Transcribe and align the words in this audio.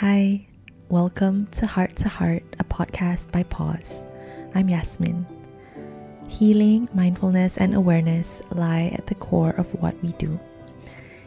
Hi, 0.00 0.46
welcome 0.88 1.46
to 1.48 1.66
Heart 1.66 1.96
to 1.96 2.08
Heart, 2.08 2.42
a 2.58 2.64
podcast 2.64 3.30
by 3.32 3.42
Pause. 3.42 4.06
I'm 4.54 4.70
Yasmin. 4.70 5.26
Healing, 6.26 6.88
mindfulness, 6.94 7.58
and 7.58 7.74
awareness 7.74 8.40
lie 8.50 8.92
at 8.94 9.08
the 9.08 9.14
core 9.16 9.50
of 9.50 9.68
what 9.74 10.02
we 10.02 10.12
do. 10.12 10.40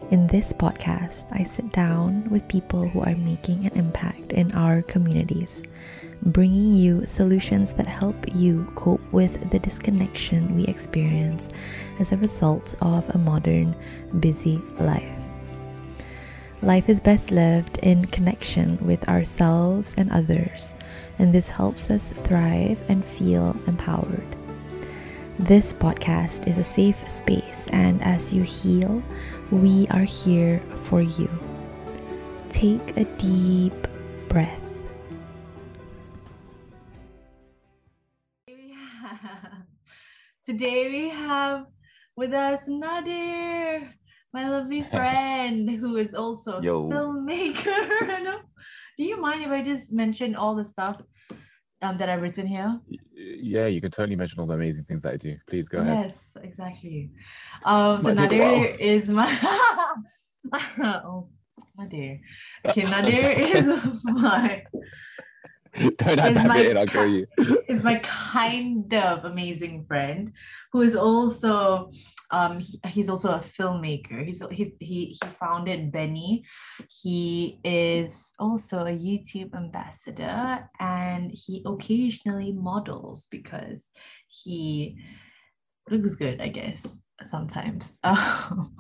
In 0.10 0.26
this 0.26 0.54
podcast, 0.54 1.28
I 1.32 1.44
sit 1.44 1.72
down 1.72 2.28
with 2.32 2.48
people 2.48 2.90
who 2.90 3.02
are 3.02 3.16
making 3.16 3.68
an 3.68 3.74
impact 3.74 4.34
in 4.34 4.52
our 4.54 4.82
communities, 4.82 5.62
bringing 6.24 6.74
you 6.74 7.06
solutions 7.06 7.74
that 7.74 7.86
help 7.86 8.16
you 8.34 8.68
cope 8.74 9.06
with 9.14 9.52
the 9.52 9.60
disconnection 9.60 10.56
we 10.56 10.66
experience 10.66 11.50
as 12.00 12.12
a 12.12 12.18
result 12.18 12.74
of 12.82 13.08
a 13.14 13.20
modern, 13.20 13.76
busy 14.20 14.60
life. 14.80 15.23
Life 16.64 16.88
is 16.88 17.02
best 17.02 17.30
lived 17.30 17.78
in 17.80 18.06
connection 18.06 18.78
with 18.80 19.10
ourselves 19.10 19.94
and 19.98 20.10
others, 20.10 20.74
and 21.20 21.36
this 21.36 21.50
helps 21.50 21.92
us 21.92 22.14
thrive 22.24 22.82
and 22.88 23.04
feel 23.04 23.58
empowered. 23.68 24.38
This 25.38 25.74
podcast 25.74 26.48
is 26.48 26.58
a 26.58 26.64
safe 26.64 27.04
space, 27.12 27.68
and 27.74 28.02
as 28.02 28.32
you 28.32 28.44
heal, 28.44 29.04
we 29.52 29.90
are 29.90 30.06
here 30.06 30.62
for 30.76 31.02
you. 31.02 31.30
Take 32.48 32.96
a 32.96 33.04
deep 33.18 33.76
breath. 34.30 34.62
Today 40.46 40.90
we 40.90 41.10
have 41.10 41.66
with 42.16 42.32
us 42.32 42.62
Nadir 42.68 43.94
my 44.34 44.50
lovely 44.50 44.82
friend 44.92 45.70
who 45.80 45.98
is 45.98 46.14
also 46.14 46.58
a 46.58 46.62
filmmaker. 46.62 48.40
Do 48.98 49.04
you 49.04 49.20
mind 49.20 49.44
if 49.44 49.50
I 49.50 49.62
just 49.62 49.94
mention 49.94 50.36
all 50.36 50.56
the 50.56 50.66
stuff 50.66 51.02
um, 51.82 51.98
that 51.98 52.10
I've 52.10 52.22
written 52.22 52.46
here? 52.46 52.80
Yeah, 53.16 53.66
you 53.68 53.82
can 53.82 53.92
totally 53.92 54.16
mention 54.16 54.40
all 54.40 54.46
the 54.46 54.54
amazing 54.54 54.84
things 54.86 55.02
that 55.02 55.14
I 55.14 55.18
do. 55.18 55.36
Please 55.48 55.68
go 55.68 55.80
ahead. 55.80 56.06
Yes, 56.06 56.26
exactly. 56.44 57.12
Um, 57.66 58.00
so 58.00 58.14
Might 58.14 58.30
take 58.30 58.40
a 58.40 58.46
Nadir 58.46 58.76
is 58.80 59.10
my 59.10 59.30
oh 60.84 61.28
Nadir. 61.78 62.20
Okay, 62.68 62.84
Nadir 62.84 63.32
is 63.32 64.04
my 64.06 64.64
Don't 65.80 65.98
that 65.98 66.48
my 66.48 66.58
bit 66.58 66.72
in, 66.72 66.78
I'll 66.78 66.86
kill 66.86 67.08
you. 67.08 67.26
is 67.68 67.84
my 67.84 67.96
kind 68.00 68.94
of 68.94 69.26
amazing 69.26 69.86
friend 69.86 70.32
who 70.72 70.82
is 70.82 70.96
also 70.96 71.92
um 72.30 72.60
he- 72.60 72.80
he's 72.88 73.10
also 73.10 73.30
a 73.30 73.40
filmmaker. 73.40 74.24
He's 74.24 74.44
he's 74.52 74.70
he 74.80 75.06
he 75.06 75.20
founded 75.40 75.92
BENI. 75.92 76.44
He 77.02 77.60
is 77.64 78.32
also 78.38 78.80
a 78.80 78.92
youtube 78.92 79.56
ambassador 79.56 80.70
and 80.80 81.32
he 81.32 81.64
occasionally 81.66 82.52
models 82.52 83.28
because 83.32 83.90
he 84.28 84.98
looks 85.90 86.16
good 86.16 86.40
i 86.40 86.50
guess 86.50 86.86
sometimes. 87.30 87.94
Um, 88.04 88.76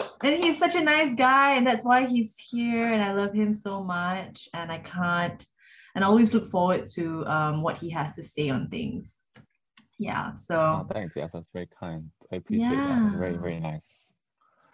and 0.00 0.34
and 0.34 0.44
he's 0.44 0.58
such 0.58 0.74
a 0.76 0.80
nice 0.82 1.14
guy 1.14 1.54
and 1.56 1.66
that's 1.66 1.84
why 1.84 2.06
he's 2.06 2.36
here 2.38 2.86
and 2.86 3.02
i 3.02 3.12
love 3.12 3.32
him 3.32 3.52
so 3.52 3.82
much 3.82 4.48
and 4.54 4.70
i 4.72 4.78
can't 4.78 5.44
and 5.94 6.02
I 6.02 6.08
always 6.08 6.32
look 6.32 6.46
forward 6.46 6.86
to 6.94 7.26
um, 7.26 7.60
what 7.60 7.76
he 7.76 7.90
has 7.90 8.14
to 8.14 8.22
say 8.22 8.48
on 8.48 8.70
things. 8.70 9.18
Yeah, 9.98 10.30
Oh, 10.30 10.34
so 10.34 10.86
thanks. 10.90 11.14
Yes, 11.14 11.28
that's 11.34 11.50
very 11.52 11.68
kind. 11.78 12.10
I 12.32 12.36
appreciate 12.36 12.70
that. 12.70 13.08
It's 13.08 13.16
Very, 13.18 13.32
Yeah. 13.34 13.40
very 13.40 13.60
nice. 13.60 13.82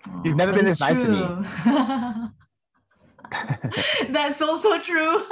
Aw, 0.08 0.22
never 0.34 0.52
been 0.52 0.66
it's 0.69 0.78
this 0.78 0.89
nice 0.89 0.96
to 0.96 1.08
me. 1.08 1.27
true. 4.06 4.12
That's 4.12 4.41
also 4.41 4.78
true. 4.78 5.24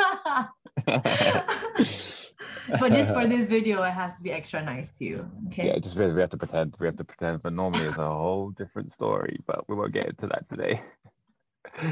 but 2.80 2.92
just 2.92 3.12
for 3.12 3.26
this 3.34 3.48
video, 3.48 3.82
I 3.82 3.90
have 3.90 4.14
to 4.16 4.22
be 4.22 4.32
extra 4.32 4.62
nice 4.62 4.90
to 4.98 5.04
you. 5.04 5.30
Okay. 5.48 5.68
Yeah, 5.68 5.78
just 5.78 5.96
we 5.96 6.12
we 6.12 6.20
have 6.20 6.30
to 6.30 6.36
pretend. 6.36 6.76
We 6.78 6.86
have 6.86 6.96
to 6.96 7.04
pretend. 7.04 7.42
But 7.42 7.52
normally 7.52 7.86
it's 7.86 7.98
a 7.98 8.08
whole 8.08 8.50
different 8.50 8.92
story. 8.92 9.40
But 9.46 9.68
we 9.68 9.76
won't 9.76 9.92
get 9.92 10.06
into 10.08 10.26
that 10.28 10.48
today. 10.48 10.82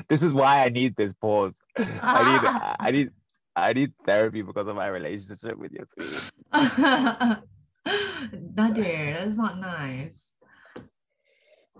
This 0.08 0.22
is 0.22 0.32
why 0.32 0.64
I 0.64 0.68
need 0.70 0.96
this 0.96 1.12
pause. 1.12 1.52
I 1.76 2.22
need. 2.30 2.42
I 2.80 2.90
need. 2.90 3.10
I 3.56 3.72
need 3.72 3.92
therapy 4.06 4.40
because 4.42 4.66
of 4.66 4.76
my 4.76 4.86
relationship 4.86 5.58
with 5.58 5.72
you. 5.72 5.84
Nadir, 8.56 9.18
that's 9.18 9.36
not 9.36 9.58
nice. 9.58 10.30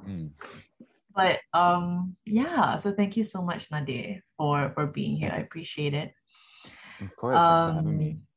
Mm. 0.07 0.31
But 1.15 1.39
um, 1.55 2.17
yeah. 2.27 2.77
So 2.79 2.93
thank 2.93 3.17
you 3.17 3.25
so 3.25 3.43
much, 3.43 3.71
Nadir, 3.71 4.23
for 4.37 4.71
for 4.75 4.87
being 4.87 5.17
here. 5.17 5.33
I 5.33 5.39
appreciate 5.39 5.95
it. 5.95 6.13
Of 7.01 7.15
course, 7.17 7.35
thanks 7.35 7.65
for 7.65 7.73
having 7.73 7.99
me. 7.99 8.11
um 8.11 8.34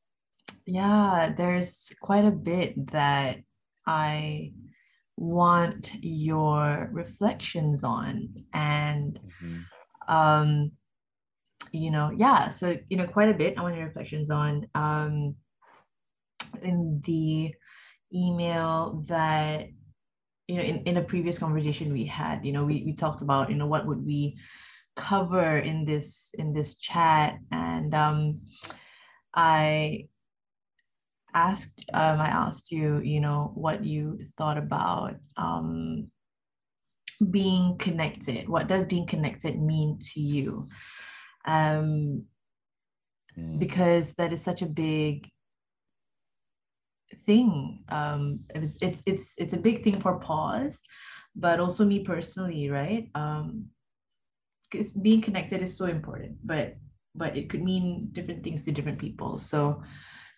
yeah 0.68 1.32
there's 1.34 1.90
quite 2.02 2.26
a 2.26 2.30
bit 2.30 2.92
that 2.92 3.38
i 3.86 4.52
want 5.16 5.90
your 6.02 6.90
reflections 6.92 7.82
on 7.82 8.28
and 8.52 9.18
Mhm. 9.42 9.64
um 10.08 10.72
you 11.72 11.90
know 11.90 12.10
yeah 12.14 12.50
so 12.50 12.76
you 12.90 12.96
know 12.98 13.06
quite 13.06 13.30
a 13.30 13.34
bit 13.34 13.58
i 13.58 13.62
want 13.62 13.76
your 13.76 13.86
reflections 13.86 14.30
on 14.30 14.68
um 14.74 15.34
in 16.62 17.00
the 17.04 17.54
email 18.12 19.04
that 19.08 19.68
you 20.48 20.56
know 20.56 20.62
in, 20.62 20.76
in 20.84 20.96
a 20.98 21.02
previous 21.02 21.38
conversation 21.38 21.92
we 21.92 22.04
had 22.04 22.44
you 22.44 22.52
know 22.52 22.64
we, 22.64 22.82
we 22.84 22.92
talked 22.94 23.22
about 23.22 23.48
you 23.50 23.56
know 23.56 23.66
what 23.66 23.86
would 23.86 24.04
we 24.04 24.36
cover 24.96 25.58
in 25.58 25.84
this 25.84 26.30
in 26.34 26.52
this 26.52 26.76
chat 26.76 27.38
and 27.52 27.94
um 27.94 28.40
i 29.34 30.06
asked 31.34 31.84
um 31.92 32.20
i 32.20 32.28
asked 32.28 32.70
you 32.72 33.00
you 33.00 33.20
know 33.20 33.52
what 33.54 33.84
you 33.84 34.18
thought 34.36 34.56
about 34.58 35.14
um 35.36 36.10
being 37.30 37.76
connected. 37.78 38.48
What 38.48 38.68
does 38.68 38.86
being 38.86 39.06
connected 39.06 39.60
mean 39.60 39.98
to 40.12 40.20
you? 40.20 40.66
Um 41.44 42.24
Mm. 43.38 43.58
because 43.60 44.14
that 44.14 44.32
is 44.32 44.42
such 44.42 44.62
a 44.62 44.66
big 44.66 45.28
thing. 47.24 47.84
Um 47.88 48.40
it 48.52 48.60
was, 48.60 48.78
it's 48.80 49.02
it's 49.06 49.34
it's 49.38 49.52
a 49.52 49.58
big 49.58 49.84
thing 49.84 50.00
for 50.00 50.18
pause 50.18 50.82
but 51.36 51.60
also 51.60 51.84
me 51.84 52.00
personally 52.04 52.68
right? 52.70 53.10
Um 53.14 53.66
because 54.64 54.90
being 54.90 55.20
connected 55.22 55.62
is 55.62 55.76
so 55.76 55.86
important 55.86 56.38
but 56.44 56.74
but 57.14 57.36
it 57.36 57.48
could 57.48 57.62
mean 57.62 58.08
different 58.12 58.42
things 58.42 58.64
to 58.64 58.72
different 58.72 58.98
people. 58.98 59.38
So 59.38 59.82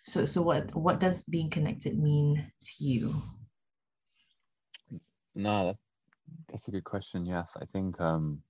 so 0.03 0.25
so 0.25 0.41
what 0.41 0.73
what 0.75 0.99
does 0.99 1.23
being 1.23 1.49
connected 1.49 1.97
mean 1.97 2.51
to 2.63 2.83
you 2.83 3.13
No, 5.35 5.67
that, 5.67 5.77
that's 6.49 6.67
a 6.67 6.71
good 6.71 6.83
question. 6.83 7.25
Yes, 7.25 7.55
I 7.59 7.65
think 7.65 7.99
um, 8.01 8.41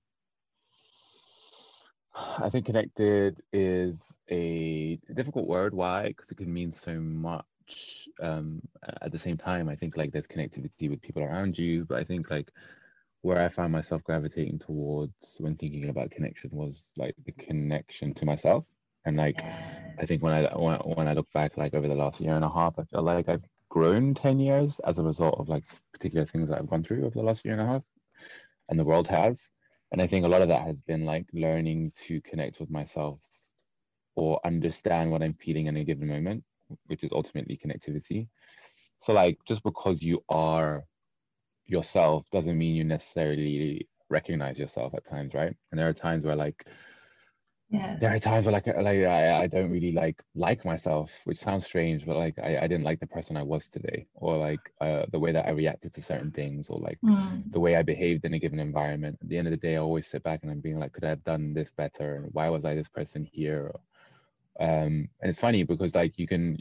I 2.14 2.48
think 2.48 2.66
connected 2.66 3.40
is 3.52 4.16
a 4.30 4.98
difficult 5.14 5.46
word. 5.46 5.74
Why? 5.74 6.08
Because 6.08 6.30
it 6.30 6.38
can 6.38 6.52
mean 6.52 6.72
so 6.72 7.00
much. 7.00 7.46
Um, 8.20 8.60
at 9.00 9.12
the 9.12 9.18
same 9.18 9.36
time, 9.36 9.68
I 9.68 9.76
think 9.76 9.96
like 9.96 10.12
there's 10.12 10.26
connectivity 10.26 10.90
with 10.90 11.00
people 11.00 11.22
around 11.22 11.56
you, 11.56 11.84
but 11.84 11.98
I 11.98 12.04
think 12.04 12.30
like 12.30 12.50
where 13.22 13.40
I 13.40 13.48
found 13.48 13.72
myself 13.72 14.02
gravitating 14.02 14.58
towards 14.58 15.36
when 15.38 15.56
thinking 15.56 15.88
about 15.88 16.10
connection 16.10 16.50
was 16.52 16.86
like 16.96 17.14
the 17.24 17.32
connection 17.32 18.12
to 18.14 18.26
myself, 18.26 18.64
and 19.04 19.16
like 19.16 19.44
I 19.98 20.06
think 20.06 20.22
when 20.22 20.32
I 20.32 20.56
when, 20.56 20.76
when 20.80 21.08
I 21.08 21.14
look 21.14 21.30
back 21.32 21.56
like 21.56 21.74
over 21.74 21.88
the 21.88 21.94
last 21.94 22.20
year 22.20 22.34
and 22.34 22.44
a 22.44 22.50
half, 22.50 22.78
I 22.78 22.84
feel 22.84 23.02
like 23.02 23.28
I've 23.28 23.44
grown 23.68 24.14
10 24.14 24.38
years 24.40 24.80
as 24.80 24.98
a 24.98 25.02
result 25.02 25.36
of 25.38 25.48
like 25.48 25.64
particular 25.92 26.26
things 26.26 26.48
that 26.48 26.58
I've 26.58 26.68
gone 26.68 26.84
through 26.84 27.06
over 27.06 27.14
the 27.14 27.22
last 27.22 27.44
year 27.44 27.54
and 27.54 27.62
a 27.62 27.66
half 27.66 27.82
and 28.68 28.78
the 28.78 28.84
world 28.84 29.08
has. 29.08 29.50
And 29.92 30.00
I 30.00 30.06
think 30.06 30.24
a 30.24 30.28
lot 30.28 30.42
of 30.42 30.48
that 30.48 30.62
has 30.62 30.80
been 30.80 31.04
like 31.04 31.26
learning 31.32 31.92
to 32.06 32.20
connect 32.22 32.60
with 32.60 32.70
myself 32.70 33.20
or 34.16 34.40
understand 34.44 35.10
what 35.10 35.22
I'm 35.22 35.34
feeling 35.34 35.66
in 35.66 35.76
a 35.76 35.84
given 35.84 36.08
moment, 36.08 36.44
which 36.86 37.04
is 37.04 37.10
ultimately 37.12 37.60
connectivity. 37.62 38.28
So 38.98 39.12
like 39.12 39.38
just 39.46 39.62
because 39.62 40.02
you 40.02 40.22
are 40.28 40.84
yourself 41.66 42.24
doesn't 42.30 42.56
mean 42.58 42.74
you 42.74 42.84
necessarily 42.84 43.88
recognize 44.10 44.58
yourself 44.58 44.94
at 44.94 45.04
times, 45.04 45.34
right? 45.34 45.54
And 45.70 45.78
there 45.78 45.88
are 45.88 45.92
times 45.92 46.24
where 46.24 46.36
like 46.36 46.66
yes 47.72 48.00
there 48.00 48.14
are 48.14 48.18
times 48.18 48.46
where 48.46 48.52
like 48.52 48.66
like 48.66 49.02
I, 49.02 49.42
I 49.42 49.46
don't 49.48 49.70
really 49.70 49.92
like 49.92 50.22
like 50.34 50.64
myself 50.64 51.20
which 51.24 51.38
sounds 51.38 51.64
strange 51.66 52.06
but 52.06 52.16
like 52.16 52.38
I, 52.38 52.58
I 52.58 52.68
didn't 52.68 52.84
like 52.84 53.00
the 53.00 53.06
person 53.06 53.36
I 53.36 53.42
was 53.42 53.68
today 53.68 54.06
or 54.14 54.36
like 54.38 54.72
uh, 54.80 55.06
the 55.12 55.20
way 55.20 55.32
that 55.32 55.46
I 55.46 55.50
reacted 55.50 55.94
to 55.94 56.02
certain 56.02 56.32
things 56.32 56.70
or 56.70 56.78
like 56.80 57.00
Mm, 57.02 57.52
the 57.52 57.60
way 57.60 57.76
I 57.76 57.82
behaved 57.82 58.24
in 58.24 58.34
a 58.34 58.38
given 58.38 58.60
environment. 58.60 59.18
At 59.22 59.28
the 59.28 59.38
end 59.38 59.48
of 59.48 59.52
the 59.52 59.56
day 59.58 59.74
I 59.76 59.80
always 59.80 60.06
sit 60.08 60.22
back 60.24 60.42
and 60.42 60.50
I'm 60.50 60.60
being 60.60 60.78
like 60.78 60.92
could 60.92 61.04
I 61.04 61.10
have 61.10 61.24
done 61.24 61.54
this 61.54 61.72
better? 61.72 62.16
And 62.16 62.28
why 62.32 62.48
was 62.48 62.64
I 62.64 62.74
this 62.74 62.88
person 62.88 63.24
here? 63.24 63.72
Um 64.60 65.08
and 65.20 65.30
it's 65.30 65.38
funny 65.38 65.62
because 65.64 65.94
like 65.94 66.18
you 66.18 66.26
can 66.26 66.58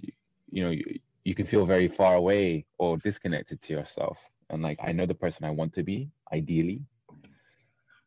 you 0.52 0.64
know 0.64 0.72
you, 0.72 1.00
you 1.25 1.36
can 1.36 1.46
feel 1.46 1.66
very 1.66 1.88
far 1.88 2.16
away 2.16 2.66
or 2.80 2.98
disconnected 2.98 3.62
to 3.62 3.74
yourself. 3.74 4.19
And 4.50 4.62
like 4.64 4.80
I 4.81 4.92
know 4.94 5.06
the 5.06 5.16
person 5.16 5.46
I 5.46 5.52
want 5.52 5.74
to 5.74 5.84
be 5.84 6.12
ideally 6.34 6.86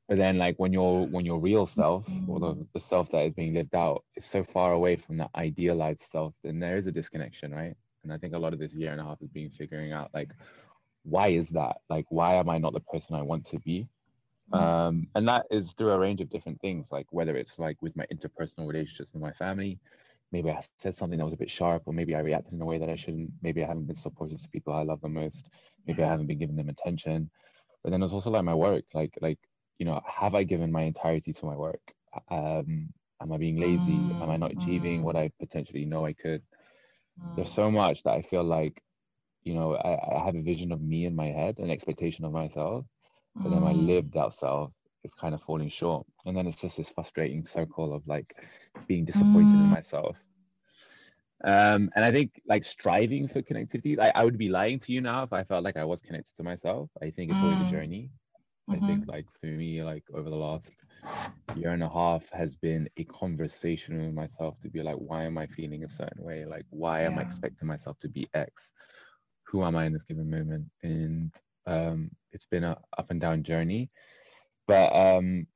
but 0.08 0.18
then 0.18 0.38
like 0.38 0.56
when 0.58 0.72
your 0.72 1.06
when 1.06 1.24
your 1.24 1.38
real 1.38 1.66
self 1.66 2.08
or 2.28 2.40
the, 2.40 2.66
the 2.74 2.80
self 2.80 3.10
that 3.10 3.24
is 3.26 3.32
being 3.32 3.54
lived 3.54 3.74
out 3.74 4.04
is 4.16 4.24
so 4.24 4.44
far 4.44 4.72
away 4.72 4.96
from 4.96 5.16
that 5.16 5.30
idealized 5.36 6.04
self 6.10 6.34
then 6.42 6.58
there 6.58 6.76
is 6.76 6.86
a 6.86 6.92
disconnection 6.92 7.52
right? 7.52 7.74
And 8.02 8.12
i 8.12 8.18
think 8.18 8.34
a 8.34 8.38
lot 8.38 8.52
of 8.52 8.58
this 8.58 8.74
year 8.74 8.92
and 8.92 9.00
a 9.00 9.04
half 9.04 9.20
has 9.20 9.28
been 9.28 9.50
figuring 9.50 9.92
out 9.92 10.10
like 10.14 10.30
why 11.06 11.28
is 11.28 11.48
that? 11.50 11.76
Like 11.90 12.06
why 12.08 12.34
am 12.34 12.48
i 12.48 12.58
not 12.58 12.72
the 12.72 12.80
person 12.80 13.14
i 13.14 13.22
want 13.22 13.46
to 13.48 13.58
be? 13.60 13.86
Mm. 14.52 14.58
um 14.58 15.06
and 15.14 15.26
that 15.26 15.46
is 15.50 15.72
through 15.72 15.92
a 15.92 15.98
range 15.98 16.20
of 16.20 16.28
different 16.28 16.60
things 16.60 16.92
like 16.92 17.06
whether 17.10 17.34
it's 17.34 17.58
like 17.58 17.80
with 17.80 17.96
my 17.96 18.04
interpersonal 18.12 18.68
relationships 18.68 19.14
with 19.14 19.22
my 19.22 19.32
family 19.32 19.78
maybe 20.32 20.50
i 20.50 20.60
said 20.78 20.94
something 20.94 21.18
that 21.18 21.24
was 21.24 21.32
a 21.32 21.38
bit 21.38 21.50
sharp 21.50 21.82
or 21.86 21.94
maybe 21.94 22.14
i 22.14 22.18
reacted 22.18 22.52
in 22.52 22.60
a 22.60 22.66
way 22.66 22.76
that 22.76 22.90
i 22.90 22.96
shouldn't. 22.96 23.30
Maybe 23.40 23.64
i 23.64 23.66
haven't 23.66 23.86
been 23.86 23.96
supportive 23.96 24.42
to 24.42 24.48
people 24.50 24.74
i 24.74 24.82
love 24.82 25.00
the 25.00 25.08
most. 25.08 25.48
Maybe 25.86 26.02
i 26.02 26.08
haven't 26.08 26.26
been 26.26 26.38
giving 26.38 26.56
them 26.56 26.68
attention. 26.68 27.30
But 27.82 27.90
then 27.90 28.00
there's 28.00 28.12
also 28.12 28.30
like 28.30 28.44
my 28.44 28.54
work 28.54 28.84
like 28.92 29.14
like 29.22 29.38
you 29.78 29.86
know 29.86 30.00
have 30.06 30.34
i 30.34 30.42
given 30.42 30.70
my 30.72 30.82
entirety 30.82 31.32
to 31.32 31.46
my 31.46 31.56
work 31.56 31.94
um 32.30 32.88
am 33.20 33.32
i 33.32 33.36
being 33.38 33.58
lazy 33.58 34.12
am 34.20 34.30
i 34.30 34.36
not 34.36 34.52
Mm, 34.52 34.52
achieving 34.52 35.02
mm. 35.02 35.04
what 35.04 35.16
i 35.16 35.30
potentially 35.40 35.84
know 35.84 36.04
i 36.06 36.12
could 36.12 36.42
there's 37.36 37.50
Mm. 37.50 37.62
so 37.62 37.70
much 37.70 38.02
that 38.02 38.12
i 38.14 38.22
feel 38.22 38.44
like 38.44 38.82
you 39.42 39.54
know 39.54 39.74
I, 39.74 40.16
I 40.16 40.24
have 40.24 40.36
a 40.36 40.42
vision 40.42 40.72
of 40.72 40.80
me 40.82 41.04
in 41.06 41.14
my 41.14 41.26
head 41.26 41.58
an 41.58 41.70
expectation 41.70 42.24
of 42.24 42.32
myself 42.32 42.84
but 43.42 43.50
then 43.50 43.62
my 43.62 43.72
Mm. 43.72 43.74
lived 43.74 44.16
out 44.16 44.34
self 44.34 44.72
is 45.04 45.14
kind 45.14 45.34
of 45.34 45.42
falling 45.42 45.68
short 45.68 46.06
and 46.24 46.36
then 46.36 46.46
it's 46.46 46.60
just 46.60 46.76
this 46.76 46.90
frustrating 46.90 47.44
circle 47.44 47.92
of 47.94 48.06
like 48.06 48.34
being 48.86 49.04
disappointed 49.04 49.60
in 49.60 49.68
Mm. 49.68 49.70
myself 49.70 50.24
um 51.44 51.90
and 51.94 52.04
i 52.04 52.10
think 52.10 52.40
like 52.46 52.64
striving 52.64 53.26
for 53.28 53.42
connectivity 53.42 53.96
like 53.96 54.12
i 54.14 54.24
would 54.24 54.38
be 54.38 54.48
lying 54.48 54.78
to 54.78 54.92
you 54.92 55.00
now 55.00 55.22
if 55.22 55.32
i 55.32 55.42
felt 55.44 55.64
like 55.64 55.76
i 55.76 55.84
was 55.84 56.00
connected 56.00 56.34
to 56.36 56.42
myself 56.42 56.90
i 57.02 57.10
think 57.10 57.30
it's 57.30 57.42
always 57.42 57.60
a 57.60 57.64
Mm. 57.64 57.74
journey 57.74 58.10
Mhm. 58.68 58.72
i 58.72 58.78
think 58.80 59.06
like 59.06 59.26
for 59.40 59.46
me 59.46 59.82
like 59.82 60.04
over 60.14 60.30
the 60.30 60.36
last 60.36 60.76
year 61.54 61.70
and 61.70 61.82
a 61.82 61.88
half 61.88 62.28
has 62.30 62.56
been 62.56 62.88
a 62.96 63.04
conversation 63.04 63.98
with 63.98 64.12
myself 64.14 64.58
to 64.60 64.68
be 64.68 64.82
like 64.82 64.96
why 64.96 65.24
am 65.24 65.38
i 65.38 65.46
feeling 65.46 65.84
a 65.84 65.88
certain 65.88 66.22
way? 66.22 66.44
Like 66.44 66.66
why 66.70 67.02
am 67.02 67.18
i 67.18 67.22
expecting 67.22 67.68
myself 67.68 67.98
to 68.00 68.08
be 68.08 68.28
x? 68.34 68.72
Who 69.48 69.64
am 69.64 69.76
i 69.76 69.84
in 69.86 69.92
this 69.92 70.04
given 70.04 70.30
moment? 70.30 70.66
And 70.82 71.32
um 71.66 72.10
it's 72.32 72.46
been 72.46 72.64
a 72.64 72.78
up 72.98 73.10
and 73.10 73.20
down 73.20 73.42
journey. 73.42 73.90
But 74.66 74.94
um 74.94 75.46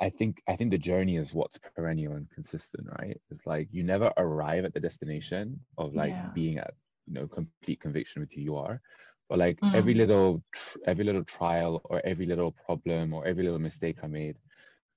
i 0.00 0.08
think 0.10 0.42
i 0.48 0.56
think 0.56 0.70
the 0.70 0.78
journey 0.78 1.16
is 1.16 1.34
what's 1.34 1.58
perennial 1.58 2.04
and 2.14 2.20
consistent 2.22 2.78
right? 2.98 3.10
It's 3.22 3.46
like 3.46 3.68
you 3.70 3.82
never 3.82 4.12
arrive 4.16 4.64
at 4.64 4.72
the 4.72 4.80
destination 4.80 5.60
of 5.78 5.94
like 5.94 6.16
Yeah. 6.18 6.32
being 6.32 6.58
at 6.58 6.74
you 7.06 7.14
know 7.14 7.28
complete 7.28 7.80
conviction 7.80 8.20
with 8.22 8.32
who 8.32 8.40
you 8.40 8.56
are 8.56 8.80
but 9.30 9.38
like 9.38 9.62
every 9.74 9.94
Mm. 9.94 9.94
little 9.94 10.42
tr- 10.54 10.78
every 10.86 11.04
little 11.04 11.24
trial 11.24 11.82
or 11.86 12.02
every 12.04 12.26
little 12.26 12.52
problem 12.52 13.14
or 13.14 13.26
every 13.26 13.44
little 13.44 13.60
mistake 13.60 13.98
i 14.04 14.08
made 14.08 14.36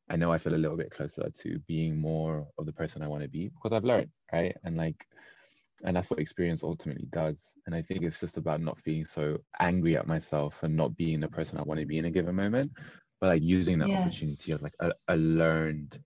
i 0.09 0.17
know 0.17 0.31
i 0.33 0.37
feel 0.39 0.55
a 0.55 0.63
little 0.63 0.77
bit 0.77 0.91
closer 0.91 1.29
to 1.35 1.59
being 1.67 1.97
more 1.97 2.47
of 2.59 2.65
the 2.67 2.73
person 2.73 3.03
i 3.03 3.07
want 3.07 3.23
to 3.23 3.29
be 3.29 3.49
because 3.49 3.73
i've 3.75 3.85
learned 3.85 4.11
right 4.33 4.57
and 4.65 4.77
like 4.77 5.07
and 5.85 5.95
that's 5.97 6.09
what 6.11 6.19
experience 6.19 6.63
ultimately 6.63 7.07
does 7.11 7.55
and 7.67 7.75
i 7.75 7.81
think 7.81 8.03
it's 8.03 8.19
just 8.19 8.37
about 8.37 8.61
not 8.61 8.79
feeling 8.79 9.05
so 9.05 9.37
angry 9.59 9.97
at 9.97 10.07
myself 10.07 10.63
and 10.63 10.75
not 10.75 10.95
being 10.97 11.19
the 11.21 11.27
person 11.29 11.57
i 11.57 11.63
want 11.63 11.79
to 11.79 11.85
be 11.87 11.97
in 11.99 12.05
a 12.05 12.11
given 12.11 12.35
moment 12.35 12.71
but 13.21 13.27
like 13.29 13.43
using 13.43 13.79
that 13.79 13.91
Yes. 13.91 13.93
opportunity 13.93 14.51
as 14.51 14.61
like 14.61 14.75
a, 14.81 14.91
a 15.09 15.17
learned 15.17 15.99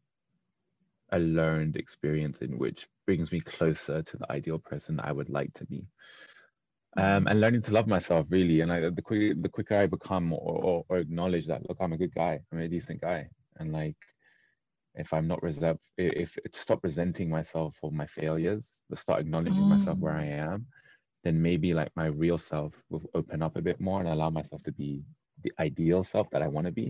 a 1.12 1.20
learned 1.20 1.78
experience 1.78 2.42
in 2.42 2.58
which 2.58 2.88
brings 3.06 3.32
me 3.32 3.40
closer 3.40 4.02
to 4.04 4.18
the 4.18 4.32
ideal 4.32 4.60
person 4.60 4.98
that 4.98 5.06
i 5.06 5.12
would 5.12 5.30
like 5.30 5.54
to 5.54 5.66
be 5.66 5.86
um, 6.98 7.28
and 7.28 7.40
learning 7.40 7.62
to 7.64 7.72
love 7.72 7.88
myself 7.88 8.26
really. 8.30 8.62
And 8.62 8.70
like 8.70 8.96
the 8.96 9.02
quicker 9.02 9.34
the 9.40 9.50
quicker 9.50 9.78
i 9.78 9.86
become 9.86 10.34
or, 10.34 10.40
or, 10.40 10.86
or 10.90 10.98
acknowledge 10.98 11.48
that 11.48 11.68
look 11.68 11.78
i'm 11.80 11.94
a 11.94 11.98
good 11.98 12.14
guy. 12.14 12.40
I'm 12.52 12.60
a 12.60 12.68
decent 12.68 13.02
guy. 13.02 13.30
And 13.60 13.72
like 13.72 13.96
if 14.98 15.14
i'm 15.14 15.28
not 15.28 15.42
reserved 15.44 15.80
if, 15.98 16.38
if 16.44 16.54
stop 16.54 16.80
resenting 16.84 17.30
myself 17.30 17.76
for 17.80 17.92
my 17.92 18.06
failures 18.08 18.68
but 18.90 19.00
start 19.00 19.22
acknowledging 19.22 19.70
myself 19.70 19.98
where 20.00 20.16
i 20.16 20.26
am 20.26 20.66
then 21.24 21.42
maybe 21.42 21.74
like 21.74 21.92
my 21.96 22.08
real 22.08 22.38
self 22.38 22.74
will 22.90 23.04
open 23.14 23.42
up 23.42 23.56
a 23.56 23.62
bit 23.62 23.80
more 23.80 24.00
and 24.00 24.10
allow 24.10 24.30
myself 24.30 24.62
to 24.64 24.72
be 24.72 25.04
the 25.44 25.52
ideal 25.60 26.04
self 26.04 26.30
that 26.32 26.42
i 26.42 26.48
want 26.48 26.66
to 26.66 26.74
be 26.74 26.88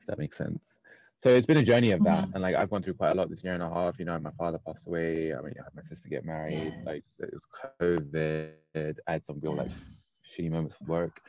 if 0.00 0.06
that 0.06 0.18
makes 0.18 0.36
sense 0.36 0.75
so 1.22 1.30
it's 1.30 1.46
been 1.46 1.56
a 1.56 1.64
journey 1.64 1.90
of 1.92 2.02
that. 2.04 2.24
Mhm. 2.26 2.34
and 2.34 2.42
like 2.42 2.54
i've 2.54 2.70
gone 2.70 2.82
through 2.82 2.94
quite 2.94 3.10
a 3.10 3.14
lot 3.14 3.28
this 3.30 3.42
year 3.44 3.54
and 3.54 3.62
a 3.62 3.70
half. 3.70 3.98
You 3.98 4.04
know 4.04 4.18
my 4.18 4.30
father 4.38 4.58
passed 4.66 4.86
away. 4.86 5.34
I 5.34 5.40
mean 5.40 5.54
i 5.58 5.62
had 5.64 5.74
my 5.74 5.82
sister 5.88 6.08
get 6.08 6.24
married. 6.24 6.74
Like 6.84 7.02
it 7.18 7.30
was 7.32 7.46
covid. 7.60 8.96
I 9.08 9.12
had 9.12 9.24
some 9.26 9.40
real 9.42 9.56
like 9.56 9.70
shitty 10.30 10.50
moments 10.50 10.76
of 10.80 10.86
work. 10.88 11.20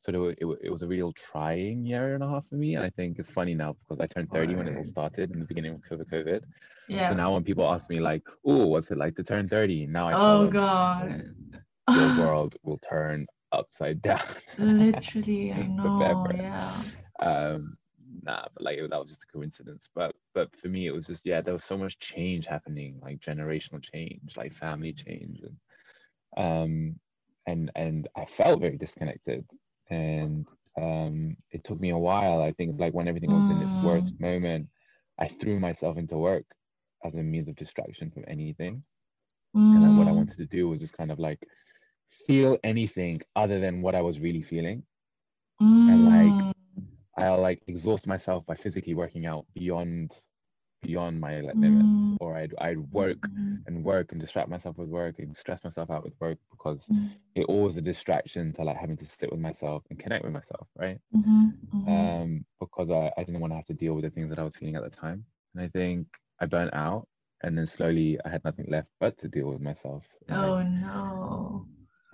So 0.00 0.28
it, 0.28 0.38
it, 0.42 0.46
it 0.64 0.70
was 0.70 0.82
a 0.82 0.86
real 0.86 1.12
trying 1.14 1.84
year 1.86 2.14
and 2.14 2.22
a 2.22 2.28
half 2.28 2.44
for 2.48 2.56
me. 2.56 2.74
And 2.76 2.84
i 2.84 2.90
think 2.90 3.18
it's 3.18 3.30
funny 3.30 3.54
now 3.54 3.74
because 3.80 4.00
i 4.00 4.06
turned 4.06 4.30
30 4.30 4.54
when 4.56 4.68
it 4.68 4.76
all 4.76 4.84
started 4.84 5.30
in 5.32 5.40
the 5.40 5.46
beginning 5.46 5.74
of 5.74 5.80
covid. 5.90 6.42
Yeah. 6.88 7.08
so 7.08 7.14
now 7.16 7.32
when 7.34 7.42
people 7.44 7.64
ask 7.74 7.88
me 7.88 7.98
like 8.00 8.22
oh 8.44 8.66
what's 8.66 8.90
it 8.90 8.98
like 8.98 9.16
to 9.16 9.24
turn 9.24 9.48
30 9.48 9.86
now 9.86 10.08
i 10.08 10.12
oh 10.14 10.46
god. 10.48 11.24
your 11.88 12.18
world 12.18 12.56
will 12.62 12.78
turn 12.78 13.26
upside 13.52 14.02
down. 14.02 14.20
Literally, 14.58 15.52
I 15.52 15.62
know. 15.78 16.26
Yeah. 16.34 16.72
um 17.20 17.76
nah 18.24 18.46
but 18.54 18.62
like 18.62 18.78
that 18.78 19.00
was 19.00 19.10
just 19.10 19.24
a 19.24 19.32
coincidence 19.32 19.88
but 19.94 20.16
but 20.34 20.54
for 20.56 20.68
me 20.68 20.86
it 20.86 20.92
was 20.92 21.06
just 21.06 21.26
yeah 21.26 21.40
there 21.40 21.54
was 21.54 21.64
so 21.64 21.78
much 21.78 21.98
change 21.98 22.46
happening 22.46 23.00
like 23.02 23.20
generational 23.20 23.82
change 23.82 24.36
like 24.36 24.52
family 24.52 24.92
change 24.92 25.40
and 25.42 25.58
um 26.36 27.00
and 27.46 27.70
and 27.76 28.08
i 28.16 28.24
felt 28.24 28.60
very 28.60 28.78
disconnected 28.78 29.46
and 29.90 30.48
um 30.80 31.36
it 31.50 31.64
took 31.64 31.80
me 31.80 31.90
a 31.90 31.98
while 31.98 32.42
i 32.42 32.52
think 32.52 32.80
like 32.80 32.94
when 32.94 33.08
everything 33.08 33.30
was 33.32 33.48
in 33.50 33.62
its 33.62 33.76
worst 33.82 34.20
moment 34.20 34.68
i 35.18 35.28
threw 35.28 35.60
myself 35.60 35.96
into 35.98 36.18
work 36.18 36.46
as 37.04 37.14
a 37.14 37.22
means 37.22 37.48
of 37.48 37.56
distraction 37.56 38.10
from 38.10 38.24
anything 38.28 38.84
and 39.74 39.82
like 39.84 39.94
what 39.94 40.08
i 40.08 40.12
Mm. 40.12 40.20
wanted 40.20 40.36
to 40.38 40.46
do 40.46 40.68
was 40.68 40.80
just 40.80 40.96
kind 40.96 41.12
of 41.12 41.18
like 41.20 41.46
feel 42.10 42.58
anything 42.64 43.20
other 43.36 43.60
than 43.60 43.82
what 43.82 43.94
i 43.96 44.02
was 44.02 44.20
really 44.20 44.42
feeling 44.42 44.86
and, 45.86 46.04
like, 46.04 46.44
Mm. 46.44 46.53
I'll 47.16 47.40
like 47.40 47.62
exhaust 47.68 48.06
myself 48.06 48.46
by 48.46 48.54
physically 48.56 48.94
working 48.94 49.26
out 49.26 49.46
beyond 49.54 50.20
beyond 50.82 51.20
my 51.20 51.40
like, 51.40 51.56
limits, 51.62 52.10
Mm. 52.10 52.16
or 52.20 52.36
I'd 52.36 52.54
I'd 52.58 52.78
work 52.92 53.28
Mhm. 53.28 53.64
and 53.66 53.84
work 53.84 54.12
and 54.12 54.20
distract 54.20 54.48
myself 54.50 54.78
with 54.78 54.88
work 54.90 55.18
and 55.18 55.36
stress 55.36 55.64
myself 55.64 55.90
out 55.90 56.04
with 56.04 56.14
work 56.20 56.38
because 56.50 56.90
Mm. 56.90 57.14
it 57.34 57.44
always 57.46 57.76
a 57.76 57.82
distraction 57.82 58.52
to 58.54 58.64
like 58.64 58.76
having 58.76 58.96
to 58.98 59.06
sit 59.06 59.30
with 59.30 59.40
myself 59.40 59.84
and 59.90 59.98
connect 59.98 60.24
with 60.24 60.32
myself, 60.34 60.68
right? 60.76 61.00
Mhm. 61.10 61.58
Mhm. 61.72 62.14
Um, 62.14 62.46
because 62.60 62.90
I, 62.90 63.12
I 63.16 63.24
didn't 63.24 63.40
want 63.40 63.52
to 63.52 63.56
have 63.56 63.66
to 63.66 63.74
deal 63.74 63.94
with 63.94 64.04
the 64.04 64.10
things 64.10 64.30
that 64.30 64.38
I 64.38 64.44
was 64.44 64.56
feeling 64.56 64.76
at 64.76 64.82
the 64.84 64.90
time, 64.90 65.26
and 65.54 65.64
I 65.64 65.68
think 65.68 66.08
I 66.40 66.46
burnt 66.46 66.74
out, 66.74 67.08
and 67.42 67.56
then 67.58 67.66
slowly 67.66 68.18
I 68.24 68.30
had 68.30 68.44
nothing 68.44 68.66
left 68.68 68.88
but 69.00 69.18
to 69.18 69.28
deal 69.28 69.48
with 69.50 69.60
myself. 69.60 70.06
And, 70.28 70.40
like, 70.40 70.54
Oh 70.54 70.62
no. 70.62 71.66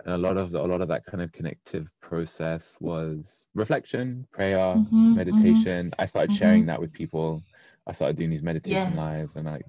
And 0.05 0.13
a 0.13 0.17
lot 0.17 0.37
of 0.37 0.51
the, 0.51 0.59
a 0.61 0.65
lot 0.67 0.81
of 0.81 0.87
that 0.87 1.05
kind 1.05 1.21
of 1.21 1.31
connective 1.31 1.87
process 2.01 2.77
was 2.79 3.47
reflection 3.53 4.25
prayer 4.31 4.81
Mhm, 4.91 5.23
mhm. 5.29 5.55
meditation 5.55 5.91
i 5.99 6.05
started 6.05 6.31
mhm. 6.31 6.31
sharing 6.31 6.65
that 6.65 6.79
with 6.79 6.91
people 6.93 7.43
i 7.87 7.91
started 7.91 8.17
doing 8.17 8.29
these 8.29 8.43
meditation 8.43 8.95
Yes. 8.95 8.95
lives 8.95 9.35
and 9.35 9.45
like 9.45 9.65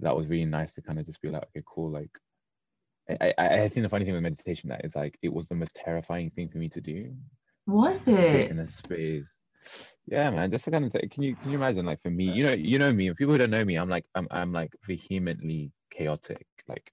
that 0.00 0.16
was 0.16 0.28
really 0.28 0.44
nice 0.46 0.74
to 0.74 0.82
kind 0.82 0.98
of 0.98 1.06
just 1.06 1.20
be 1.22 1.28
like 1.30 1.42
okay 1.44 1.62
cool 1.66 1.90
like 1.90 2.10
I, 3.20 3.34
I, 3.38 3.48
I 3.62 3.68
think 3.68 3.84
the 3.84 3.88
funny 3.88 4.04
thing 4.04 4.14
with 4.14 4.22
meditation 4.22 4.68
that 4.70 4.84
is 4.84 4.94
like 4.94 5.18
it 5.22 5.32
was 5.32 5.48
the 5.48 5.54
most 5.56 5.74
terrifying 5.74 6.30
thing 6.30 6.48
for 6.48 6.58
me 6.58 6.68
to 6.70 6.80
do 6.80 7.14
Was 7.66 8.06
it? 8.06 8.50
in 8.50 8.58
a 8.58 8.66
space 8.66 9.40
yeah 10.06 10.30
man 10.30 10.50
just 10.50 10.64
to 10.64 10.70
kind 10.70 10.84
of 10.84 10.92
th- 10.92 11.10
can 11.10 11.22
you 11.22 11.36
can 11.36 11.50
you 11.50 11.56
imagine 11.58 11.84
like 11.86 12.00
for 12.02 12.10
me 12.10 12.24
you 12.24 12.44
know 12.44 12.52
you 12.52 12.78
know 12.78 12.92
me 12.92 13.08
and 13.08 13.16
people 13.16 13.32
who 13.34 13.38
don't 13.38 13.50
know 13.50 13.64
me 13.64 13.76
i'm 13.76 13.88
like 13.88 14.04
i'm, 14.14 14.26
I'm 14.30 14.52
like 14.52 14.72
vehemently 14.86 15.72
chaotic 15.90 16.46
like 16.68 16.92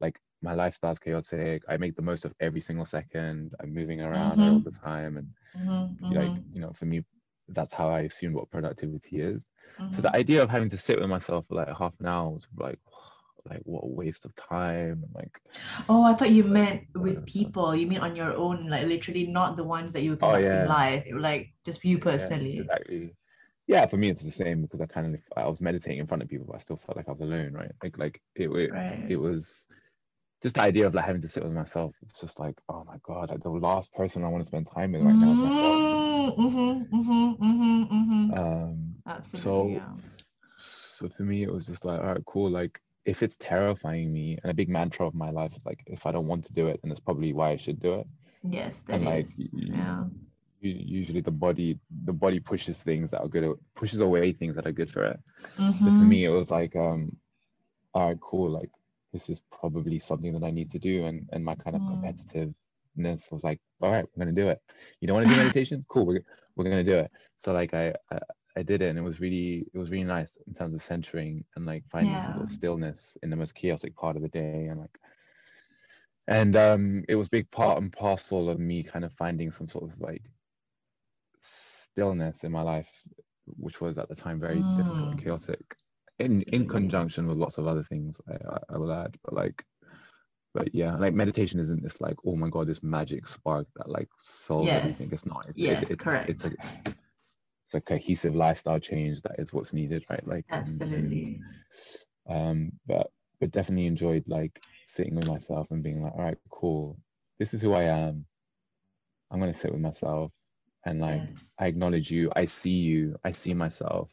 like 0.00 0.20
my 0.44 0.54
lifestyle's 0.54 1.00
chaotic 1.00 1.62
i 1.68 1.76
make 1.78 1.96
the 1.96 2.02
most 2.02 2.26
of 2.26 2.34
every 2.40 2.60
single 2.60 2.86
second 2.86 3.54
i'm 3.60 3.74
moving 3.74 4.02
around 4.02 4.42
all 4.42 4.60
Mhm. 4.60 4.64
the 4.64 4.72
time 4.72 5.18
and 5.18 5.28
Mhm, 5.54 5.98
like 6.10 6.34
mhm, 6.34 6.44
you 6.52 6.60
know 6.60 6.72
for 6.74 6.86
me 6.86 7.02
that's 7.48 7.74
how 7.74 7.90
i 7.90 8.00
assumed 8.02 8.34
what 8.36 8.50
productivity 8.50 9.20
is 9.20 9.42
so 9.90 10.02
mhm. 10.02 10.02
the 10.02 10.16
idea 10.16 10.42
of 10.42 10.50
having 10.50 10.70
to 10.70 10.78
sit 10.78 11.00
with 11.00 11.10
myself 11.10 11.46
for 11.48 11.56
like 11.56 11.68
half 11.76 11.94
an 12.00 12.06
hour 12.06 12.30
was 12.30 12.46
like 12.56 12.78
like 13.50 13.60
what 13.64 13.84
a 13.84 13.88
waste 13.88 14.24
of 14.26 14.34
time 14.36 15.02
and 15.04 15.14
like 15.14 15.40
Oh, 15.88 16.02
I 16.04 16.14
thought 16.14 16.30
you 16.30 16.44
meant 16.44 16.84
with 16.94 17.24
people. 17.26 17.74
You 17.74 17.86
mean 17.86 17.98
on 18.00 18.16
your 18.16 18.34
own, 18.34 18.68
like 18.68 18.86
literally 18.86 19.26
not 19.26 19.56
the 19.56 19.64
ones 19.64 19.92
that 19.94 20.02
you 20.02 20.10
were 20.10 20.16
Oh, 20.22 20.36
conducting 20.36 20.36
yeah. 20.36 20.66
live. 20.66 21.04
Like 21.12 21.54
just 21.64 21.84
you 21.84 21.98
yeah, 22.06 22.30
personally. 22.30 22.72
exactly 22.72 23.14
yeah 23.66 23.86
for 23.86 23.96
me 23.96 24.10
it's 24.10 24.24
the 24.24 24.30
same 24.30 24.62
because 24.62 24.80
i 24.80 24.86
kind 24.86 25.14
of 25.14 25.20
i 25.36 25.46
was 25.46 25.60
meditating 25.60 25.98
in 26.00 26.06
front 26.06 26.22
of 26.22 26.28
people 26.28 26.46
but 26.46 26.56
i 26.56 26.58
still 26.58 26.76
felt 26.76 26.96
like 26.96 27.08
i 27.08 27.12
was 27.12 27.20
alone 27.20 27.52
right 27.52 27.72
like 27.82 27.98
like 27.98 28.20
it, 28.36 28.48
it, 28.50 28.70
Right. 28.70 29.08
it 29.08 29.16
was 29.16 29.66
just 30.44 30.56
the 30.56 30.62
idea 30.62 30.86
of 30.86 30.94
like 30.94 31.06
having 31.06 31.22
to 31.22 31.28
sit 31.28 31.44
with 31.44 31.52
myself 31.54 31.96
it's 32.04 32.20
just 32.20 32.40
like 32.40 32.56
oh 32.70 32.84
my 32.86 32.98
god 33.04 33.30
like 33.30 33.42
the 33.42 33.50
last 33.50 33.92
person 33.94 34.24
i 34.24 34.28
want 34.28 34.42
to 34.42 34.46
spend 34.46 34.68
time 34.74 34.92
with 34.92 35.02
right 35.02 35.20
now 35.20 35.32
is 35.32 35.42
myself 35.42 35.84
Mm, 35.84 36.36
mhm, 36.38 36.88
mhm, 36.90 37.38
mhm, 37.38 37.88
mhm. 37.90 38.38
um 38.38 38.96
Absolutely. 39.06 39.42
so 39.42 39.74
yeah. 39.74 39.92
so 40.58 41.08
for 41.10 41.24
me 41.24 41.44
it 41.44 41.52
was 41.52 41.66
just 41.66 41.84
like 41.84 42.00
all 42.00 42.06
right 42.08 42.26
cool 42.26 42.50
like 42.50 42.80
if 43.06 43.22
it's 43.22 43.36
terrifying 43.38 44.12
me 44.12 44.38
and 44.42 44.50
a 44.50 44.54
big 44.54 44.68
mantra 44.70 45.06
of 45.06 45.14
my 45.14 45.30
life 45.30 45.56
is 45.56 45.66
like 45.66 45.82
if 45.86 46.06
i 46.06 46.12
don't 46.12 46.26
want 46.28 46.44
to 46.44 46.52
do 46.54 46.68
it 46.68 46.80
then 46.82 46.90
it's 46.92 47.00
probably 47.00 47.32
why 47.32 47.50
i 47.50 47.56
should 47.56 47.80
do 47.80 47.94
it 48.00 48.06
Yes, 48.42 48.80
that 48.88 49.00
and 49.00 49.04
like 49.04 49.28
is. 49.28 49.50
Yeah. 49.66 50.04
usually 50.60 51.20
the 51.20 51.30
body 51.30 51.78
the 52.04 52.12
body 52.12 52.40
pushes 52.40 52.78
things 52.78 53.10
that 53.10 53.20
are 53.20 53.28
good 53.28 53.54
pushes 53.74 54.00
away 54.00 54.32
things 54.32 54.56
that 54.56 54.66
are 54.66 54.72
good 54.72 54.90
for 54.90 55.04
it 55.04 55.20
so 55.78 55.90
for 55.92 56.04
Mhm. 56.04 56.08
me 56.12 56.24
it 56.24 56.30
was 56.30 56.50
like 56.50 56.74
um 56.76 57.16
all 57.94 58.08
right 58.08 58.20
cool 58.20 58.50
like 58.50 58.70
this 59.14 59.30
is 59.30 59.42
probably 59.60 60.00
something 60.00 60.34
that 60.34 60.44
i 60.46 60.52
need 60.52 60.70
to 60.72 60.80
do. 60.80 61.06
And 61.06 61.28
and 61.32 61.44
my 61.44 61.56
kind 61.56 61.76
of 61.76 61.84
Mm. 61.84 61.94
competitiveness 61.94 63.32
was 63.32 63.44
like 63.44 63.60
all 63.82 63.92
right 63.92 64.06
we're 64.16 64.26
gonna 64.26 64.36
do 64.42 64.48
it. 64.50 64.60
You 65.00 65.08
don't 65.08 65.16
want 65.16 65.28
to 65.28 65.34
do 65.34 65.38
meditation? 65.44 65.86
Cool 65.88 66.06
we're, 66.06 66.24
we're 66.56 66.64
gonna 66.64 66.84
do 66.84 66.98
it. 66.98 67.12
So 67.38 67.52
like 67.54 67.74
I, 67.74 67.94
I 68.12 68.20
i 68.58 68.62
did 68.62 68.82
it 68.82 68.90
and 68.90 68.98
it 68.98 69.02
was 69.02 69.20
really 69.20 69.66
it 69.74 69.78
was 69.78 69.90
really 69.90 70.04
nice 70.04 70.32
in 70.48 70.54
terms 70.54 70.74
of 70.74 70.82
centering 70.82 71.44
and 71.56 71.66
like 71.66 71.84
finding 71.90 72.20
some 72.20 72.34
sort 72.34 72.48
of 72.48 72.52
stillness 72.52 73.16
in 73.24 73.30
the 73.30 73.36
most 73.36 73.54
chaotic 73.54 73.96
part 73.96 74.16
of 74.16 74.22
the 74.22 74.28
day. 74.28 74.66
And 74.66 74.80
like 74.80 74.98
and 76.28 76.56
um 76.56 77.04
it 77.08 77.16
was 77.16 77.28
big 77.28 77.50
part 77.50 77.78
and 77.82 77.92
parcel 77.92 78.48
of 78.50 78.58
me 78.58 78.82
kind 78.82 79.04
of 79.04 79.12
finding 79.12 79.50
some 79.50 79.68
sort 79.68 79.90
of 79.90 80.00
like 80.00 80.22
stillness 81.40 82.44
in 82.44 82.52
my 82.52 82.62
life 82.62 82.88
which 83.56 83.80
was 83.80 83.98
at 83.98 84.08
the 84.08 84.14
time 84.14 84.40
very 84.40 84.64
difficult 84.74 85.10
and 85.10 85.18
Mm. 85.18 85.22
chaotic 85.22 85.76
in 86.18 86.40
in 86.52 86.68
conjunction 86.68 87.26
with 87.26 87.38
lots 87.38 87.58
of 87.58 87.66
other 87.66 87.82
things 87.82 88.20
I, 88.28 88.74
I, 88.74 88.78
will 88.78 88.92
add 88.92 89.16
but 89.24 89.34
like 89.34 89.64
but 90.52 90.72
yeah 90.72 90.96
like 90.96 91.12
meditation 91.12 91.58
isn't 91.58 91.82
this 91.82 92.00
like 92.00 92.16
oh 92.24 92.36
my 92.36 92.48
god 92.48 92.68
this 92.68 92.82
magic 92.82 93.26
spark 93.26 93.66
that 93.76 93.88
like 93.88 94.08
solves 94.20 94.68
everything. 94.68 95.06
Yes. 95.06 95.12
it's 95.12 95.26
not. 95.26 95.46
It's, 95.48 95.58
Yes, 95.58 95.82
it's, 95.82 95.90
it's, 95.92 96.02
correct. 96.02 96.30
it's 96.30 96.44
a 96.44 96.52
it's 96.86 97.74
a 97.74 97.80
cohesive 97.80 98.34
lifestyle 98.34 98.78
change 98.78 99.22
that 99.22 99.34
is 99.38 99.52
what's 99.52 99.72
needed 99.72 100.04
right? 100.08 100.26
Like 100.26 100.44
and- 100.50 100.68
and, 100.68 100.82
Absolutely. 100.82 101.40
um 102.30 102.72
but 102.86 103.10
but 103.40 103.50
definitely 103.50 103.86
enjoyed 103.86 104.22
like 104.28 104.62
sitting 104.86 105.16
with 105.16 105.26
myself 105.26 105.66
and 105.70 105.82
being 105.82 106.02
like 106.02 106.12
all 106.14 106.22
right 106.22 106.38
cool. 106.50 106.96
This 107.40 107.52
is 107.52 107.60
who 107.60 107.72
i 107.72 107.82
am. 107.82 108.24
I'm 109.32 109.40
going 109.40 109.52
to 109.52 109.58
sit 109.58 109.72
with 109.72 109.80
myself 109.80 110.30
and 110.86 111.00
like 111.00 111.22
yes. 111.26 111.54
i 111.58 111.66
acknowledge 111.66 112.12
you. 112.12 112.30
I 112.36 112.44
see 112.44 112.70
you. 112.70 113.16
I 113.24 113.32
see 113.32 113.52
myself 113.54 114.08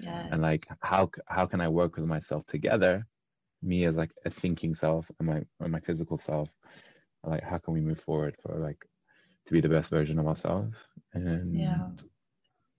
yes. 0.00 0.28
and 0.32 0.42
like 0.42 0.64
how 0.82 1.10
how 1.28 1.46
can 1.46 1.60
i 1.60 1.68
work 1.68 1.96
with 1.96 2.04
myself 2.04 2.44
together 2.46 3.06
me 3.62 3.84
as 3.84 3.96
like 3.96 4.10
a 4.26 4.30
thinking 4.30 4.74
self 4.74 5.10
and 5.18 5.28
my 5.28 5.42
and 5.60 5.72
my 5.72 5.80
physical 5.80 6.18
self 6.18 6.48
like 7.24 7.42
how 7.42 7.58
can 7.58 7.72
we 7.74 7.80
move 7.80 7.98
forward 7.98 8.36
for 8.42 8.58
like 8.58 8.78
to 9.46 9.52
be 9.52 9.60
the 9.60 9.68
best 9.68 9.90
version 9.90 10.18
of 10.18 10.26
ourselves 10.26 10.76
and 11.14 11.54
Yeah. 11.54 11.88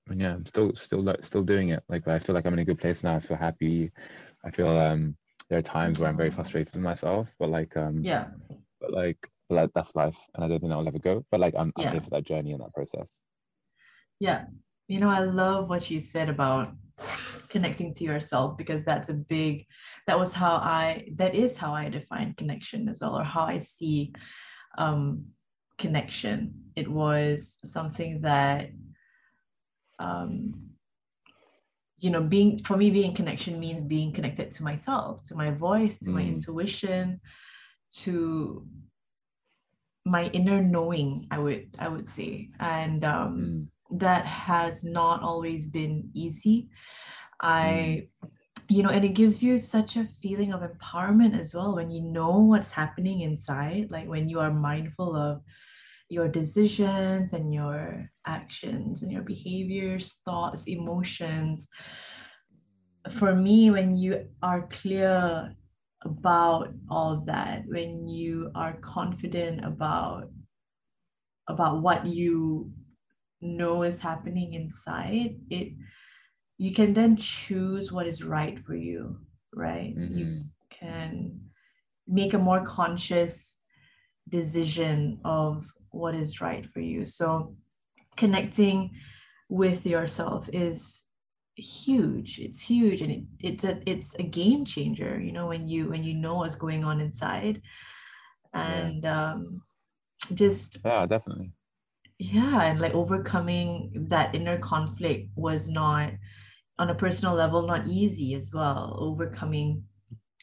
and 0.10 0.22
yeah 0.22 0.34
i'm 0.34 0.46
still 0.46 0.74
still 0.76 1.02
like 1.02 1.24
still 1.24 1.44
doing 1.44 1.70
it 1.70 1.84
like 1.90 2.08
i 2.08 2.20
feel 2.20 2.36
like 2.36 2.46
i'm 2.46 2.54
in 2.54 2.60
a 2.60 2.66
good 2.66 2.80
place 2.80 3.04
now 3.04 3.16
i 3.16 3.20
feel 3.20 3.38
happy 3.38 3.92
i 4.46 4.52
feel 4.52 4.78
um 4.78 5.16
there 5.50 5.60
are 5.60 5.64
times 5.64 6.00
where 6.00 6.10
i'm 6.10 6.18
very 6.18 6.32
frustrated 6.32 6.74
with 6.74 6.84
myself 6.84 7.28
but 7.40 7.50
like 7.50 7.76
um 7.78 8.04
yeah. 8.04 8.26
but 8.80 8.92
like 8.94 9.18
but 9.50 9.56
like, 9.56 9.70
that's 9.74 9.96
life 9.96 10.18
and 10.34 10.44
i 10.44 10.48
don't 10.48 10.60
think 10.60 10.72
i'll 10.72 10.88
ever 10.88 11.00
go 11.00 11.26
but 11.32 11.40
like 11.40 11.56
i'm, 11.58 11.72
I'm 11.76 11.84
Yeah. 11.84 11.92
here 11.92 12.02
for 12.02 12.10
that 12.12 12.26
journey 12.26 12.52
and 12.52 12.62
that 12.62 12.74
process 12.74 13.10
Yeah. 14.20 14.46
You 14.88 15.00
know, 15.00 15.10
I 15.10 15.20
love 15.20 15.68
what 15.70 15.90
you 15.90 16.00
said 16.00 16.30
about 16.30 16.70
connecting 17.50 17.94
to 17.94 18.04
yourself 18.04 18.58
because 18.58 18.84
that's 18.84 19.10
a 19.10 19.14
big 19.14 19.66
that 20.08 20.18
was 20.20 20.34
how 20.34 20.56
I 20.56 21.08
that 21.16 21.36
is 21.36 21.58
how 21.58 21.74
I 21.74 21.90
define 21.90 22.34
connection 22.36 22.88
as 22.90 23.02
well 23.02 23.16
or 23.18 23.24
how 23.24 23.44
I 23.46 23.60
see 23.60 24.14
um 24.78 25.26
connection. 25.78 26.54
It 26.76 26.90
was 26.90 27.58
something 27.66 28.22
that 28.22 28.70
um 30.00 30.54
you 32.00 32.10
know 32.10 32.22
being 32.22 32.58
for 32.60 32.76
me 32.78 32.90
being 32.92 33.14
connection 33.16 33.60
means 33.60 33.82
being 33.82 34.12
connected 34.12 34.52
to 34.52 34.64
myself 34.64 35.24
to 35.26 35.36
my 35.36 35.52
voice 35.52 35.98
to 36.00 36.10
my 36.10 36.22
Mm. 36.22 36.36
intuition 36.36 37.22
to 38.04 38.68
my 40.06 40.26
inner 40.34 40.62
knowing 40.62 41.26
i 41.32 41.40
would 41.40 41.74
i 41.80 41.88
would 41.88 42.08
say 42.08 42.50
and 42.60 43.04
um 43.06 43.38
Mm, 43.38 43.68
that 43.92 44.26
has 44.26 44.84
not 44.84 45.22
always 45.22 45.68
been 45.68 46.10
easy. 46.14 46.70
I 47.42 48.08
mm. 48.24 48.30
you 48.70 48.84
know 48.84 48.90
and 48.90 49.06
it 49.06 49.14
gives 49.14 49.44
you 49.44 49.58
such 49.58 49.96
a 49.96 50.08
feeling 50.22 50.54
of 50.54 50.62
empowerment 50.62 51.38
as 51.40 51.54
well 51.54 51.76
when 51.76 51.90
you 51.92 52.02
know 52.02 52.40
what's 52.40 52.72
happening 52.72 53.22
inside 53.22 53.88
like 53.92 54.08
when 54.08 54.28
you 54.28 54.40
are 54.40 54.52
mindful 54.52 55.16
of 55.16 55.42
your 56.10 56.28
decisions 56.28 57.34
and 57.34 57.54
your 57.54 58.10
actions 58.26 59.04
and 59.04 59.12
your 59.12 59.24
behaviors 59.24 60.22
thoughts 60.26 60.68
emotions. 60.68 61.68
For 63.12 63.36
me 63.36 63.72
when 63.72 63.98
you 63.98 64.28
are 64.42 64.68
clear 64.68 65.54
about 66.04 66.74
all 66.90 67.14
of 67.14 67.26
that 67.26 67.64
when 67.68 68.08
you 68.08 68.52
are 68.54 68.74
confident 68.74 69.66
about 69.66 70.30
about 71.48 71.82
what 71.82 72.06
you 72.06 72.72
know 73.42 73.84
is 73.84 74.00
happening 74.02 74.54
inside 74.54 75.36
it 75.50 75.74
you 76.58 76.74
can 76.74 76.94
then 76.94 77.16
choose 77.18 77.92
what 77.92 78.08
is 78.08 78.24
right 78.24 78.60
for 78.60 78.76
you 78.76 79.18
right? 79.56 79.96
You 80.10 80.26
mhm. 80.26 80.50
can 80.70 81.40
make 82.08 82.34
a 82.34 82.38
more 82.38 82.64
conscious 82.64 83.58
decision 84.30 85.20
of 85.24 85.66
what 85.92 86.14
is 86.14 86.42
right 86.42 86.66
for 86.66 86.82
you. 86.82 87.06
So 87.06 87.56
connecting 88.18 88.92
with 89.50 89.86
yourself 89.86 90.50
is 90.52 91.04
huge. 91.56 92.40
It's 92.40 92.62
huge 92.62 93.02
and 93.02 93.12
it, 93.12 93.24
it's 93.40 93.64
a 93.64 93.82
it's 93.86 94.16
a 94.16 94.24
game 94.24 94.66
changer 94.66 95.20
you 95.20 95.32
know 95.32 95.48
when 95.48 95.68
you 95.68 95.90
when 95.90 96.04
you 96.04 96.14
know 96.14 96.36
what's 96.36 96.56
going 96.56 96.84
on 96.84 97.00
inside. 97.00 97.62
And 98.54 99.06
um 99.06 99.62
just 100.34 100.78
yeah 100.84 101.06
definitely 101.06 101.52
yeah 102.18 102.64
and 102.64 102.80
like 102.80 102.94
overcoming 102.94 104.08
that 104.10 104.34
inner 104.34 104.58
conflict 104.58 105.30
was 105.36 105.68
not 105.68 106.12
on 106.80 106.90
a 106.90 106.96
personal 106.96 107.34
level 107.34 107.62
not 107.66 107.88
easy 107.88 108.34
as 108.36 108.54
well. 108.54 108.98
Overcoming 109.00 109.84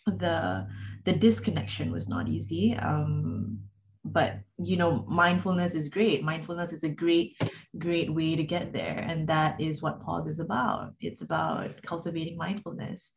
the 0.06 0.66
the 1.04 1.12
disconnection 1.12 1.92
was 1.92 2.08
not 2.08 2.28
easy 2.28 2.74
um 2.76 3.58
but 4.04 4.40
you 4.58 4.76
know 4.76 5.04
mindfulness 5.08 5.74
is 5.74 5.88
great. 5.88 6.24
Mindfulness 6.24 6.72
is 6.72 6.84
a 6.84 6.88
great 6.88 7.36
great 7.78 8.12
way 8.12 8.34
to 8.34 8.42
get 8.42 8.72
there 8.72 9.04
and 9.08 9.28
that 9.28 9.60
is 9.60 9.80
what 9.80 10.02
pause 10.02 10.26
is 10.26 10.40
about. 10.40 10.92
It's 11.00 11.22
about 11.22 11.82
cultivating 11.82 12.36
mindfulness. 12.36 13.12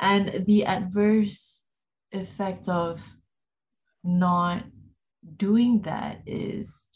And 0.00 0.44
the 0.46 0.66
adverse 0.66 1.62
effect 2.12 2.68
of 2.68 3.02
not 4.02 4.64
doing 5.36 5.82
that 5.82 6.22
is 6.26 6.89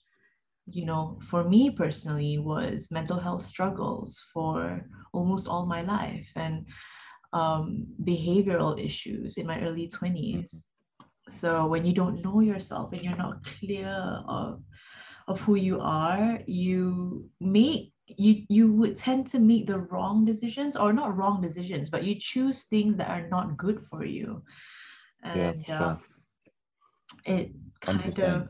you 0.66 0.84
know 0.86 1.18
for 1.22 1.44
me 1.44 1.70
personally 1.70 2.38
was 2.38 2.88
mental 2.90 3.18
health 3.18 3.44
struggles 3.46 4.22
for 4.32 4.86
almost 5.12 5.46
all 5.46 5.66
my 5.66 5.82
life 5.82 6.28
and 6.36 6.66
um, 7.32 7.86
behavioral 8.04 8.82
issues 8.82 9.36
in 9.36 9.46
my 9.46 9.60
early 9.60 9.88
20s 9.88 10.64
so 11.28 11.66
when 11.66 11.84
you 11.84 11.92
don't 11.92 12.22
know 12.22 12.40
yourself 12.40 12.92
and 12.92 13.02
you're 13.02 13.16
not 13.16 13.44
clear 13.44 13.88
of 14.28 14.62
of 15.26 15.40
who 15.40 15.54
you 15.54 15.80
are 15.80 16.40
you 16.46 17.28
make 17.40 17.92
you 18.06 18.44
you 18.48 18.72
would 18.72 18.96
tend 18.96 19.26
to 19.26 19.38
make 19.38 19.66
the 19.66 19.78
wrong 19.78 20.24
decisions 20.24 20.76
or 20.76 20.92
not 20.92 21.16
wrong 21.16 21.40
decisions 21.40 21.88
but 21.90 22.04
you 22.04 22.14
choose 22.14 22.64
things 22.64 22.96
that 22.96 23.08
are 23.08 23.28
not 23.28 23.56
good 23.56 23.80
for 23.80 24.04
you 24.04 24.42
Yeah, 25.34 25.52
and 25.52 25.64
uh, 25.70 25.78
sure. 25.78 25.98
it 27.24 27.52
kind 27.80 28.00
100%. 28.00 28.42
of 28.42 28.48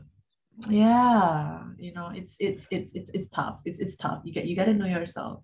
yeah 0.69 1.63
you 1.77 1.93
know 1.93 2.09
it's 2.13 2.35
it's 2.39 2.67
it's 2.71 2.93
it's 2.93 3.09
it's 3.13 3.27
tough. 3.27 3.59
It's 3.65 3.79
it's 3.79 3.95
tough. 3.95 4.21
You 4.23 4.33
get 4.33 4.45
you 4.45 4.55
got 4.55 4.65
to 4.65 4.73
know 4.73 4.85
yourself. 4.85 5.43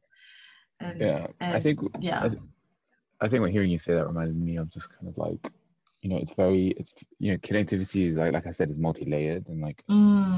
And 0.80 1.00
yeah 1.00 1.28
i 1.40 1.60
think 1.60 1.80
yeah. 2.00 2.24
I, 2.24 2.30
th- 2.30 2.42
I 3.22 3.28
think 3.28 3.42
when 3.44 3.52
hearing 3.52 3.70
you 3.70 3.78
say 3.78 3.94
that 3.94 4.08
reminded 4.08 4.36
me 4.36 4.58
of 4.58 4.68
just 4.72 4.90
kind 4.90 5.08
of 5.08 5.18
like 5.18 5.52
you 6.02 6.10
know 6.10 6.18
it's 6.18 6.34
very 6.34 6.70
it's 6.80 6.94
you 7.20 7.32
know 7.32 7.38
connectivity 7.40 8.10
is 8.10 8.18
like 8.18 8.34
like 8.34 8.48
i 8.48 8.52
said 8.52 8.72
is 8.72 8.80
multi-layered 8.80 9.48
and 9.48 9.62
like 9.62 9.84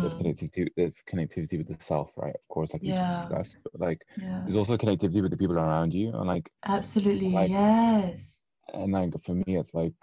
there's 0.01 0.15
Mm, 0.15 0.21
connectivity 0.21 0.67
there's 0.75 1.01
connectivity 1.09 1.57
with 1.59 1.67
the 1.69 1.81
self 1.81 2.11
right? 2.17 2.35
Of 2.35 2.47
course 2.49 2.73
like 2.73 2.81
we 2.81 2.89
Yeah. 2.89 2.97
just 2.97 3.11
discussed 3.29 3.55
but 3.63 3.79
like 3.79 4.01
yeah. 4.17 4.41
there's 4.43 4.57
also 4.57 4.75
connectivity 4.75 5.21
with 5.21 5.31
the 5.31 5.37
people 5.37 5.57
around 5.57 5.93
you 5.93 6.09
and 6.13 6.27
like 6.27 6.51
absolutely 6.65 7.29
like- 7.29 7.51
yes. 7.51 8.41
and 8.73 8.91
like 8.91 9.13
for 9.23 9.35
me 9.35 9.55
it's 9.61 9.73
like 9.73 9.93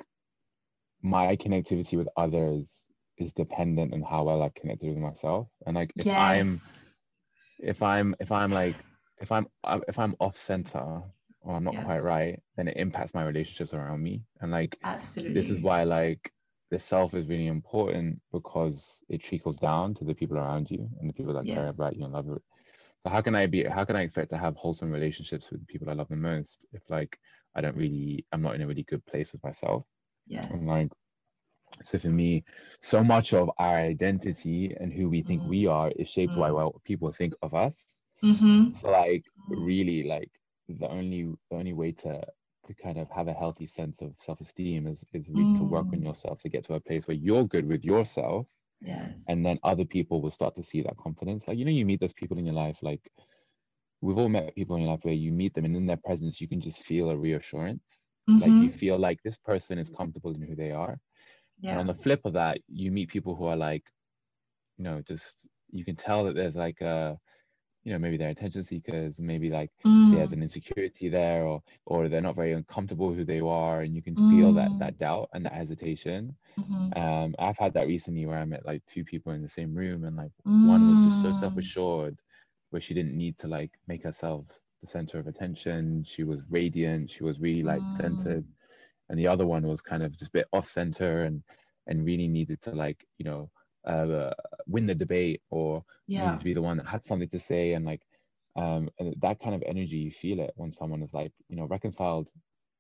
my 1.03 1.37
connectivity 1.37 1.99
with 1.99 2.09
others 2.17 2.87
is 3.21 3.33
dependent 3.33 3.93
on 3.93 4.03
how 4.03 4.25
well 4.25 4.43
i 4.43 4.49
connected 4.51 4.89
with 4.89 4.99
myself. 4.99 5.49
And 5.67 5.77
like 5.77 5.93
if 5.97 6.07
i'm 6.07 6.59
if 7.59 7.83
i'm 7.83 8.15
if 8.21 8.33
i'm 8.33 8.51
like 8.51 8.77
if 9.21 9.31
i'm 9.31 9.47
if 9.89 9.99
i'm 9.99 10.17
off 10.21 10.37
center 10.37 11.03
or 11.43 11.55
i'm 11.55 11.65
not 11.65 11.77
quite 11.85 12.03
right 12.03 12.41
then 12.57 12.69
it 12.69 12.77
impacts 12.77 13.15
my 13.15 13.25
relationships 13.25 13.75
around 13.75 14.03
me. 14.03 14.23
And 14.41 14.51
like 14.51 14.77
absolutely 14.85 15.35
this 15.35 15.51
is 15.51 15.61
why 15.61 15.85
like 15.85 16.33
the 16.71 16.79
self 16.79 17.15
is 17.15 17.27
really 17.27 17.49
important 17.49 18.21
because 18.33 19.03
it 19.09 19.23
trickles 19.23 19.57
down 19.57 19.93
to 19.95 20.05
the 20.05 20.15
people 20.15 20.39
around 20.39 20.71
you 20.71 20.89
and 21.01 21.09
the 21.09 21.13
people 21.13 21.35
that 21.35 21.47
care 21.47 21.69
about 21.69 21.97
you 21.97 22.05
and 22.05 22.13
love 22.13 22.27
you. 22.27 22.41
So 23.03 23.11
how 23.11 23.21
can 23.21 23.35
i 23.35 23.47
be 23.47 23.65
how 23.65 23.85
can 23.85 23.97
i 23.97 24.03
expect 24.03 24.31
to 24.31 24.39
have 24.39 24.57
wholesome 24.57 24.91
relationships 24.91 25.51
with 25.51 25.61
the 25.61 25.67
people 25.67 25.89
i 25.91 25.95
love 25.95 26.09
the 26.09 26.17
most 26.17 26.67
if 26.73 26.83
like 26.91 27.19
i 27.55 27.61
don't 27.61 27.77
really 27.77 28.25
i'm 28.33 28.43
not 28.43 28.55
in 28.55 28.63
a 28.63 28.67
really 28.67 28.85
good 28.85 29.05
place 29.07 29.33
with 29.33 29.43
myself? 29.43 29.85
Yes. 30.27 30.47
and 30.51 30.67
like 30.67 30.93
So 31.83 31.99
for 31.99 32.09
me, 32.09 32.45
so 32.81 33.03
much 33.03 33.33
of 33.35 33.51
our 33.59 33.77
identity 33.77 34.75
and 34.81 34.93
who 34.93 35.09
we 35.09 35.23
think 35.23 35.43
Mm. 35.43 35.47
we 35.47 35.67
are 35.67 35.91
is 35.93 36.09
shaped 36.09 36.37
by 36.37 36.51
Mm. 36.51 36.53
what 36.53 36.83
people 36.85 37.13
think 37.13 37.35
of 37.43 37.55
us. 37.55 37.87
Mm-hmm. 38.25 38.69
So 38.71 38.91
like 38.91 39.25
Mm. 39.49 39.57
really 39.57 40.05
like 40.05 40.31
the 40.69 40.89
only 40.89 41.23
the 41.51 41.57
only 41.57 41.73
way 41.73 41.93
to 41.93 42.21
to 42.67 42.75
kind 42.75 42.99
of 42.99 43.09
have 43.11 43.29
a 43.29 43.33
healthy 43.33 43.67
sense 43.67 44.01
of 44.03 44.15
self-esteem 44.19 44.87
is 44.87 45.05
is 45.13 45.29
really 45.31 45.53
to 45.55 45.65
work 45.65 45.89
on 45.93 46.03
Mm. 46.03 46.03
yourself 46.03 46.41
to 46.43 46.49
get 46.49 46.65
to 46.65 46.75
a 46.75 46.81
place 46.81 47.07
where 47.07 47.17
you're 47.17 47.47
good 47.47 47.67
with 47.67 47.85
yourself 47.85 48.47
Yes. 48.81 49.29
and 49.29 49.45
then 49.45 49.59
other 49.63 49.85
people 49.85 50.21
will 50.23 50.31
start 50.31 50.55
to 50.57 50.63
see 50.63 50.83
that 50.83 50.97
confidence. 50.97 51.47
Like 51.49 51.59
you 51.59 51.65
know, 51.65 51.71
you 51.71 51.87
meet 51.87 52.01
those 52.01 52.13
people 52.15 52.39
in 52.39 52.47
your 52.47 52.55
life, 52.55 52.83
like 52.83 53.11
we've 54.01 54.19
all 54.19 54.29
met 54.29 54.55
people 54.55 54.77
in 54.77 54.83
your 54.83 54.93
life 54.93 55.05
where 55.05 55.15
you 55.15 55.33
meet 55.33 55.55
them 55.55 55.65
and 55.65 55.77
in 55.77 55.87
their 55.87 55.97
presence 55.97 56.41
you 56.41 56.49
can 56.49 56.61
just 56.61 56.83
feel 56.83 57.11
a 57.11 57.17
reassurance. 57.17 58.01
Like 58.39 58.59
you 58.59 58.71
feel 58.71 58.99
like 58.99 59.21
this 59.23 59.39
person 59.39 59.79
is 59.79 59.91
comfortable 59.91 60.35
in 60.35 60.43
who 60.43 60.55
they 60.55 60.71
are. 60.73 60.99
And 61.69 61.79
on 61.79 61.87
the 61.87 61.95
flip 61.95 62.23
of 62.25 62.33
that, 62.35 62.59
you 62.69 62.91
meet 62.93 63.11
people 63.11 63.37
who 63.37 63.45
are 63.47 63.57
like, 63.57 63.85
you 64.79 64.85
know, 64.85 65.03
just 65.03 65.47
you 65.71 65.85
can 65.85 65.97
tell 65.97 66.25
that 66.25 66.35
there's 66.35 66.57
like 66.57 66.81
a, 66.81 67.19
you 67.85 67.93
know, 67.93 67.99
maybe 67.99 68.17
they're 68.19 68.31
attention 68.31 68.65
seekers, 68.65 69.21
maybe 69.21 69.51
like 69.51 69.73
there's 70.11 70.33
Mm. 70.33 70.35
an 70.35 70.43
insecurity 70.43 71.09
there, 71.09 71.47
or 71.47 71.63
or 71.87 72.09
they're 72.09 72.21
not 72.23 72.37
very 72.37 72.53
uncomfortable 72.53 73.13
who 73.15 73.25
they 73.25 73.41
are, 73.41 73.83
and 73.83 73.95
you 73.95 74.03
can 74.03 74.17
feel 74.29 74.53
that 74.55 74.73
Mm. 74.73 74.81
that 74.81 74.99
doubt 74.99 75.31
and 75.35 75.45
that 75.47 75.53
hesitation. 75.55 76.37
Mhm. 76.57 76.95
Um, 76.97 77.35
I've 77.39 77.59
had 77.59 77.75
that 77.75 77.87
recently 77.89 78.27
where 78.27 78.39
I 78.39 78.45
met 78.45 78.67
like 78.67 78.85
two 78.87 79.05
people 79.05 79.33
in 79.33 79.43
the 79.43 79.49
same 79.49 79.75
room, 79.75 80.05
and 80.05 80.17
like 80.17 80.33
one 80.61 80.87
was 80.87 81.01
just 81.03 81.21
so 81.21 81.33
Mm. 81.33 81.33
self-assured, 81.33 82.21
where 82.71 82.81
she 82.83 82.95
didn't 82.95 83.17
need 83.17 83.39
to 83.39 83.49
like 83.49 83.73
make 83.87 84.03
herself 84.05 84.61
the 84.83 84.89
center 84.89 85.19
of 85.19 85.27
attention. 85.29 86.05
She 86.05 86.25
was 86.25 86.45
radiant. 86.51 87.11
She 87.11 87.25
was 87.25 87.41
really 87.41 87.63
like 87.63 87.85
Mm. 87.97 87.97
centered, 87.97 88.47
and 89.11 89.19
the 89.21 89.29
other 89.29 89.47
one 89.47 89.67
was 89.67 89.83
kind 89.83 90.05
of 90.05 90.17
just 90.19 90.31
a 90.31 90.39
bit 90.39 90.49
off 90.55 90.69
center 90.69 91.25
and 91.25 91.45
and 91.89 92.07
really 92.07 92.29
needed 92.29 92.63
to 92.63 92.73
like 92.73 93.07
you 93.19 93.27
know 93.27 93.51
uh, 93.87 94.33
win 94.67 94.87
the 94.87 94.95
debate 94.95 95.43
or 95.51 95.85
Yeah. 96.09 96.23
needed 96.23 96.39
to 96.41 96.45
be 96.45 96.55
the 96.55 96.63
one 96.63 96.79
that 96.79 96.87
had 96.89 97.05
something 97.05 97.31
to 97.31 97.41
say 97.41 97.75
and 97.75 97.87
like 97.87 98.03
um 98.57 98.91
and 99.01 99.15
that 99.21 99.41
kind 99.41 99.55
of 99.57 99.63
energy 99.67 99.99
you 99.99 100.13
feel 100.13 100.41
it 100.41 100.53
when 100.57 100.73
someone 100.73 101.03
is 101.03 101.15
like 101.15 101.33
you 101.49 101.57
know 101.57 101.67
reconciled 101.67 102.31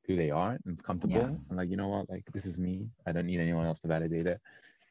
who 0.06 0.16
they 0.16 0.30
are 0.30 0.58
and 0.66 0.82
comfortable 0.84 1.24
Yeah. 1.24 1.50
and 1.50 1.58
like 1.58 1.70
you 1.70 1.76
know 1.76 1.88
what 1.88 2.10
like 2.10 2.24
this 2.32 2.46
is 2.46 2.58
me 2.58 2.88
i 3.06 3.12
don't 3.12 3.26
need 3.26 3.40
anyone 3.40 3.66
else 3.66 3.80
to 3.80 3.88
validate 3.88 4.26
it 4.26 4.40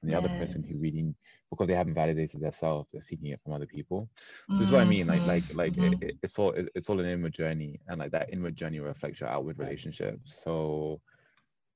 and 0.02 0.10
the 0.12 0.16
other 0.16 0.30
person 0.30 0.64
who 0.64 0.76
Yes. 0.76 0.78
really 0.78 1.14
because 1.50 1.68
they 1.68 1.76
haven't 1.76 1.94
validated 1.96 2.42
themselves 2.42 2.90
they're 2.92 3.02
seeking 3.02 3.30
it 3.32 3.42
from 3.44 3.54
other 3.54 3.68
people 3.68 4.10
so 4.52 4.56
this 4.60 4.68
is 4.68 4.72
what 4.72 4.82
i 4.82 4.86
mean 4.86 5.08
like 5.08 5.26
like 5.26 5.46
like 5.54 5.78
Mhm. 5.78 5.92
it, 5.92 5.96
it- 6.02 6.18
it's 6.24 6.40
all 6.40 6.52
it- 6.54 6.70
it's 6.76 6.90
all 6.90 7.00
an 7.00 7.06
inward 7.06 7.34
journey 7.34 7.80
and 7.88 8.00
like 8.00 8.12
that 8.12 8.32
inward 8.34 8.56
journey 8.56 8.80
reflects 8.80 9.22
your 9.22 9.30
outward 9.30 9.60
relationships 9.60 10.42
so 10.44 11.02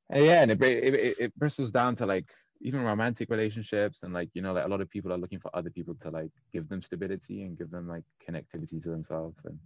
and 0.10 0.26
yeah 0.26 0.42
and 0.42 0.52
it, 0.52 0.62
it, 0.62 1.16
it, 1.20 1.36
bristles 1.38 1.72
down 1.72 1.96
to 1.96 2.06
like 2.06 2.30
even 2.62 2.82
romantic 2.82 3.30
relationships 3.30 4.04
and 4.04 4.14
like 4.14 4.30
you 4.34 4.42
know 4.42 4.54
like 4.54 4.66
a 4.66 4.68
lot 4.68 4.82
of 4.82 4.90
people 4.90 5.12
are 5.12 5.18
looking 5.18 5.40
for 5.40 5.50
other 5.56 5.70
people 5.70 5.96
to 5.96 6.10
like 6.10 6.32
give 6.52 6.68
them 6.70 6.82
stability 6.82 7.44
and 7.44 7.58
give 7.58 7.70
them 7.72 7.88
like 7.88 8.04
connectivity 8.28 8.82
to 8.82 8.90
themselves 8.90 9.38
and 9.46 9.58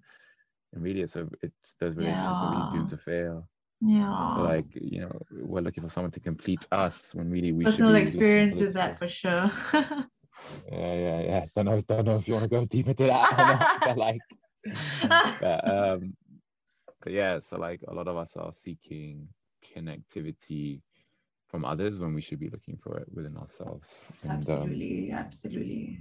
and 0.73 0.83
really 0.83 1.01
it's 1.01 1.15
a 1.15 1.27
it's 1.41 1.75
those 1.79 1.95
relationships 1.95 2.29
are 2.29 2.51
really 2.51 2.77
doomed 2.77 2.89
to 2.89 2.97
fail 2.97 3.47
yeah. 3.81 4.35
so 4.35 4.41
like 4.41 4.65
you 4.73 5.01
know 5.01 5.21
we're 5.31 5.61
looking 5.61 5.83
for 5.83 5.89
someone 5.89 6.11
to 6.11 6.19
complete 6.19 6.65
us 6.71 7.13
when 7.13 7.29
really 7.29 7.51
we 7.51 7.65
personal 7.65 7.89
should 7.89 7.93
be 7.93 7.99
looking 7.99 8.11
for 8.11 8.17
experience 8.17 8.59
with 8.59 8.73
that 8.73 8.93
to- 8.93 8.99
for 8.99 9.07
sure. 9.07 9.51
yeah 10.71 10.93
yeah 10.93 11.21
yeah 11.21 11.45
don't 11.55 11.65
know 11.65 11.81
don't 11.81 12.05
know 12.05 12.15
if 12.15 12.27
you 12.27 12.33
want 12.33 12.43
to 12.43 12.49
go 12.49 12.65
deep 12.69 12.87
into 12.87 13.03
that 13.05 13.31
or 13.31 13.37
not, 13.37 13.79
but 13.85 13.97
like 13.97 14.21
but 15.39 15.67
um 15.67 16.15
but 17.01 17.13
yeah 17.13 17.39
so 17.39 17.57
like 17.57 17.81
a 17.87 17.93
lot 17.93 18.07
of 18.07 18.17
us 18.17 18.35
are 18.35 18.51
seeking 18.63 19.27
connectivity 19.77 20.81
from 21.49 21.65
others 21.65 21.99
when 21.99 22.13
we 22.13 22.21
should 22.21 22.39
be 22.39 22.49
looking 22.49 22.77
for 22.77 22.97
it 22.97 23.07
within 23.13 23.37
ourselves 23.37 24.05
and 24.23 24.31
um, 24.49 24.61
absolutely, 24.61 25.11
absolutely. 25.11 25.99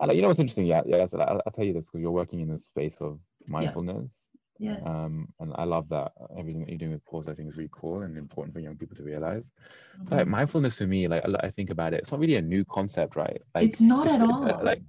I 0.00 0.12
you 0.12 0.22
know 0.22 0.28
what's 0.28 0.40
interesting 0.40 0.66
yeah 0.66 0.82
yeah 0.86 1.06
so 1.06 1.18
I'll, 1.18 1.40
I'll 1.46 1.52
tell 1.52 1.64
you 1.64 1.72
this 1.72 1.84
because 1.86 2.00
you're 2.00 2.10
working 2.10 2.40
in 2.40 2.48
the 2.48 2.58
space 2.58 2.96
of 3.00 3.18
mindfulness 3.46 4.10
Yes. 4.58 4.84
um 4.86 5.28
and 5.40 5.52
i 5.56 5.64
love 5.64 5.88
that 5.88 6.12
everything 6.38 6.60
that 6.60 6.68
you're 6.68 6.78
doing 6.78 6.92
with 6.92 7.04
pause 7.06 7.28
i 7.28 7.34
think 7.34 7.48
is 7.48 7.56
really 7.56 7.70
cool 7.72 8.02
and 8.02 8.16
important 8.16 8.54
for 8.54 8.60
young 8.60 8.76
people 8.76 8.96
to 8.96 9.02
realize 9.02 9.52
Mhm. 9.98 10.10
like 10.12 10.26
mindfulness 10.26 10.76
for 10.78 10.86
me 10.86 11.08
like 11.08 11.24
I- 11.42 11.50
think 11.50 11.70
about 11.70 11.94
it 11.94 12.00
it's 12.00 12.10
not 12.10 12.20
really 12.20 12.36
a 12.36 12.42
new 12.42 12.64
concept 12.66 13.16
right 13.16 13.40
like 13.54 13.68
it's 13.68 13.80
not 13.80 14.06
it's 14.06 14.14
at 14.16 14.22
all. 14.22 14.44
uh, 14.48 14.62
like 14.62 14.82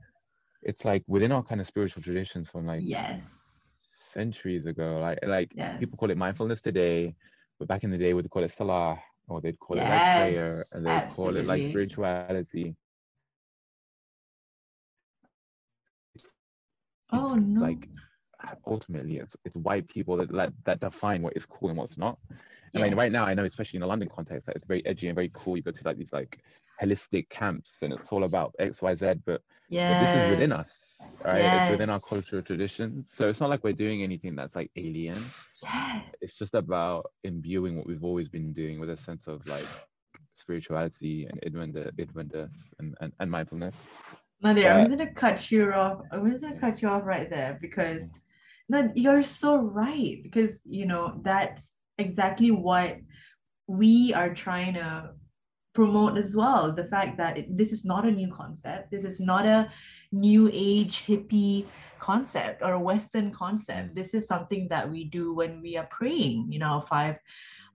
it's 0.64 0.86
like 0.86 1.04
within 1.08 1.32
our 1.32 1.44
kind 1.44 1.62
of 1.62 1.68
spiritual 1.68 2.04
traditions 2.04 2.50
from 2.50 2.66
like 2.68 2.84
yes. 2.84 3.88
centuries 4.04 4.66
ago 4.66 5.00
like 5.02 5.20
like 5.26 5.52
Yes. 5.56 5.80
people 5.80 5.98
call 5.98 6.12
it 6.12 6.18
mindfulness 6.18 6.62
today 6.62 7.16
but 7.62 7.68
back 7.68 7.84
in 7.84 7.92
the 7.92 7.98
day 7.98 8.12
would 8.12 8.28
call 8.32 8.44
it 8.44 8.50
salah 8.50 9.00
or 9.28 9.40
they'd 9.40 9.60
call 9.60 9.78
it 9.78 9.84
like 9.84 10.16
prayer 10.16 10.66
and 10.72 10.84
they'd 10.84 11.10
call 11.12 11.36
it 11.38 11.46
like 11.46 11.64
spirituality 11.64 12.76
Oh 17.14 17.36
It's 17.36 17.36
no. 17.36 17.62
like 17.62 17.88
ultimately 18.66 19.18
it's 19.18 19.36
it's 19.46 19.56
white 19.58 19.88
people 19.88 20.18
that 20.18 20.32
that, 20.32 20.54
that 20.66 20.80
define 20.80 21.22
what 21.22 21.38
is 21.38 21.46
cool 21.46 21.70
and 21.70 21.78
what's 21.78 22.00
not 22.00 22.18
I 22.74 22.82
mean, 22.82 22.96
right 22.96 23.12
now 23.12 23.26
I 23.26 23.34
know, 23.34 23.44
especially 23.44 23.78
in 23.78 23.82
the 23.82 23.88
London 23.88 24.10
context, 24.10 24.48
that 24.48 24.56
it's 24.56 24.66
very 24.66 24.84
edgy 24.86 25.08
and 25.10 25.16
very 25.16 25.30
cool. 25.34 25.58
You 25.58 25.62
go 25.62 25.72
to 25.72 25.84
like 25.84 25.98
these 25.98 26.14
like 26.14 26.40
holistic 26.82 27.30
camps, 27.30 27.76
and 27.82 27.92
it's 27.92 28.14
all 28.14 28.24
about 28.24 28.56
X, 28.60 28.82
Y, 28.82 28.96
Z. 28.96 29.16
But 29.26 29.42
yes. 29.68 30.00
this 30.00 30.24
is 30.24 30.30
within 30.32 30.54
us, 30.54 30.91
right? 31.26 31.42
It's 31.42 31.72
within 31.72 31.90
our 31.90 32.00
cultural 32.00 32.42
traditions. 32.42 33.12
So 33.14 33.30
it's 33.30 33.40
not 33.40 33.50
like 33.50 33.64
we're 33.64 33.74
doing 33.74 34.04
anything 34.04 34.36
that's 34.36 34.56
like 34.56 34.72
alien. 34.76 35.24
Yes. 35.64 36.16
It's 36.22 36.38
just 36.38 36.56
about 36.56 37.12
imbuing 37.24 37.78
what 37.78 37.88
we've 37.88 38.04
always 38.04 38.30
been 38.30 38.54
doing 38.54 38.80
with 38.80 38.90
a 38.90 38.98
sense 38.98 39.28
of 39.28 39.46
like 39.48 39.66
spirituality 40.34 41.28
and 41.30 41.40
idwanda, 41.42 41.92
idwandas 41.98 42.54
and, 42.80 42.96
and, 43.02 43.14
and 43.20 43.32
mindfulness. 43.32 43.76
Nadir, 44.44 44.70
I'm 44.70 44.84
But- 44.84 44.88
just 44.88 44.98
gonna 44.98 45.14
cut 45.14 45.52
you 45.52 45.72
off. 45.72 46.02
I'm 46.12 46.32
just 46.32 46.44
gonna 46.44 46.60
cut 46.60 46.82
you 46.82 46.88
off 46.88 47.04
right 47.06 47.30
there 47.30 47.58
because 47.62 48.04
mm. 48.04 48.12
no, 48.70 48.92
you're 48.96 49.24
so 49.24 49.58
right. 49.58 50.20
Because 50.24 50.62
you 50.66 50.86
know 50.86 51.20
that's 51.22 51.74
exactly 51.98 52.52
what 52.52 52.98
we 53.68 54.14
are 54.14 54.34
trying 54.34 54.74
to 54.74 55.12
promote 55.74 56.18
as 56.18 56.36
well. 56.36 56.72
The 56.72 56.86
fact 56.86 57.18
that 57.18 57.38
it, 57.38 57.58
this 57.58 57.72
is 57.72 57.86
not 57.86 58.06
a 58.06 58.12
new 58.12 58.32
concept. 58.32 58.92
This 58.92 59.04
is 59.04 59.20
not 59.20 59.46
a 59.46 59.70
new 60.12 60.50
age 60.52 61.06
hippie 61.06 61.66
concept 62.00 62.62
or 62.62 62.74
a 62.74 62.80
Western 62.80 63.32
concept. 63.32 63.96
This 63.96 64.14
is 64.14 64.28
something 64.28 64.68
that 64.70 64.90
we 64.90 65.06
do 65.06 65.34
when 65.34 65.62
we 65.62 65.78
are 65.78 65.88
praying. 65.90 66.48
You 66.52 66.60
know, 66.60 66.82
five 66.82 67.18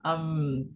um 0.05 0.69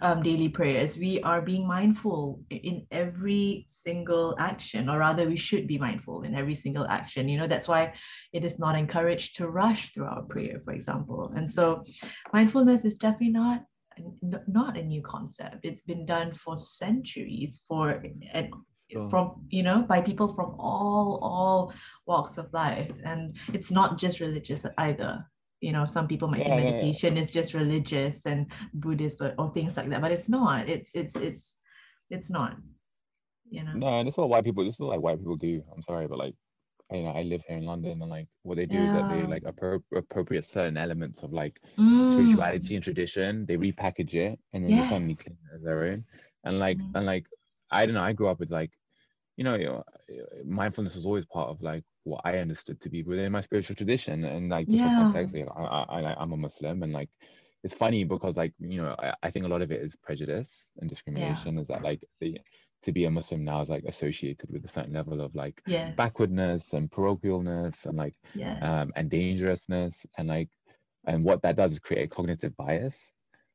um, 0.00 0.22
daily 0.22 0.48
prayers, 0.48 0.96
we 0.96 1.20
are 1.22 1.42
being 1.42 1.66
mindful 1.66 2.40
in 2.48 2.86
every 2.90 3.64
single 3.68 4.34
action, 4.38 4.88
or 4.88 4.98
rather, 4.98 5.28
we 5.28 5.36
should 5.36 5.66
be 5.66 5.76
mindful 5.76 6.22
in 6.22 6.34
every 6.34 6.54
single 6.54 6.86
action. 6.86 7.28
You 7.28 7.38
know, 7.38 7.46
that's 7.46 7.68
why 7.68 7.92
it 8.32 8.44
is 8.44 8.58
not 8.58 8.78
encouraged 8.78 9.36
to 9.36 9.48
rush 9.48 9.92
through 9.92 10.06
our 10.06 10.22
prayer, 10.22 10.60
for 10.64 10.72
example. 10.72 11.32
And 11.36 11.48
so, 11.48 11.84
mindfulness 12.32 12.84
is 12.84 12.96
definitely 12.96 13.30
not 13.30 13.64
n- 13.98 14.44
not 14.46 14.76
a 14.76 14.82
new 14.82 15.02
concept. 15.02 15.64
It's 15.64 15.82
been 15.82 16.04
done 16.06 16.32
for 16.32 16.56
centuries, 16.56 17.62
for 17.66 18.02
and 18.32 18.48
from 19.08 19.46
you 19.48 19.62
know 19.62 19.82
by 19.82 20.00
people 20.02 20.28
from 20.28 20.54
all 20.58 21.18
all 21.22 21.72
walks 22.06 22.36
of 22.38 22.52
life, 22.52 22.92
and 23.04 23.34
it's 23.52 23.70
not 23.70 23.98
just 23.98 24.20
religious 24.20 24.66
either. 24.78 25.24
You 25.60 25.72
know, 25.72 25.86
some 25.86 26.08
people 26.08 26.28
might 26.28 26.40
Yeah, 26.40 26.48
think 26.48 26.56
yeah, 26.56 26.64
yeah. 26.64 26.70
meditation 26.72 27.16
is 27.16 27.30
just 27.30 27.54
religious 27.54 28.26
and 28.26 28.50
Buddhist 28.74 29.20
or, 29.20 29.34
or 29.38 29.52
things 29.52 29.76
like 29.76 29.88
that, 29.90 30.00
but 30.00 30.10
it's 30.12 30.28
not. 30.28 30.68
It's 30.68 30.94
it's 30.94 31.14
it's 31.16 31.58
it's 32.10 32.30
not. 32.30 32.56
You 33.48 33.64
know. 33.64 33.72
No, 33.74 33.86
and 33.98 34.06
this 34.06 34.14
is 34.14 34.18
what 34.18 34.28
white 34.28 34.44
people. 34.44 34.64
This 34.64 34.74
is 34.74 34.80
what 34.80 34.90
like 34.90 35.00
white 35.00 35.18
people 35.18 35.36
do. 35.36 35.62
I'm 35.74 35.82
sorry, 35.82 36.06
but 36.08 36.18
like, 36.18 36.34
you 36.92 37.02
know, 37.04 37.10
I 37.10 37.22
live 37.22 37.44
here 37.46 37.56
in 37.58 37.64
London, 37.66 38.02
and 38.02 38.10
like, 38.10 38.28
what 38.42 38.56
they 38.56 38.66
do 38.66 38.84
is 38.84 38.92
that 38.92 39.08
they 39.08 39.26
like 39.26 39.44
appro- 39.44 39.82
appropriate 39.94 40.44
certain 40.44 40.76
elements 40.76 41.22
of 41.22 41.32
like 41.32 41.60
Mm. 41.78 42.04
spirituality 42.04 42.74
and 42.74 42.84
tradition. 42.84 43.46
They 43.46 43.56
repackage 43.56 44.14
it, 44.14 44.38
and 44.52 44.64
then 44.64 44.74
they 44.74 44.82
suddenly 44.82 45.16
Yes. 45.16 45.16
claim 45.16 45.38
it 45.50 45.56
as 45.56 45.62
their 45.62 45.84
own. 45.84 46.04
And 46.44 46.58
like, 46.58 46.80
Mhm. 46.80 46.94
and 46.94 47.06
like, 47.06 47.26
I 47.70 47.86
don't 47.86 47.94
know. 47.94 48.02
I 48.02 48.12
grew 48.12 48.28
up 48.28 48.40
with 48.40 48.50
like, 48.50 48.72
you 49.36 49.44
know, 49.44 49.54
you 49.54 49.66
know, 49.66 49.84
mindfulness 50.44 50.94
was 50.96 51.06
always 51.06 51.26
part 51.26 51.50
of 51.50 51.62
like 51.62 51.84
what 52.04 52.20
I 52.24 52.38
understood 52.38 52.80
to 52.82 52.90
be 52.90 53.02
within 53.02 53.32
my 53.32 53.40
spiritual 53.40 53.76
tradition, 53.76 54.24
and 54.24 54.48
like 54.50 54.68
just 54.70 54.82
for 54.82 54.90
Yeah. 54.90 54.90
context, 54.90 55.34
you 55.34 55.44
know, 55.44 55.52
I, 55.56 56.00
I, 56.00 56.14
I'm 56.22 56.32
a 56.32 56.36
Muslim, 56.36 56.82
and 56.82 56.92
like. 56.92 57.10
It's 57.64 57.74
funny 57.74 58.04
because, 58.04 58.36
like, 58.36 58.52
you 58.58 58.78
know, 58.78 58.94
I, 58.98 59.14
I 59.22 59.30
think 59.30 59.44
a 59.44 59.48
lot 59.48 59.62
of 59.62 59.70
it 59.70 59.80
is 59.82 59.94
prejudice 59.96 60.66
and 60.78 60.90
discrimination. 60.90 61.58
Is 61.58 61.68
that 61.68 61.82
like 61.82 62.02
the 62.20 62.38
to 62.82 62.92
be 62.92 63.04
a 63.04 63.10
Muslim 63.10 63.44
now 63.44 63.60
is 63.60 63.68
like 63.70 63.84
associated 63.84 64.50
with 64.50 64.64
a 64.64 64.68
certain 64.68 64.92
level 64.92 65.20
of 65.20 65.34
like 65.34 65.62
Yes. 65.66 65.96
backwardness 65.96 66.72
and 66.72 66.90
parochialness 66.90 67.86
and 67.86 67.96
like 67.96 68.14
Yes. 68.34 68.58
um 68.62 68.92
and 68.96 69.10
dangerousness 69.10 70.04
and 70.18 70.28
like 70.28 70.48
and 71.06 71.24
what 71.24 71.42
that 71.42 71.56
does 71.56 71.72
is 71.72 71.78
create 71.78 72.04
a 72.04 72.08
cognitive 72.08 72.56
bias 72.56 72.96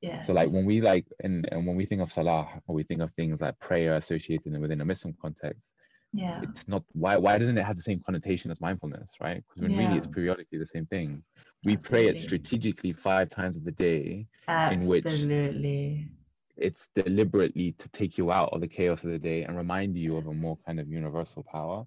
yes. 0.02 0.26
so 0.28 0.34
like 0.34 0.50
when 0.52 0.66
we 0.66 0.82
like 0.82 1.06
and, 1.24 1.48
and 1.52 1.66
when 1.66 1.76
we 1.76 1.86
think 1.86 2.02
of 2.02 2.12
salah 2.12 2.48
or 2.68 2.76
we 2.76 2.84
think 2.84 3.02
of 3.02 3.12
things 3.14 3.42
like 3.42 3.58
prayer 3.60 3.96
associated 3.96 4.58
within 4.60 4.82
a 4.82 4.86
muslim 4.86 5.14
context 5.22 5.72
yeah. 6.14 6.42
it's 6.44 6.68
not 6.68 6.84
why 6.94 7.16
why 7.18 7.38
doesn't 7.38 7.58
it 7.58 7.66
have 7.66 7.76
the 7.78 7.82
same 7.84 8.02
connotation 8.06 8.50
as 8.52 8.60
mindfulness 8.62 9.12
right 9.22 9.44
because 9.48 9.62
when 9.62 9.78
really 9.78 9.98
it's 9.98 10.08
periodically 10.08 10.58
the 10.58 10.66
same 10.66 10.86
thing 10.88 11.22
we 11.64 11.76
pray 11.78 12.08
it 12.08 12.20
strategically 12.20 12.92
five 12.94 13.30
times 13.30 13.56
of 13.58 13.64
the 13.66 13.72
day 13.72 14.26
in 14.72 14.80
which- 14.88 15.06
Absolutely. 15.06 16.10
It's 16.58 16.90
deliberately 16.96 17.74
to 17.74 17.90
take 17.90 18.18
you 18.18 18.32
out 18.32 18.50
of 18.54 18.62
the 18.62 18.68
chaos 18.68 19.04
of 19.04 19.12
the 19.12 19.20
day 19.20 19.44
and 19.44 19.58
remind 19.58 19.98
you 19.98 20.18
of 20.18 20.28
a 20.28 20.34
more 20.34 20.58
kind 20.66 20.80
of 20.80 20.88
universal 20.90 21.44
power. 21.44 21.86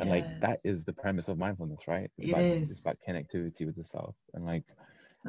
And 0.00 0.10
like 0.10 0.26
that 0.40 0.60
is 0.64 0.84
the 0.84 0.92
premise 0.92 1.28
of 1.28 1.38
mindfulness 1.38 1.88
right? 1.88 2.10
It's 2.18 2.26
It 2.26 2.32
about 2.32 2.46
is. 2.46 2.70
it's 2.70 2.80
about 2.80 2.98
connectivity 3.06 3.66
with 3.66 3.76
the 3.76 3.84
self. 3.84 4.14
And 4.34 4.44
like 4.46 4.64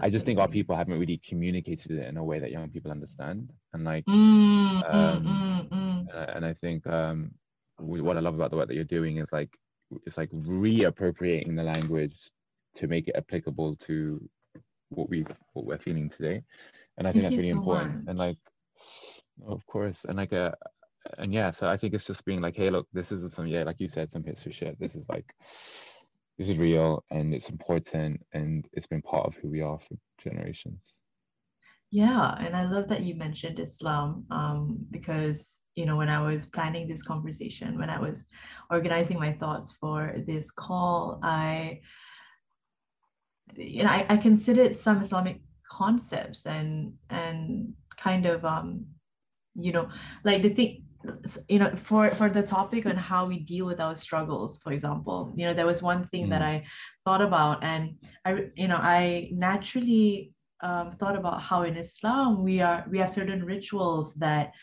i 0.01 0.09
just 0.09 0.25
think 0.25 0.39
our 0.39 0.47
people 0.47 0.75
haven't 0.75 0.99
really 0.99 1.19
communicated 1.27 1.91
it 1.91 2.07
in 2.07 2.17
a 2.17 2.23
way 2.23 2.39
that 2.39 2.51
young 2.51 2.69
people 2.69 2.91
understand. 2.91 3.51
And 3.73 3.83
like 3.85 4.05
Mm, 4.07 4.83
mm, 4.83 4.85
um, 4.93 5.23
mm, 5.25 5.69
mm. 5.71 6.07
and 6.35 6.45
I- 6.45 6.53
think 6.53 6.85
um, 6.87 7.31
we- 7.79 8.01
what 8.01 8.17
I 8.17 8.21
love 8.21 8.35
about 8.35 8.51
the 8.51 8.57
work 8.57 8.67
that 8.67 8.75
you're 8.75 8.83
doing 8.83 9.17
is 9.17 9.31
like 9.31 9.49
it's 10.05 10.17
like 10.17 10.31
reappropriating 10.31 11.55
the 11.55 11.63
language 11.63 12.29
to 12.75 12.87
make 12.87 13.07
it 13.07 13.15
applicable 13.15 13.75
to 13.77 14.29
what 14.89 15.09
we 15.09 15.25
what 15.53 15.65
we're 15.65 15.77
feeling 15.77 16.09
today, 16.09 16.41
and 16.97 17.07
I 17.07 17.11
think 17.11 17.23
Thank 17.23 17.25
that's 17.25 17.37
really 17.37 17.49
so 17.49 17.57
important. 17.57 18.07
And 18.07 18.17
like, 18.17 18.37
of 19.45 19.65
course, 19.67 20.05
and 20.05 20.17
like 20.17 20.33
uh 20.33 20.51
and 21.17 21.33
yeah, 21.33 21.51
so 21.51 21.67
I 21.67 21.77
think 21.77 21.93
it's 21.93 22.05
just 22.05 22.25
being 22.25 22.41
like, 22.41 22.55
hey, 22.55 22.69
look, 22.69 22.87
this 22.93 23.11
is 23.11 23.31
some 23.33 23.47
yeah, 23.47 23.63
like 23.63 23.79
you 23.79 23.87
said, 23.87 24.11
some 24.11 24.23
history 24.23 24.51
shit. 24.51 24.79
This 24.79 24.95
is 24.95 25.07
like 25.09 25.33
this 26.37 26.49
is 26.49 26.57
real 26.57 27.03
and 27.09 27.33
it's 27.33 27.49
important 27.49 28.21
and 28.33 28.67
it's 28.73 28.87
been 28.87 29.01
part 29.01 29.25
of 29.25 29.35
who 29.35 29.49
we 29.49 29.61
are 29.61 29.79
for 29.79 29.97
generations. 30.21 30.99
Yeah, 31.89 32.35
and 32.39 32.55
I 32.55 32.65
love 32.65 32.89
that 32.89 33.03
you 33.03 33.15
mentioned 33.15 33.59
Islam 33.59 34.25
um, 34.29 34.77
because, 34.91 35.61
you 35.75 35.85
know, 35.85 35.95
when 35.95 36.09
I 36.09 36.21
was 36.21 36.45
planning 36.45 36.85
this 36.85 37.01
conversation, 37.01 37.77
when 37.77 37.89
I 37.89 37.97
was 37.97 38.25
organizing 38.69 39.17
my 39.17 39.31
thoughts 39.31 39.71
for 39.71 40.15
this 40.27 40.51
call, 40.51 41.19
I, 41.23 41.79
you 43.55 43.83
know, 43.83 43.89
I, 43.89 44.05
I 44.09 44.17
considered 44.17 44.75
some 44.75 44.99
Islamic 44.99 45.39
concepts 45.65 46.45
and 46.45 46.93
and 47.09 47.73
kind 47.97 48.25
of 48.25 48.43
um, 48.43 48.85
you 49.59 49.71
know, 49.71 49.89
like 50.23 50.41
the 50.41 50.49
thing, 50.49 50.83
you 51.47 51.59
know, 51.59 51.75
for 51.75 52.09
for 52.11 52.29
the 52.29 52.43
topic 52.43 52.85
on 52.85 52.95
how 52.95 53.25
we 53.25 53.39
deal 53.39 53.65
with 53.65 53.79
our 53.79 53.95
struggles, 53.95 54.57
for 54.57 54.71
example, 54.71 55.31
you 55.35 55.45
know, 55.45 55.53
there 55.53 55.65
was 55.65 55.81
one 55.81 56.07
thing 56.07 56.29
that 56.29 56.41
Mm. 56.41 56.45
I 56.45 56.65
thought 57.05 57.21
about, 57.21 57.63
and 57.63 57.95
I, 58.25 58.49
you 58.55 58.67
know, 58.67 58.77
I 58.77 59.29
naturally 59.33 60.33
um, 60.61 60.91
thought 60.93 61.15
about 61.15 61.41
how 61.41 61.63
in 61.63 61.75
Islam 61.77 62.43
we 62.43 62.61
are 62.61 62.85
we 62.89 62.99
have 62.99 63.09
certain 63.09 63.43
rituals 63.43 64.15
that 64.15 64.53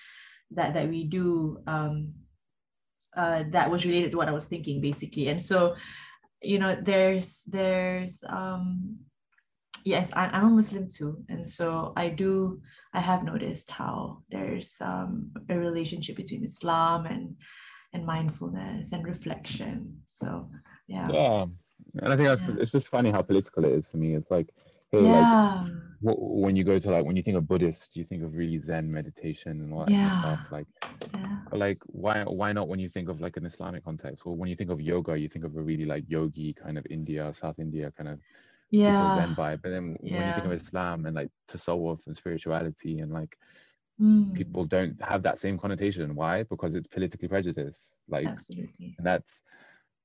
that 0.51 0.75
that 0.75 0.89
we 0.89 1.05
do 1.05 1.59
um, 1.67 2.15
uh, 3.17 3.45
that 3.51 3.71
was 3.71 3.85
related 3.85 4.11
to 4.13 4.17
what 4.17 4.29
I 4.29 4.33
was 4.33 4.47
thinking 4.47 4.81
basically, 4.81 5.29
and 5.29 5.41
so 5.41 5.77
you 6.43 6.59
know 6.59 6.77
there's 6.81 7.43
there's 7.47 8.23
um, 8.29 8.99
yes 9.85 10.11
I, 10.15 10.27
I'm 10.27 10.47
a 10.47 10.51
Muslim 10.51 10.89
too, 10.89 11.25
and 11.29 11.47
so 11.47 11.93
I 11.97 12.09
do 12.09 12.61
I 12.93 13.01
have 13.01 13.25
noticed 13.25 13.71
how 13.71 14.23
there's 14.31 14.77
um, 14.81 15.31
a 15.49 15.57
relationship 15.59 16.17
between 16.17 16.45
Islam 16.45 17.07
and 17.07 17.37
and 17.93 18.05
mindfulness 18.05 18.93
and 18.93 19.07
reflection. 19.07 20.01
So 20.07 20.51
yeah, 20.89 21.09
Yeah, 21.13 21.47
and 22.03 22.13
I 22.13 22.17
think 22.17 22.29
that's 22.29 22.49
Yeah. 22.49 22.57
it's 22.61 22.73
just 22.73 22.89
funny 22.89 23.11
how 23.11 23.23
political 23.23 23.65
it 23.65 23.73
is 23.73 23.89
for 23.89 23.99
me. 23.99 24.15
It's 24.15 24.31
like, 24.31 24.49
hey, 24.93 25.01
like 25.01 25.29
yeah, 25.29 25.65
wh- 26.01 26.19
when 26.45 26.57
you 26.57 26.65
go 26.65 26.79
to 26.79 26.91
like 26.91 27.05
when 27.05 27.17
you 27.17 27.23
think 27.23 27.37
of 27.37 27.47
Buddhist, 27.47 27.97
you 27.97 28.05
think 28.05 28.23
of 28.23 28.35
really 28.35 28.59
Zen 28.59 28.91
meditation 28.91 29.61
and 29.61 29.73
all 29.73 29.85
that 29.85 29.95
kind 29.95 30.07
of 30.07 30.13
stuff. 30.15 30.41
Like, 30.51 30.67
yeah, 31.15 31.39
like 31.53 31.81
why 31.87 32.25
why 32.25 32.53
not 32.53 32.69
when 32.69 32.81
you 32.81 32.89
think 32.89 33.09
of 33.09 33.21
like 33.21 33.37
an 33.37 33.47
Islamic 33.47 33.85
context, 33.85 34.27
or 34.27 34.35
when 34.37 34.49
you 34.51 34.57
think 34.57 34.71
of 34.71 34.81
yoga, 34.81 35.17
you 35.17 35.29
think 35.29 35.45
of 35.45 35.57
a 35.57 35.63
really 35.63 35.85
like 35.85 36.05
yogi 36.09 36.53
kind 36.53 36.79
of 36.79 36.87
India, 36.91 37.33
South 37.35 37.59
India 37.59 37.93
kind 37.97 38.09
of 38.09 38.19
peaceful 38.83 39.11
Zen 39.11 39.31
yeah. 39.31 39.35
vibe. 39.35 39.63
But 39.63 39.71
then 39.71 39.97
when 40.03 40.27
you 40.27 40.33
think 40.33 40.47
of 40.47 40.53
Yeah. 40.53 40.57
Islam 40.57 41.07
and 41.07 41.15
like 41.17 41.31
tasawwuf 41.49 42.07
and 42.07 42.17
spirituality 42.17 43.01
and 43.01 43.13
like 43.13 43.37
Mm, 44.01 44.35
people 44.35 44.65
don't 44.65 45.01
have 45.03 45.23
that 45.23 45.39
same 45.39 45.59
connotation. 45.59 46.15
Why? 46.15 46.43
Because 46.45 46.75
it's 46.75 46.89
politically 46.89 47.29
prejudiced. 47.29 47.97
Like 48.09 48.27
absolutely. 48.29 48.95
and 48.99 49.07
that's 49.07 49.43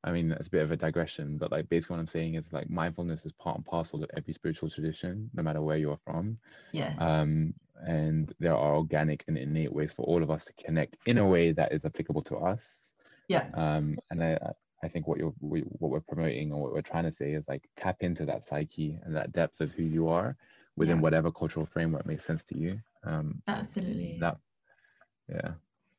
i 0.04 0.12
mean 0.12 0.30
that's 0.30 0.48
a 0.48 0.52
bit 0.52 0.62
of 0.64 0.72
a 0.72 0.78
digression 0.78 1.38
but 1.38 1.52
like 1.52 1.68
basically 1.70 1.96
what 1.96 2.00
i'm 2.00 2.08
saying 2.08 2.36
is 2.36 2.54
like 2.54 2.70
mindfulness 2.70 3.26
is 3.26 3.34
part 3.34 3.58
and 3.58 3.66
parcel 3.66 4.04
of 4.04 4.10
every 4.16 4.34
spiritual 4.34 4.70
tradition 4.70 5.30
no 5.34 5.44
matter 5.44 5.62
where 5.62 5.78
you're 5.78 6.00
from 6.06 6.38
Yes. 6.72 6.98
um 7.00 7.54
and 7.88 8.34
there 8.40 8.56
are 8.56 8.76
organic 8.76 9.24
and 9.28 9.38
innate 9.38 9.74
ways 9.74 9.92
for 9.92 10.04
all 10.06 10.24
of 10.24 10.30
us 10.32 10.46
to 10.46 10.54
connect 10.64 10.98
in 11.06 11.18
a 11.18 11.26
way 11.26 11.52
that 11.52 11.72
is 11.74 11.84
applicable 11.86 12.22
to 12.24 12.38
us 12.38 12.94
yeah. 13.28 13.48
um 13.56 13.98
and 14.12 14.24
i 14.24 14.38
i 14.84 14.88
think 14.88 15.08
what 15.08 15.18
you're 15.18 15.34
we, 15.40 15.62
what 15.62 15.92
we're 15.92 16.00
promoting 16.00 16.52
or 16.52 16.62
what 16.62 16.74
we're 16.74 16.82
trying 16.82 17.04
to 17.04 17.12
say 17.12 17.32
is 17.34 17.48
like 17.48 17.68
tap 17.76 17.98
into 18.02 18.26
that 18.26 18.44
psyche 18.44 18.98
and 19.04 19.16
that 19.16 19.32
depth 19.32 19.62
of 19.62 19.72
who 19.72 19.84
you 19.84 20.08
are 20.08 20.36
within 20.76 20.98
Yeah. 20.98 21.04
whatever 21.04 21.32
cultural 21.32 21.66
framework 21.66 22.06
makes 22.06 22.26
sense 22.26 22.44
to 22.44 22.58
you 22.58 22.80
um 23.06 23.42
Absolutely. 23.48 24.18
that 24.20 24.38
yeah 25.28 25.52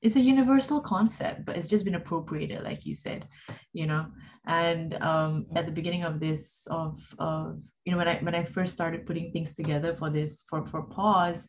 it's 0.03 0.17
a 0.17 0.21
universal 0.21 0.81
concept, 0.81 1.45
but 1.45 1.57
it's 1.57 1.69
just 1.69 1.85
been 1.85 1.95
appropriated, 1.95 2.63
like 2.63 2.87
you 2.87 2.95
said, 2.95 3.29
you 3.73 3.87
know. 3.87 4.07
And 4.47 4.95
um, 5.03 5.47
at 5.55 5.67
the 5.67 5.73
beginning 5.73 6.05
of 6.05 6.21
this, 6.21 6.67
of 6.71 7.15
of 7.19 7.61
you 7.85 7.93
know, 7.93 7.99
when 7.99 8.09
I 8.09 8.19
when 8.21 8.35
I 8.35 8.43
first 8.43 8.73
started 8.73 9.07
putting 9.07 9.31
things 9.31 9.55
together 9.55 9.95
for 9.95 10.09
this 10.09 10.45
for 10.49 10.65
for 10.65 10.83
pause, 10.85 11.47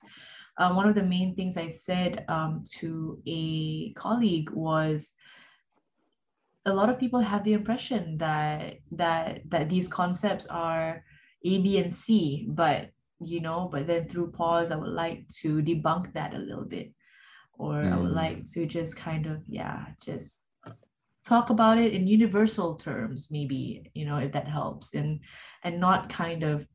um, 0.58 0.76
one 0.76 0.88
of 0.88 0.96
the 0.96 1.04
main 1.04 1.34
things 1.36 1.56
I 1.56 1.70
said 1.70 2.26
um, 2.28 2.65
to 2.80 3.22
a 3.26 3.94
colleague 3.94 4.50
was 4.52 5.13
a 6.65 6.74
lot 6.74 6.89
of 6.89 7.00
people 7.00 7.19
have 7.19 7.43
the 7.43 7.54
impression 7.54 8.17
that 8.17 8.78
that 8.91 9.41
that 9.50 9.69
these 9.69 9.88
concepts 9.88 10.45
are 10.47 11.04
A, 11.43 11.58
B, 11.60 11.78
and 11.80 11.93
C, 11.93 12.45
but 12.50 12.89
you 13.19 13.39
know, 13.39 13.69
but 13.71 13.88
then 13.88 14.08
through 14.08 14.32
pause, 14.32 14.71
I 14.71 14.76
would 14.76 14.89
like 14.89 15.28
to 15.41 15.62
debunk 15.62 16.13
that 16.13 16.34
a 16.34 16.38
little 16.39 16.65
bit 16.65 16.91
or 17.54 17.76
I 17.84 17.97
would 17.97 18.12
Mm. 18.12 18.15
like 18.15 18.50
to 18.54 18.65
just 18.65 18.95
kind 18.95 19.28
of, 19.28 19.43
yeah, 19.47 19.86
just 20.04 20.39
talk 21.24 21.52
about 21.52 21.78
it 21.78 21.93
in 21.93 22.08
universal 22.08 22.76
terms, 22.76 23.30
maybe, 23.30 23.91
you 23.93 24.06
know, 24.06 24.17
if 24.17 24.32
that 24.32 24.47
helps, 24.47 24.95
and 24.95 25.19
and 25.63 25.80
not 25.80 26.10
kind 26.10 26.43
of, 26.43 26.65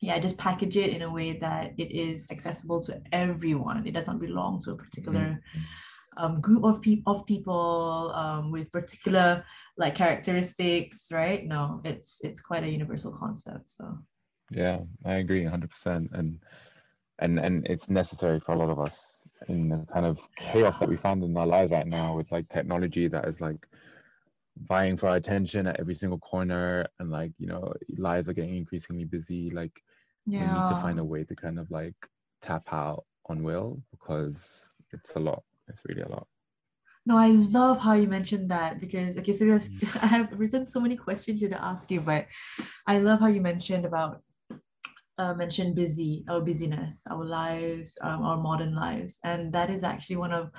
yeah, 0.00 0.18
just 0.20 0.38
package 0.38 0.76
it 0.76 0.90
in 0.90 1.02
a 1.02 1.12
way 1.12 1.38
that 1.38 1.72
it 1.76 1.90
is 1.90 2.30
accessible 2.30 2.80
to 2.82 3.02
everyone. 3.12 3.86
It 3.86 3.94
does 3.94 4.06
not 4.06 4.20
belong 4.20 4.62
to 4.62 4.70
a 4.72 4.76
particular 4.76 5.40
um, 6.20 6.40
group 6.40 6.64
of 6.64 6.80
people 6.80 7.14
of 7.14 7.26
people 7.26 8.12
um, 8.14 8.50
with 8.50 8.70
particular 8.70 9.44
like 9.76 9.94
characteristics, 9.94 11.10
right? 11.10 11.46
No, 11.46 11.80
it's 11.84 12.20
it's 12.22 12.40
quite 12.40 12.64
a 12.64 12.68
universal 12.68 13.12
concept. 13.12 13.70
So 13.70 13.98
Yeah, 14.50 14.80
I 15.04 15.14
agree 15.14 15.44
100%. 15.44 16.08
And 16.12 16.38
and 17.18 17.38
and 17.38 17.66
it's 17.66 17.88
necessary 17.88 18.40
for 18.40 18.52
a 18.52 18.58
lot 18.58 18.70
of 18.70 18.80
us 18.80 19.26
in 19.48 19.70
the 19.70 19.86
kind 19.92 20.06
of 20.06 20.18
chaos 20.36 20.78
that 20.78 20.88
we 20.88 20.96
find 20.96 21.24
in 21.24 21.36
our 21.36 21.46
lives 21.46 21.72
right 21.72 21.86
now 21.86 22.14
with 22.14 22.30
like 22.30 22.48
technology 22.48 23.08
that 23.08 23.26
is 23.26 23.40
like 23.40 23.66
vying 24.68 24.96
for 24.96 25.08
our 25.08 25.16
attention 25.16 25.66
at 25.66 25.80
every 25.80 25.94
single 25.94 26.18
corner 26.18 26.86
and 26.98 27.10
like, 27.10 27.32
you 27.38 27.46
know, 27.46 27.72
lives 27.96 28.28
are 28.28 28.34
getting 28.34 28.56
increasingly 28.56 29.04
busy. 29.04 29.50
Like 29.50 29.72
we 30.28 30.46
need 30.46 30.66
to 30.68 30.76
find 30.76 30.98
a 30.98 31.04
way 31.04 31.24
to 31.24 31.34
kind 31.34 31.58
of 31.58 31.70
like 31.70 31.94
tap 32.42 32.64
out 32.72 33.04
on 33.26 33.42
will 33.42 33.80
because 33.90 34.68
it's 34.92 35.14
a 35.16 35.20
lot. 35.20 35.42
It's 35.70 35.82
really 35.88 36.02
a 36.02 36.08
lot. 36.08 36.26
No, 37.06 37.16
I 37.16 37.28
love 37.28 37.78
how 37.78 37.94
you 37.94 38.08
mentioned 38.08 38.50
that 38.50 38.78
because 38.78 39.16
okay, 39.16 39.32
so 39.32 39.46
there's, 39.46 39.70
I 40.02 40.06
have 40.06 40.28
written 40.38 40.66
so 40.66 40.80
many 40.80 40.96
questions 40.96 41.40
here 41.40 41.48
to 41.48 41.64
ask 41.64 41.90
you, 41.90 42.00
but 42.00 42.26
I 42.86 42.98
love 42.98 43.20
how 43.20 43.28
you 43.28 43.40
mentioned 43.40 43.84
about 43.84 44.22
uh, 45.18 45.34
mentioned 45.34 45.74
busy, 45.74 46.24
our 46.28 46.40
busyness, 46.40 47.02
our 47.10 47.24
lives, 47.24 47.96
um, 48.00 48.22
our 48.22 48.38
modern 48.38 48.74
lives, 48.74 49.18
and 49.24 49.52
that 49.52 49.70
is 49.70 49.82
actually 49.82 50.16
one 50.16 50.32
of 50.32 50.50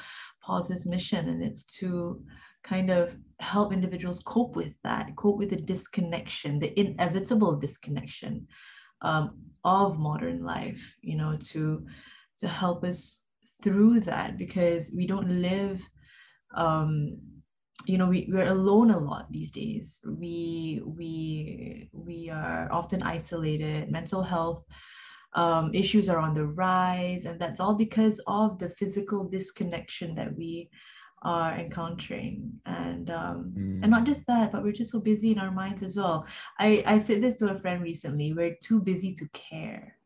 Pause's 0.41 0.85
mission, 0.85 1.29
and 1.29 1.43
it's 1.43 1.63
to 1.79 2.23
kind 2.63 2.91
of 2.91 3.15
help 3.39 3.73
individuals 3.73 4.21
cope 4.23 4.55
with 4.55 4.73
that, 4.83 5.15
cope 5.15 5.37
with 5.37 5.49
the 5.49 5.55
disconnection, 5.55 6.59
the 6.59 6.79
inevitable 6.79 7.55
disconnection 7.55 8.47
um, 9.01 9.39
of 9.63 9.97
modern 9.97 10.43
life. 10.43 10.95
You 11.01 11.17
know, 11.17 11.37
to 11.51 11.85
to 12.37 12.47
help 12.47 12.83
us 12.83 13.21
through 13.61 14.01
that 14.01 14.37
because 14.37 14.91
we 14.95 15.07
don't 15.07 15.29
live 15.41 15.81
um 16.55 17.17
you 17.85 17.97
know 17.97 18.07
we, 18.07 18.29
we're 18.31 18.47
alone 18.47 18.91
a 18.91 18.99
lot 18.99 19.31
these 19.31 19.51
days. 19.51 19.99
We 20.05 20.81
we 20.85 21.89
we 21.93 22.29
are 22.29 22.67
often 22.71 23.01
isolated 23.03 23.91
mental 23.91 24.21
health 24.21 24.63
um, 25.33 25.73
issues 25.73 26.09
are 26.09 26.19
on 26.19 26.35
the 26.35 26.45
rise 26.45 27.25
and 27.25 27.39
that's 27.39 27.59
all 27.59 27.73
because 27.73 28.21
of 28.27 28.59
the 28.59 28.69
physical 28.69 29.23
disconnection 29.23 30.13
that 30.15 30.35
we 30.35 30.69
are 31.23 31.53
encountering. 31.53 32.51
And 32.65 33.09
um, 33.09 33.53
and 33.81 33.91
not 33.91 34.05
just 34.05 34.27
that 34.27 34.51
but 34.51 34.63
we're 34.63 34.73
just 34.73 34.91
so 34.91 34.99
busy 34.99 35.31
in 35.31 35.39
our 35.39 35.51
minds 35.51 35.83
as 35.83 35.95
well. 35.95 36.25
I 36.59 36.83
i 36.85 36.97
said 36.97 37.21
this 37.21 37.35
to 37.35 37.55
a 37.55 37.59
friend 37.59 37.81
recently 37.81 38.33
we're 38.33 38.57
too 38.61 38.81
busy 38.81 39.13
to 39.15 39.27
care. 39.29 39.95
Mm. 39.95 40.00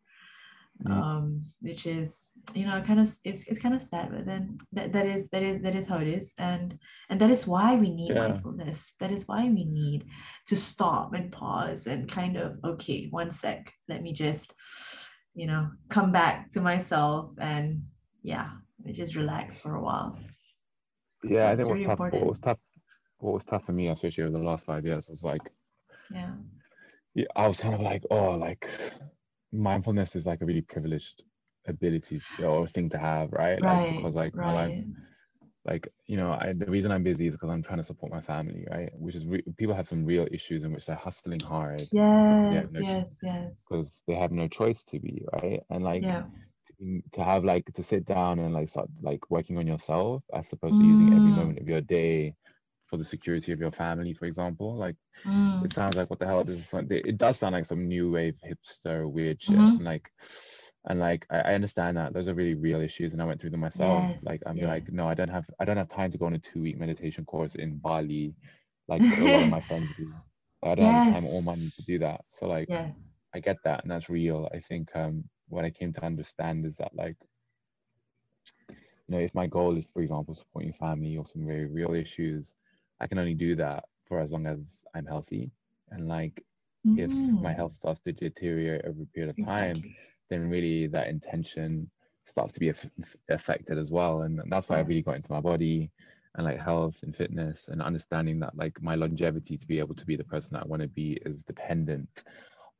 Um 0.91 1.41
which 1.61 1.85
is 1.85 2.31
you 2.53 2.65
know 2.65 2.81
kind 2.81 2.99
of 2.99 3.09
it's, 3.23 3.43
it's 3.47 3.59
kind 3.59 3.73
of 3.73 3.81
sad 3.81 4.11
but 4.11 4.25
then 4.25 4.57
that, 4.73 4.91
that 4.91 5.05
is 5.05 5.29
that 5.29 5.41
is 5.41 5.61
that 5.61 5.73
is 5.73 5.87
how 5.87 5.97
it 5.97 6.07
is 6.07 6.33
and 6.37 6.77
and 7.09 7.19
that 7.19 7.31
is 7.31 7.47
why 7.47 7.75
we 7.75 7.89
need 7.89 8.13
Yeah. 8.13 8.27
mindfulness 8.27 8.93
that 8.99 9.11
is 9.11 9.27
why 9.27 9.43
we 9.45 9.65
need 9.65 10.05
to 10.47 10.55
stop 10.55 11.13
and 11.13 11.31
pause 11.31 11.87
and 11.87 12.11
kind 12.11 12.37
of 12.37 12.57
okay 12.63 13.07
one 13.09 13.31
sec 13.31 13.71
let 13.87 14.03
me 14.03 14.13
just 14.13 14.53
you 15.33 15.47
know 15.47 15.69
come 15.89 16.11
back 16.11 16.51
to 16.51 16.61
myself 16.61 17.31
and 17.39 17.81
yeah 18.21 18.49
just 18.91 19.15
relax 19.15 19.57
for 19.57 19.75
a 19.75 19.81
while. 19.81 20.17
Yeah, 21.23 21.49
I 21.49 21.51
It's 21.51 21.57
think 21.57 21.69
what's 21.69 21.79
really 21.79 21.85
tough. 21.85 21.99
What 21.99 22.27
was 22.27 22.39
tough. 22.39 22.59
What 23.17 23.33
was 23.33 23.43
tough 23.43 23.65
for 23.65 23.71
me, 23.71 23.87
especially 23.87 24.25
over 24.25 24.37
the 24.37 24.43
last 24.43 24.65
five 24.65 24.85
years, 24.85 25.09
was 25.09 25.23
like 25.23 25.41
Yeah. 26.11 26.35
yeah, 27.15 27.25
I 27.35 27.47
was 27.47 27.59
kind 27.59 27.73
of 27.73 27.81
like, 27.81 28.03
oh, 28.11 28.31
like 28.31 28.67
mindfulness 29.55 30.15
is 30.15 30.25
like 30.25 30.41
a 30.41 30.45
really 30.45 30.61
privileged 30.61 31.23
ability 31.67 32.21
or 32.43 32.67
thing 32.67 32.89
to 32.91 32.97
have, 32.97 33.31
right? 33.33 33.63
Like 33.63 33.85
Right. 33.85 33.95
because 33.95 34.15
like 34.15 34.35
my 34.37 34.51
life, 34.51 34.73
right. 34.73 34.95
like 35.65 35.87
you 36.07 36.17
know, 36.17 36.31
I, 36.33 36.53
the 36.53 36.65
reason 36.65 36.91
I'm 36.91 37.03
busy 37.03 37.27
is 37.27 37.33
because 37.35 37.49
I'm 37.49 37.63
trying 37.63 37.77
to 37.79 37.83
support 37.83 38.11
my 38.11 38.21
family, 38.21 38.65
right? 38.69 38.91
Which 38.97 39.15
is 39.15 39.27
re- 39.27 39.43
people 39.57 39.75
have 39.75 39.87
some 39.87 40.05
real 40.05 40.27
issues 40.31 40.63
in 40.63 40.73
which 40.73 40.85
they're 40.85 40.95
hustling 40.95 41.41
hard 41.41 41.89
Yes, 41.91 42.71
no 42.71 42.81
yes, 42.81 43.19
yes. 43.23 43.69
because 43.69 44.01
they 44.07 44.15
have 44.15 44.31
no 44.31 44.47
choice 44.47 44.83
to 44.85 44.99
be, 44.99 45.25
right? 45.33 45.61
And 45.69 45.83
like 45.83 46.07
Yeah. 46.07 46.27
to, 46.79 47.01
to 47.13 47.23
have 47.23 47.43
like 47.43 47.65
to 47.73 47.83
sit 47.83 48.05
down 48.05 48.39
and 48.39 48.53
like 48.53 48.69
start 48.69 48.89
like 49.01 49.29
working 49.29 49.57
on 49.57 49.67
yourself 49.67 50.23
as 50.33 50.51
opposed 50.53 50.79
to 50.79 50.85
using 50.85 51.13
every 51.13 51.31
Mm. 51.31 51.33
moment 51.33 51.59
of 51.59 51.67
your 51.67 51.81
day 51.81 52.35
for 52.87 52.97
the 52.97 53.03
security 53.05 53.51
of 53.51 53.59
your 53.59 53.71
family, 53.71 54.13
for 54.13 54.25
example. 54.25 54.75
Like 54.75 54.95
Mm. 55.25 55.63
it 55.65 55.71
sounds 55.71 55.95
like 55.97 56.09
what 56.09 56.19
the 56.19 56.25
hell 56.25 56.41
is 56.41 56.59
this? 56.59 56.73
Like, 56.73 56.87
it 56.91 57.17
does 57.17 57.39
sound 57.39 57.53
like 57.53 57.65
some 57.65 57.87
new 57.87 58.11
wave 58.11 58.35
hipster 58.45 59.09
weird 59.09 59.41
shit. 59.41 59.57
Mhm. 59.57 59.77
And 59.77 59.85
like 59.85 60.11
and 60.87 60.99
like 60.99 61.25
I, 61.31 61.39
I 61.39 61.53
understand 61.55 61.97
that 61.97 62.13
those 62.13 62.27
are 62.27 62.33
really 62.35 62.53
real 62.53 62.81
issues 62.81 63.13
and 63.13 63.21
I 63.21 63.25
went 63.25 63.41
through 63.41 63.51
them 63.51 63.61
myself. 63.61 64.07
like 64.23 64.41
I'm 64.45 64.59
like, 64.59 64.91
no, 64.91 65.07
I 65.07 65.15
don't 65.15 65.29
have 65.29 65.49
I 65.59 65.65
don't 65.65 65.77
have 65.77 65.89
time 65.89 66.11
to 66.11 66.17
go 66.17 66.25
on 66.25 66.35
a 66.35 66.39
two 66.39 66.61
week 66.61 66.77
meditation 66.77 67.25
course 67.25 67.55
in 67.55 67.77
Bali, 67.77 68.35
like 68.87 69.01
a 69.19 69.25
lot 69.25 69.43
of 69.43 69.49
my 69.49 69.61
friends 69.61 69.91
do. 69.97 70.13
I 70.63 70.75
don't 70.75 70.85
have 70.85 70.95
the 70.95 71.09
time 71.09 71.25
or 71.25 71.41
money 71.43 71.71
to 71.75 71.81
do 71.83 71.99
that. 71.99 72.21
So 72.29 72.47
like 72.47 72.69
Yes. 72.69 72.95
I 73.33 73.39
get 73.39 73.57
that 73.63 73.83
and 73.83 73.91
that's 73.91 74.09
real. 74.09 74.47
I 74.53 74.59
think 74.59 74.89
um 74.95 75.23
what 75.49 75.65
I 75.65 75.69
came 75.71 75.93
to 75.93 76.05
understand 76.05 76.65
is 76.65 76.77
that 76.77 76.93
like 76.95 77.17
you 79.07 79.15
know 79.15 79.19
if 79.19 79.33
my 79.35 79.47
goal 79.47 79.77
is 79.77 79.87
for 79.93 80.01
example 80.01 80.33
supporting 80.35 80.73
family 80.73 81.17
or 81.17 81.25
some 81.25 81.45
very 81.45 81.65
real 81.67 81.93
issues, 81.93 82.55
I 82.99 83.07
can 83.07 83.19
only 83.19 83.33
do 83.35 83.55
that 83.55 83.85
for 84.07 84.19
as 84.19 84.31
long 84.31 84.45
as 84.47 84.83
I'm 84.95 85.05
healthy. 85.05 85.51
And 85.91 86.07
like 86.07 86.43
if 86.95 87.13
my 87.39 87.53
Mm. 87.53 87.55
health 87.55 87.73
starts 87.75 87.99
to 88.01 88.13
deteriorate 88.13 88.85
over 88.85 89.03
a 89.03 89.05
period 89.07 89.29
of 89.29 89.39
time, 89.39 89.83
Exactly. 89.83 89.97
then 90.29 90.49
really 90.49 90.87
that 90.87 91.07
intention 91.07 91.89
starts 92.25 92.53
to 92.53 92.59
be 92.59 92.69
aff- 92.69 92.89
affected 93.29 93.77
as 93.77 93.91
well. 93.91 94.21
And 94.23 94.41
that's 94.49 94.69
why 94.69 94.77
I 94.77 94.81
really 94.81 95.01
got 95.01 95.15
into 95.15 95.31
my 95.31 95.41
body 95.41 95.91
and 96.35 96.45
like 96.45 96.59
health 96.59 97.01
and 97.03 97.15
fitness 97.15 97.67
and 97.69 97.81
understanding 97.81 98.39
that 98.39 98.55
like 98.57 98.81
my 98.81 98.95
longevity 98.95 99.57
to 99.57 99.67
be 99.67 99.79
able 99.79 99.95
to 99.95 100.05
be 100.05 100.15
the 100.15 100.23
person 100.23 100.53
that 100.53 100.63
I 100.63 100.67
want 100.67 100.81
to 100.81 100.87
be 100.87 101.19
is 101.25 101.43
dependent 101.43 102.23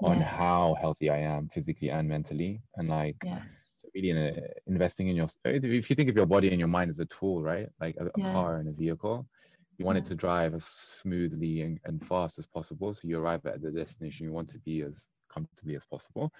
on 0.04 0.20
Yes. 0.20 0.30
how 0.30 0.76
healthy 0.80 1.10
I 1.10 1.18
am 1.20 1.50
physically 1.50 1.90
and 1.90 2.08
mentally. 2.08 2.62
And 2.76 2.90
like 2.90 3.18
Yes. 3.24 3.74
so 3.78 3.90
really 3.94 4.10
in 4.12 4.18
a, 4.18 4.34
investing 4.68 5.08
in 5.10 5.16
your 5.16 5.28
if 5.46 5.90
you 5.90 5.96
think 5.96 6.10
of 6.10 6.16
your 6.16 6.26
body 6.26 6.50
and 6.50 6.60
your 6.60 6.68
mind 6.68 6.90
as 6.92 7.00
a 7.00 7.06
tool, 7.06 7.42
right? 7.44 7.68
Like 7.80 7.96
a, 8.00 8.08
a 8.16 8.22
car 8.22 8.60
and 8.60 8.70
a 8.70 8.74
vehicle. 8.74 9.28
You 9.78 9.86
want 9.86 9.98
it 9.98 10.06
to 10.06 10.16
drive 10.16 10.54
as 10.54 10.66
smoothly 10.66 11.62
and, 11.62 11.80
and 11.86 12.06
fast 12.06 12.40
as 12.40 12.46
possible. 12.46 12.94
So 12.94 13.08
you 13.08 13.20
arrive 13.20 13.46
at 13.46 13.62
the 13.62 13.72
destination 13.72 14.26
you 14.26 14.32
want 14.32 14.50
to 14.52 14.60
be 14.60 14.82
as 14.82 15.06
comfortably 15.32 15.76
as 15.76 15.86
possible. 15.86 16.32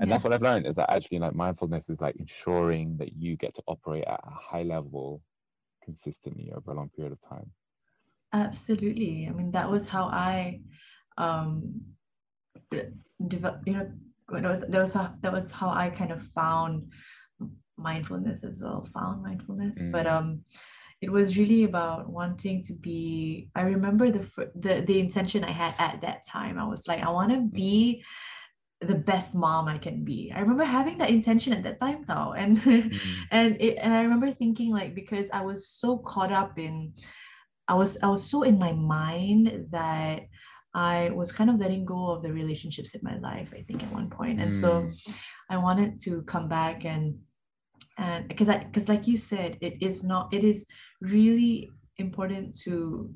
And 0.00 0.10
that's 0.10 0.24
what 0.24 0.32
I've 0.32 0.42
learned 0.42 0.66
is 0.66 0.74
that 0.74 0.90
actually 0.90 1.20
like 1.20 1.34
mindfulness 1.34 1.88
is 1.88 2.00
like 2.00 2.16
ensuring 2.16 2.96
that 2.98 3.14
you 3.14 3.36
get 3.36 3.54
to 3.54 3.62
operate 3.66 4.04
at 4.04 4.20
a 4.26 4.30
high 4.30 4.64
level 4.64 5.22
consistently 5.84 6.52
over 6.54 6.72
a 6.72 6.74
long 6.74 6.90
period 6.90 7.12
of 7.12 7.20
time. 7.22 7.50
Absolutely. 8.32 9.28
I 9.28 9.32
mean, 9.32 9.52
that 9.52 9.70
was 9.70 9.88
how 9.88 10.06
I 10.06 10.60
um 11.16 11.80
develop, 13.28 13.62
you 13.66 13.74
know, 13.74 13.90
that 14.28 14.42
was, 14.42 14.60
that 14.68 14.82
was 14.82 14.92
how 14.92 15.14
that 15.22 15.32
was 15.32 15.52
how 15.52 15.70
I 15.70 15.90
kind 15.90 16.10
of 16.10 16.22
found 16.34 16.90
mindfulness 17.76 18.42
as 18.42 18.60
well, 18.62 18.86
found 18.92 19.22
mindfulness. 19.22 19.78
But 19.92 20.06
Mm. 20.06 20.12
um 20.12 20.44
it 21.04 21.10
was 21.12 21.36
really 21.40 21.64
about 21.64 22.08
wanting 22.18 22.62
to 22.68 22.72
be 22.88 23.48
I 23.54 23.62
remember 23.74 24.06
the 24.10 24.24
the 24.64 24.74
the 24.88 24.98
intention 25.06 25.40
I 25.44 25.54
had 25.62 25.74
at 25.78 26.00
that 26.04 26.20
time. 26.36 26.54
I 26.58 26.66
was 26.74 26.82
like, 26.88 27.02
I 27.02 27.10
want 27.18 27.30
to 27.32 27.40
be 27.62 28.02
the 28.80 29.00
best 29.12 29.30
mom 29.34 29.64
I 29.68 29.78
can 29.86 29.98
be. 30.04 30.32
I 30.34 30.40
remember 30.44 30.64
having 30.64 30.96
that 30.98 31.10
intention 31.18 31.52
at 31.52 31.62
that 31.66 31.78
time 31.84 32.00
though. 32.10 32.30
And 32.42 32.52
Mm. 32.56 32.98
and 33.38 33.50
it 33.66 33.74
and 33.82 33.92
I 33.98 34.02
remember 34.06 34.30
thinking 34.32 34.70
like 34.78 34.92
because 35.00 35.28
I 35.38 35.42
was 35.50 35.60
so 35.80 35.88
caught 36.12 36.32
up 36.42 36.52
in 36.66 36.74
I 37.72 37.74
was 37.80 37.92
I 38.06 38.08
was 38.14 38.24
so 38.32 38.38
in 38.50 38.56
my 38.66 38.72
mind 38.72 39.44
that 39.78 40.18
I 40.92 40.96
was 41.20 41.30
kind 41.38 41.50
of 41.50 41.60
letting 41.62 41.84
go 41.94 42.00
of 42.12 42.22
the 42.24 42.32
relationships 42.40 42.90
in 42.96 43.00
my 43.10 43.16
life, 43.28 43.50
I 43.58 43.62
think 43.66 43.82
at 43.84 43.92
one 44.00 44.08
point. 44.18 44.36
And 44.42 44.52
so 44.62 44.70
Mm. 44.72 44.92
I 45.54 45.56
wanted 45.66 45.90
to 46.04 46.12
come 46.32 46.46
back 46.58 46.76
and 46.92 47.04
and 47.96 48.26
because 48.28 48.48
I 48.48 48.58
because 48.58 48.88
like 48.88 49.06
you 49.06 49.16
said, 49.16 49.50
it 49.60 49.74
is 49.88 49.96
not 50.02 50.24
it 50.36 50.44
is 50.44 50.66
really 51.04 51.70
important 51.98 52.58
to 52.64 53.12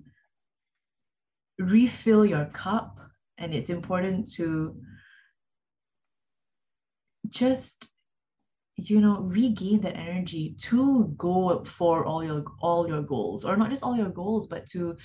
refill 1.59 2.25
your 2.25 2.45
cup 2.47 2.97
and 3.39 3.53
it's 3.53 3.71
important 3.71 4.31
to 4.33 4.77
just 7.29 7.89
you 8.77 9.01
know 9.01 9.21
regain 9.21 9.81
that 9.81 9.97
energy 9.97 10.55
to 10.59 11.13
go 11.19 11.65
for 11.65 12.05
all 12.05 12.23
your 12.23 12.45
all 12.61 12.87
your 12.87 13.03
goals 13.03 13.45
or 13.45 13.57
not 13.57 13.71
just 13.71 13.83
all 13.83 13.97
your 13.97 14.09
goals 14.09 14.47
but 14.47 14.65
to 14.67 14.97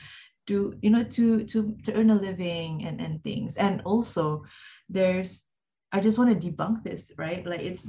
do 0.46 0.74
you 0.82 0.90
know 0.90 1.04
to 1.04 1.44
to 1.46 1.76
to 1.84 1.94
earn 1.94 2.10
a 2.10 2.16
living 2.16 2.86
and 2.86 3.00
and 3.00 3.24
things. 3.24 3.58
And 3.58 3.82
also 3.86 4.44
there's 4.90 5.46
i 5.92 6.00
just 6.00 6.18
want 6.18 6.30
to 6.30 6.52
debunk 6.52 6.84
this 6.84 7.12
right? 7.18 7.46
Like 7.46 7.62
it's 7.62 7.88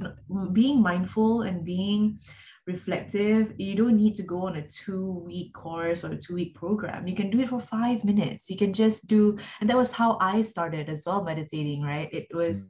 being 0.53 0.81
mindful 0.81 1.41
and 1.41 1.65
being 1.65 2.19
reflective 2.67 3.53
you 3.57 3.75
don't 3.75 3.95
need 3.95 4.15
to 4.15 4.23
go 4.23 4.47
on 4.47 4.55
a 4.55 4.67
two 4.67 5.23
week 5.25 5.53
course 5.53 6.03
or 6.03 6.11
a 6.11 6.17
two 6.17 6.33
week 6.33 6.55
program 6.55 7.07
you 7.07 7.15
can 7.15 7.29
do 7.29 7.39
it 7.39 7.49
for 7.49 7.59
five 7.59 8.03
minutes 8.03 8.49
you 8.49 8.57
can 8.57 8.73
just 8.73 9.07
do 9.07 9.37
and 9.61 9.69
that 9.69 9.77
was 9.77 9.91
how 9.91 10.17
i 10.19 10.41
started 10.41 10.89
as 10.89 11.05
well 11.05 11.23
meditating 11.23 11.81
right 11.83 12.11
it 12.11 12.27
was 12.33 12.65
Mm. 12.65 12.69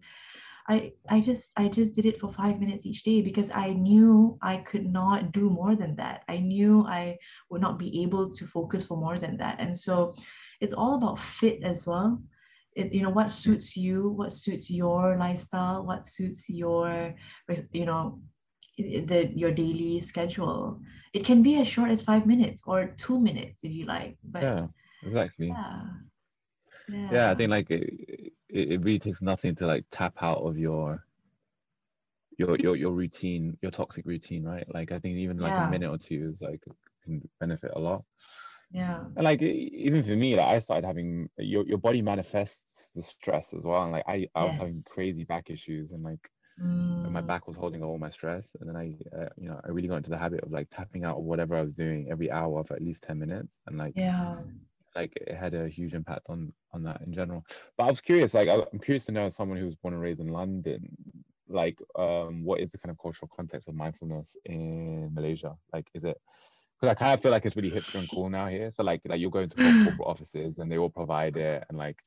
I 0.68 0.92
I 1.10 1.22
just 1.22 1.52
I 1.58 1.68
just 1.68 1.94
did 1.94 2.06
it 2.06 2.20
for 2.20 2.32
five 2.32 2.60
minutes 2.60 2.86
each 2.86 3.04
day 3.04 3.22
because 3.22 3.52
I 3.52 3.74
knew 3.74 4.38
I 4.42 4.58
could 4.58 4.86
not 4.86 5.32
do 5.32 5.50
more 5.50 5.76
than 5.76 5.96
that. 5.98 6.24
I 6.28 6.40
knew 6.40 6.86
I 6.88 7.18
would 7.50 7.62
not 7.62 7.78
be 7.78 8.02
able 8.04 8.32
to 8.32 8.46
focus 8.46 8.86
for 8.86 8.98
more 8.98 9.20
than 9.20 9.38
that. 9.38 9.60
And 9.60 9.78
so 9.78 10.16
it's 10.62 10.74
all 10.74 10.96
about 10.96 11.20
fit 11.20 11.64
as 11.64 11.86
well. 11.86 12.22
It, 12.76 12.94
you 12.94 13.04
know 13.04 13.10
what 13.10 13.32
suits 13.32 13.78
you, 13.78 14.10
what 14.10 14.34
suits 14.34 14.70
your 14.70 15.18
lifestyle, 15.18 15.86
what 15.86 16.06
suits 16.06 16.50
your 16.50 17.14
you 17.72 17.86
know 17.86 18.20
the 18.78 19.32
your 19.36 19.52
daily 19.52 20.00
schedule. 20.00 20.82
It 21.14 21.26
can 21.26 21.42
be 21.42 21.60
as 21.60 21.68
short 21.68 21.92
as 21.92 22.04
five 22.04 22.26
minutes 22.26 22.64
or 22.66 22.88
two 22.98 23.20
minutes 23.20 23.64
if 23.64 23.72
you 23.72 23.86
like. 23.86 24.18
But 24.24 24.44
Yeah, 24.44 24.68
exactly. 25.06 25.48
yeah. 25.48 25.84
Yeah. 26.88 27.10
yeah 27.12 27.32
i 27.32 27.36
think 27.36 27.50
like 27.50 27.72
it, 27.72 28.32
it, 28.50 28.72
it 28.74 28.82
really 28.82 29.00
takes 29.00 29.22
nothing 29.22 29.56
to 29.56 29.66
like 29.66 29.86
tap 29.90 30.14
out 30.22 30.38
of 30.44 30.56
your 30.58 31.04
your 32.38 32.58
your, 32.60 32.76
your 32.76 32.92
routine 32.92 33.58
your 33.62 33.72
toxic 33.72 34.06
routine 34.06 34.44
right 34.44 34.66
like 34.74 34.92
i 34.92 35.00
think 35.00 35.18
even 35.18 35.38
like 35.38 35.54
Yeah. 35.54 35.68
a 35.68 35.72
minute 35.72 35.90
or 35.90 35.98
two 35.98 36.32
is 36.32 36.42
like 36.42 36.62
can 37.04 37.28
benefit 37.40 37.72
a 37.76 37.80
lot 37.80 38.04
yeah. 38.72 39.04
and 39.16 39.24
like 39.24 39.42
even 39.42 40.04
for 40.04 40.16
me 40.16 40.36
like 40.36 40.46
i 40.48 40.60
started 40.60 40.86
having 40.86 41.28
your, 41.38 41.66
your 41.66 41.78
body 41.80 42.02
manifests 42.02 42.90
the 42.96 43.02
stress 43.02 43.54
as 43.54 43.64
well 43.64 43.84
and 43.84 43.92
like 43.92 44.06
i 44.08 44.28
i 44.36 44.44
was 44.46 44.56
having 44.58 44.84
crazy 44.88 45.24
back 45.24 45.50
issues 45.50 45.92
and 45.92 46.04
like 46.04 46.30
and 47.04 47.14
my 47.14 47.22
Mm. 47.22 47.22
back 47.22 47.48
was 47.48 47.58
holding 47.58 47.84
all 47.84 47.98
my 47.98 48.10
stress 48.10 48.56
and 48.60 48.70
then 48.70 48.76
i 48.76 48.94
uh, 49.18 49.30
you 49.38 49.48
know 49.50 49.60
i 49.64 49.70
really 49.70 49.88
got 49.88 49.98
into 49.98 50.10
the 50.10 50.18
habit 50.18 50.44
of 50.44 50.52
like 50.52 50.68
tapping 50.70 51.04
out 51.04 51.18
of 51.18 51.24
whatever 51.24 51.56
i 51.56 51.62
was 51.62 51.74
doing 51.74 52.08
every 52.10 52.30
hour 52.32 52.64
for 52.64 52.76
at 52.76 52.82
least 52.82 53.04
10 53.04 53.20
minutes 53.20 53.60
and 53.68 53.78
like 53.78 53.96
Yeah. 53.96 54.42
like 54.96 55.14
it 55.16 55.36
had 55.36 55.54
a 55.54 55.68
huge 55.68 55.94
impact 55.94 56.26
on 56.30 56.54
on 56.74 56.84
that 56.84 57.02
in 57.02 57.14
general 57.14 57.44
but 57.78 57.86
i 57.86 57.90
was 57.90 58.02
curious 58.02 58.34
like 58.34 58.50
i'm 58.50 58.80
curious 58.80 59.06
to 59.06 59.12
know 59.12 59.26
as 59.26 59.36
someone 59.36 59.58
who 59.58 59.66
was 59.66 59.76
born 59.76 59.94
and 59.94 60.02
raised 60.04 60.20
in 60.20 60.28
london 60.28 60.88
like 61.48 61.80
um 61.98 62.44
what 62.44 62.60
is 62.60 62.72
the 62.72 62.78
kind 62.78 62.92
of 62.92 62.98
cultural 63.00 63.30
context 63.36 63.68
of 63.68 63.76
mindfulness 63.76 64.36
in 64.46 65.10
malaysia 65.14 65.56
like 65.74 65.88
is 65.94 66.04
it 66.06 66.18
because 66.80 66.92
i 66.92 66.96
kind 66.96 67.14
of 67.14 67.22
feel 67.22 67.32
like 67.32 67.46
it's 67.46 67.56
really 67.56 67.72
hipster 67.72 67.96
and 67.96 68.10
cool 68.10 68.30
now 68.30 68.48
here 68.48 68.72
so 68.72 68.84
like 68.84 69.02
like 69.06 69.20
you're 69.20 69.30
going 69.32 69.50
to 69.50 69.58
co- 69.58 69.74
corporate 69.80 70.08
offices 70.08 70.58
and 70.60 70.72
they 70.72 70.78
all 70.78 70.90
provide 70.90 71.38
it 71.38 71.64
and 71.70 71.78
like 71.78 71.98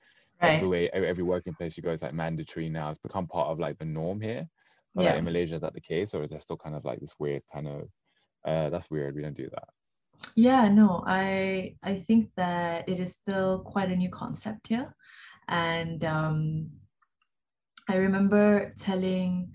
Right. 0.41 0.55
every 0.55 0.69
way 0.69 0.89
every, 0.91 1.23
working 1.25 1.55
place 1.55 1.77
you 1.77 1.83
go 1.83 1.91
is 1.91 2.03
like 2.03 2.15
mandatory 2.15 2.69
now 2.69 2.91
it's 2.91 2.99
become 2.99 3.27
part 3.27 3.49
of 3.49 3.59
like 3.59 3.79
the 3.79 3.85
norm 3.85 4.21
here 4.21 4.49
but 4.95 5.03
Yeah. 5.03 5.11
like 5.11 5.19
in 5.19 5.25
malaysia 5.25 5.57
is 5.57 5.61
that 5.63 5.75
the 5.75 5.81
case 5.81 6.15
or 6.15 6.23
is 6.23 6.31
there 6.31 6.39
still 6.41 6.57
kind 6.57 6.77
of 6.77 6.85
like 6.85 7.01
this 7.01 7.15
weird 7.19 7.43
kind 7.53 7.67
of 7.69 7.89
uh 8.47 8.71
that's 8.71 8.91
weird 8.91 9.15
we 9.15 9.23
don't 9.23 9.37
do 9.37 9.49
that 9.51 9.69
Yeah, 10.37 10.69
no, 10.69 11.03
I 11.07 11.77
I 11.83 11.95
think 12.07 12.31
that 12.37 12.89
it 12.89 12.99
is 13.01 13.13
still 13.13 13.61
quite 13.73 13.91
a 13.91 13.97
new 13.97 14.11
concept 14.11 14.69
here. 14.69 14.95
And 15.49 16.05
um, 16.05 16.71
I 17.89 17.97
remember 17.97 18.75
telling 18.79 19.53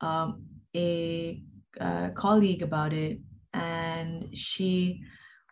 um, 0.00 0.46
a, 0.76 1.42
uh 1.80 2.10
colleague 2.10 2.62
about 2.62 2.92
it, 2.92 3.18
and 3.52 4.36
she 4.36 5.02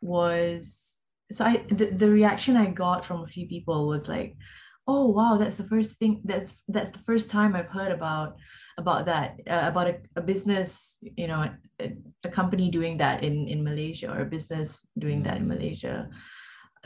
was 0.01 0.99
so 1.31 1.45
I 1.45 1.65
the, 1.69 1.87
the 1.87 2.09
reaction 2.11 2.57
I 2.57 2.67
got 2.71 3.05
from 3.05 3.23
a 3.23 3.27
few 3.27 3.47
people 3.49 3.89
was 3.89 4.09
like, 4.09 4.37
oh 4.87 5.09
wow, 5.09 5.37
that's 5.39 5.57
the 5.57 5.69
first 5.69 5.97
thing 5.97 6.21
that's 6.25 6.55
that's 6.69 6.91
the 6.91 6.99
first 6.99 7.31
time 7.31 7.55
I've 7.55 7.71
heard 7.71 7.93
about 7.93 8.37
about 8.79 9.07
that 9.07 9.37
uh, 9.49 9.69
about 9.69 9.89
a, 9.89 9.97
a 10.17 10.23
business 10.23 10.99
you 11.17 11.27
know 11.27 11.49
a, 11.81 11.93
a, 12.25 12.29
company 12.29 12.71
doing 12.71 12.97
that 12.97 13.23
in 13.23 13.49
in 13.49 13.63
malaysia 13.63 14.11
or 14.11 14.21
a 14.23 14.25
business 14.25 14.87
doing 14.99 15.23
that 15.23 15.37
in 15.37 15.45
Mm. 15.45 15.55
malaysia 15.55 16.09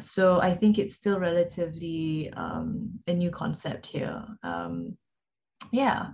so 0.00 0.40
i 0.40 0.54
think 0.54 0.78
it's 0.78 0.94
still 0.94 1.18
relatively 1.18 2.32
um, 2.36 2.90
a 3.06 3.14
new 3.14 3.30
concept 3.30 3.86
here 3.86 4.24
um, 4.42 4.96
yeah 5.72 6.10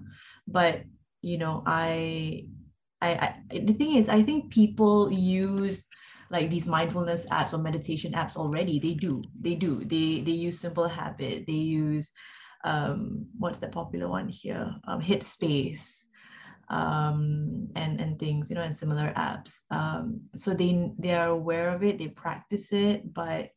but 0.47 0.83
you 1.23 1.39
know 1.39 1.63
I, 1.67 2.47
I 3.01 3.11
i 3.51 3.59
the 3.59 3.73
thing 3.73 3.97
is 3.97 4.09
i 4.09 4.23
think 4.23 4.53
people 4.53 5.11
use 5.11 5.87
like 6.33 6.51
these 6.51 6.67
mindfulness 6.67 7.27
apps 7.27 7.53
or 7.53 7.59
meditation 7.59 8.13
apps 8.13 8.37
already 8.37 8.79
they 8.81 8.95
do 8.95 9.23
they 9.41 9.55
do 9.55 9.85
they 9.85 10.21
they 10.23 10.33
use 10.33 10.59
simple 10.59 10.89
habit 10.89 11.45
they 11.47 11.53
use 11.53 12.11
um 12.65 13.27
what's 13.39 13.59
the 13.59 13.69
popular 13.69 14.09
one 14.09 14.29
here 14.29 14.75
um 14.89 15.03
space 15.21 16.07
um 16.69 17.69
and 17.77 18.01
and 18.01 18.19
things 18.19 18.49
you 18.49 18.57
know 18.57 18.63
and 18.63 18.75
similar 18.75 19.13
apps 19.15 19.61
um 19.71 20.21
so 20.35 20.55
they 20.55 20.91
they 20.99 21.15
are 21.15 21.29
aware 21.29 21.69
of 21.71 21.83
it 21.83 21.99
they 21.99 22.09
practice 22.09 22.73
it 22.73 23.13
but 23.13 23.51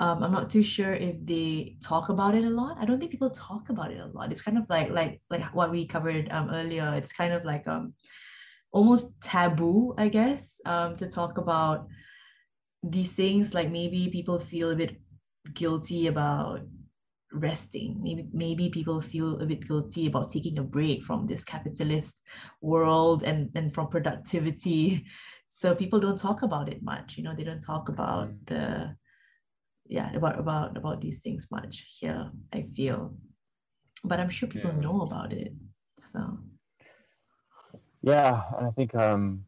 um, 0.00 0.22
I'm 0.22 0.30
not 0.30 0.48
too 0.48 0.62
sure 0.62 0.94
if 0.94 1.16
they 1.24 1.76
talk 1.82 2.08
about 2.08 2.36
it 2.36 2.44
a 2.44 2.50
lot. 2.50 2.76
I 2.78 2.84
don't 2.84 3.00
think 3.00 3.10
people 3.10 3.30
talk 3.30 3.68
about 3.68 3.90
it 3.90 3.98
a 3.98 4.06
lot. 4.06 4.30
It's 4.30 4.40
kind 4.40 4.56
of 4.56 4.64
like 4.68 4.90
like 4.90 5.20
like 5.28 5.42
what 5.52 5.72
we 5.72 5.86
covered 5.86 6.30
um, 6.30 6.50
earlier. 6.50 6.94
It's 6.96 7.12
kind 7.12 7.32
of 7.32 7.44
like 7.44 7.66
um 7.66 7.94
almost 8.72 9.20
taboo, 9.20 9.94
I 9.98 10.08
guess, 10.08 10.60
um, 10.64 10.96
to 10.96 11.06
talk 11.08 11.38
about 11.38 11.88
these 12.82 13.12
things. 13.12 13.54
Like 13.54 13.70
maybe 13.70 14.08
people 14.10 14.38
feel 14.38 14.70
a 14.70 14.76
bit 14.76 15.00
guilty 15.54 16.06
about 16.06 16.60
resting. 17.32 18.00
Maybe 18.02 18.26
maybe 18.32 18.70
people 18.70 19.00
feel 19.00 19.40
a 19.40 19.46
bit 19.46 19.66
guilty 19.66 20.06
about 20.06 20.32
taking 20.32 20.58
a 20.58 20.62
break 20.62 21.02
from 21.04 21.26
this 21.26 21.44
capitalist 21.44 22.20
world 22.60 23.22
and 23.22 23.50
and 23.54 23.72
from 23.72 23.88
productivity. 23.88 25.04
So 25.50 25.74
people 25.74 25.98
don't 25.98 26.18
talk 26.18 26.42
about 26.42 26.68
it 26.68 26.82
much. 26.82 27.16
You 27.16 27.24
know, 27.24 27.34
they 27.34 27.42
don't 27.42 27.64
talk 27.64 27.88
about 27.88 28.28
Mm. 28.28 28.46
the 28.46 28.96
yeah 29.88 30.12
about 30.14 30.38
about 30.38 30.76
about 30.76 31.00
these 31.00 31.20
things 31.20 31.48
much 31.50 31.84
here 32.00 32.30
i 32.52 32.62
feel 32.76 33.14
but 34.04 34.20
i'm 34.20 34.28
sure 34.30 34.48
people 34.48 34.72
Yeah. 34.72 34.80
know 34.80 35.00
about 35.02 35.32
it 35.32 35.52
so 36.12 36.38
Yeah, 38.08 38.42
and 38.56 38.66
I 38.66 38.70
think 38.70 38.94
um 38.94 39.44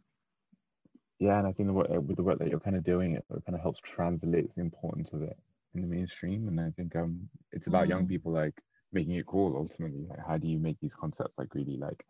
yeah, 1.19 1.39
and 1.39 1.47
I 1.47 1.53
think 1.53 1.69
the 1.69 1.73
work, 1.75 1.89
with 1.91 2.17
the 2.17 2.23
work 2.23 2.39
that 2.39 2.49
you're 2.49 2.61
kind 2.61 2.77
of 2.77 2.85
doing, 2.85 3.13
it, 3.15 3.25
it 3.31 3.45
kind 3.45 3.55
of 3.55 3.61
helps 3.61 3.81
translate 3.81 4.55
the 4.55 4.63
importance 4.63 5.13
of 5.13 5.23
it 5.23 5.37
in 5.75 5.83
the 5.83 5.87
mainstream. 5.87 6.49
And 6.49 6.61
I 6.61 6.71
think 6.71 6.97
um 6.97 7.29
it's 7.53 7.67
about 7.67 7.89
young 7.89 8.07
Mm. 8.07 8.09
people 8.09 8.33
like 8.33 8.55
making 8.93 9.15
it 9.15 9.27
cool 9.27 9.57
ultimately. 9.57 10.07
Like 10.09 10.27
how 10.27 10.39
do 10.39 10.49
you 10.49 10.59
make 10.59 10.79
these 10.81 10.95
concepts 10.95 11.37
like 11.39 11.55
really 11.55 11.77
like, 11.77 12.05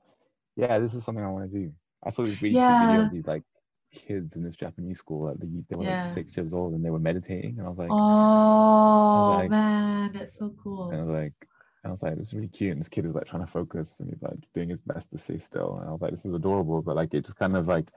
yeah, 0.56 0.78
this 0.78 0.94
is 0.94 1.04
something 1.04 1.24
I 1.24 1.30
want 1.30 1.50
to 1.50 1.58
do. 1.58 1.72
I 2.04 2.10
saw 2.10 2.26
this 2.26 2.40
really 2.42 2.56
cute 2.56 2.78
video 2.78 3.02
of 3.02 3.10
these 3.10 3.26
like 3.26 3.44
kids 3.92 4.36
in 4.36 4.44
this 4.44 4.56
Japanese 4.56 4.98
school. 4.98 5.26
Like, 5.28 5.38
they, 5.38 5.48
they 5.68 5.76
were 5.76 5.84
Yeah. 5.84 5.92
like 5.92 6.02
six 6.02 6.36
years 6.36 6.52
old 6.54 6.74
and 6.74 6.84
they 6.84 6.90
were 6.90 7.00
meditating, 7.00 7.58
and 7.58 7.66
I 7.66 7.70
was 7.70 7.78
like, 7.78 7.90
oh 7.90 9.36
like- 9.38 9.50
man 9.50 10.12
that's 10.12 10.38
so 10.38 10.54
cool 10.62 10.90
and 10.90 11.00
I 11.00 11.04
was 11.04 11.12
like, 11.22 11.49
I 11.84 11.90
was 11.90 12.02
like, 12.02 12.16
this 12.16 12.28
is 12.28 12.34
really 12.34 12.48
cute. 12.48 12.72
And 12.72 12.80
this 12.80 12.88
kid 12.88 13.06
is 13.06 13.14
like 13.14 13.26
trying 13.26 13.44
to 13.44 13.50
focus 13.50 13.96
and 13.98 14.10
he's 14.10 14.22
like 14.22 14.38
doing 14.54 14.68
his 14.68 14.80
best 14.80 15.10
to 15.10 15.18
stay 15.18 15.38
still. 15.38 15.78
And 15.78 15.88
I 15.88 15.92
was 15.92 16.00
like, 16.00 16.10
this 16.10 16.26
is 16.26 16.34
adorable. 16.34 16.82
But 16.82 16.96
like, 16.96 17.14
it 17.14 17.24
just 17.24 17.38
kind 17.38 17.56
of 17.56 17.68
like, 17.68 17.88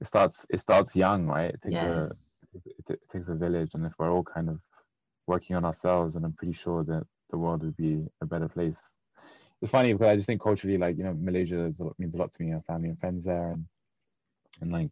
it 0.00 0.06
starts, 0.06 0.46
it 0.50 0.60
starts 0.60 0.94
young, 0.94 1.26
right? 1.26 1.50
It 1.50 1.62
takes 1.62 1.74
a, 1.74 2.08
yes 2.10 2.38
it, 2.54 2.90
it 2.90 3.00
takes 3.10 3.28
a 3.28 3.34
village. 3.34 3.70
And 3.74 3.84
if 3.84 3.94
we're 3.98 4.12
all 4.12 4.24
kind 4.24 4.48
of 4.48 4.60
working 5.26 5.56
on 5.56 5.64
ourselves, 5.64 6.16
and 6.16 6.24
I'm 6.24 6.32
pretty 6.32 6.52
sure 6.52 6.84
that 6.84 7.04
the 7.30 7.38
world 7.38 7.62
would 7.62 7.76
be 7.76 8.06
a 8.20 8.26
better 8.26 8.48
place. 8.48 8.78
It's 9.60 9.72
funny 9.72 9.92
because 9.92 10.08
I 10.08 10.16
just 10.16 10.26
think 10.26 10.40
culturally, 10.40 10.78
like, 10.78 10.96
you 10.96 11.04
know, 11.04 11.16
Malaysia 11.18 11.64
is 11.64 11.80
a 11.80 11.84
lot, 11.84 11.98
means 11.98 12.14
a 12.14 12.18
lot 12.18 12.32
to 12.32 12.42
me. 12.42 12.52
I 12.52 12.54
have 12.54 12.66
family 12.66 12.88
and 12.88 12.98
friends 12.98 13.24
there. 13.24 13.50
And, 13.50 13.66
and 14.60 14.72
like, 14.72 14.90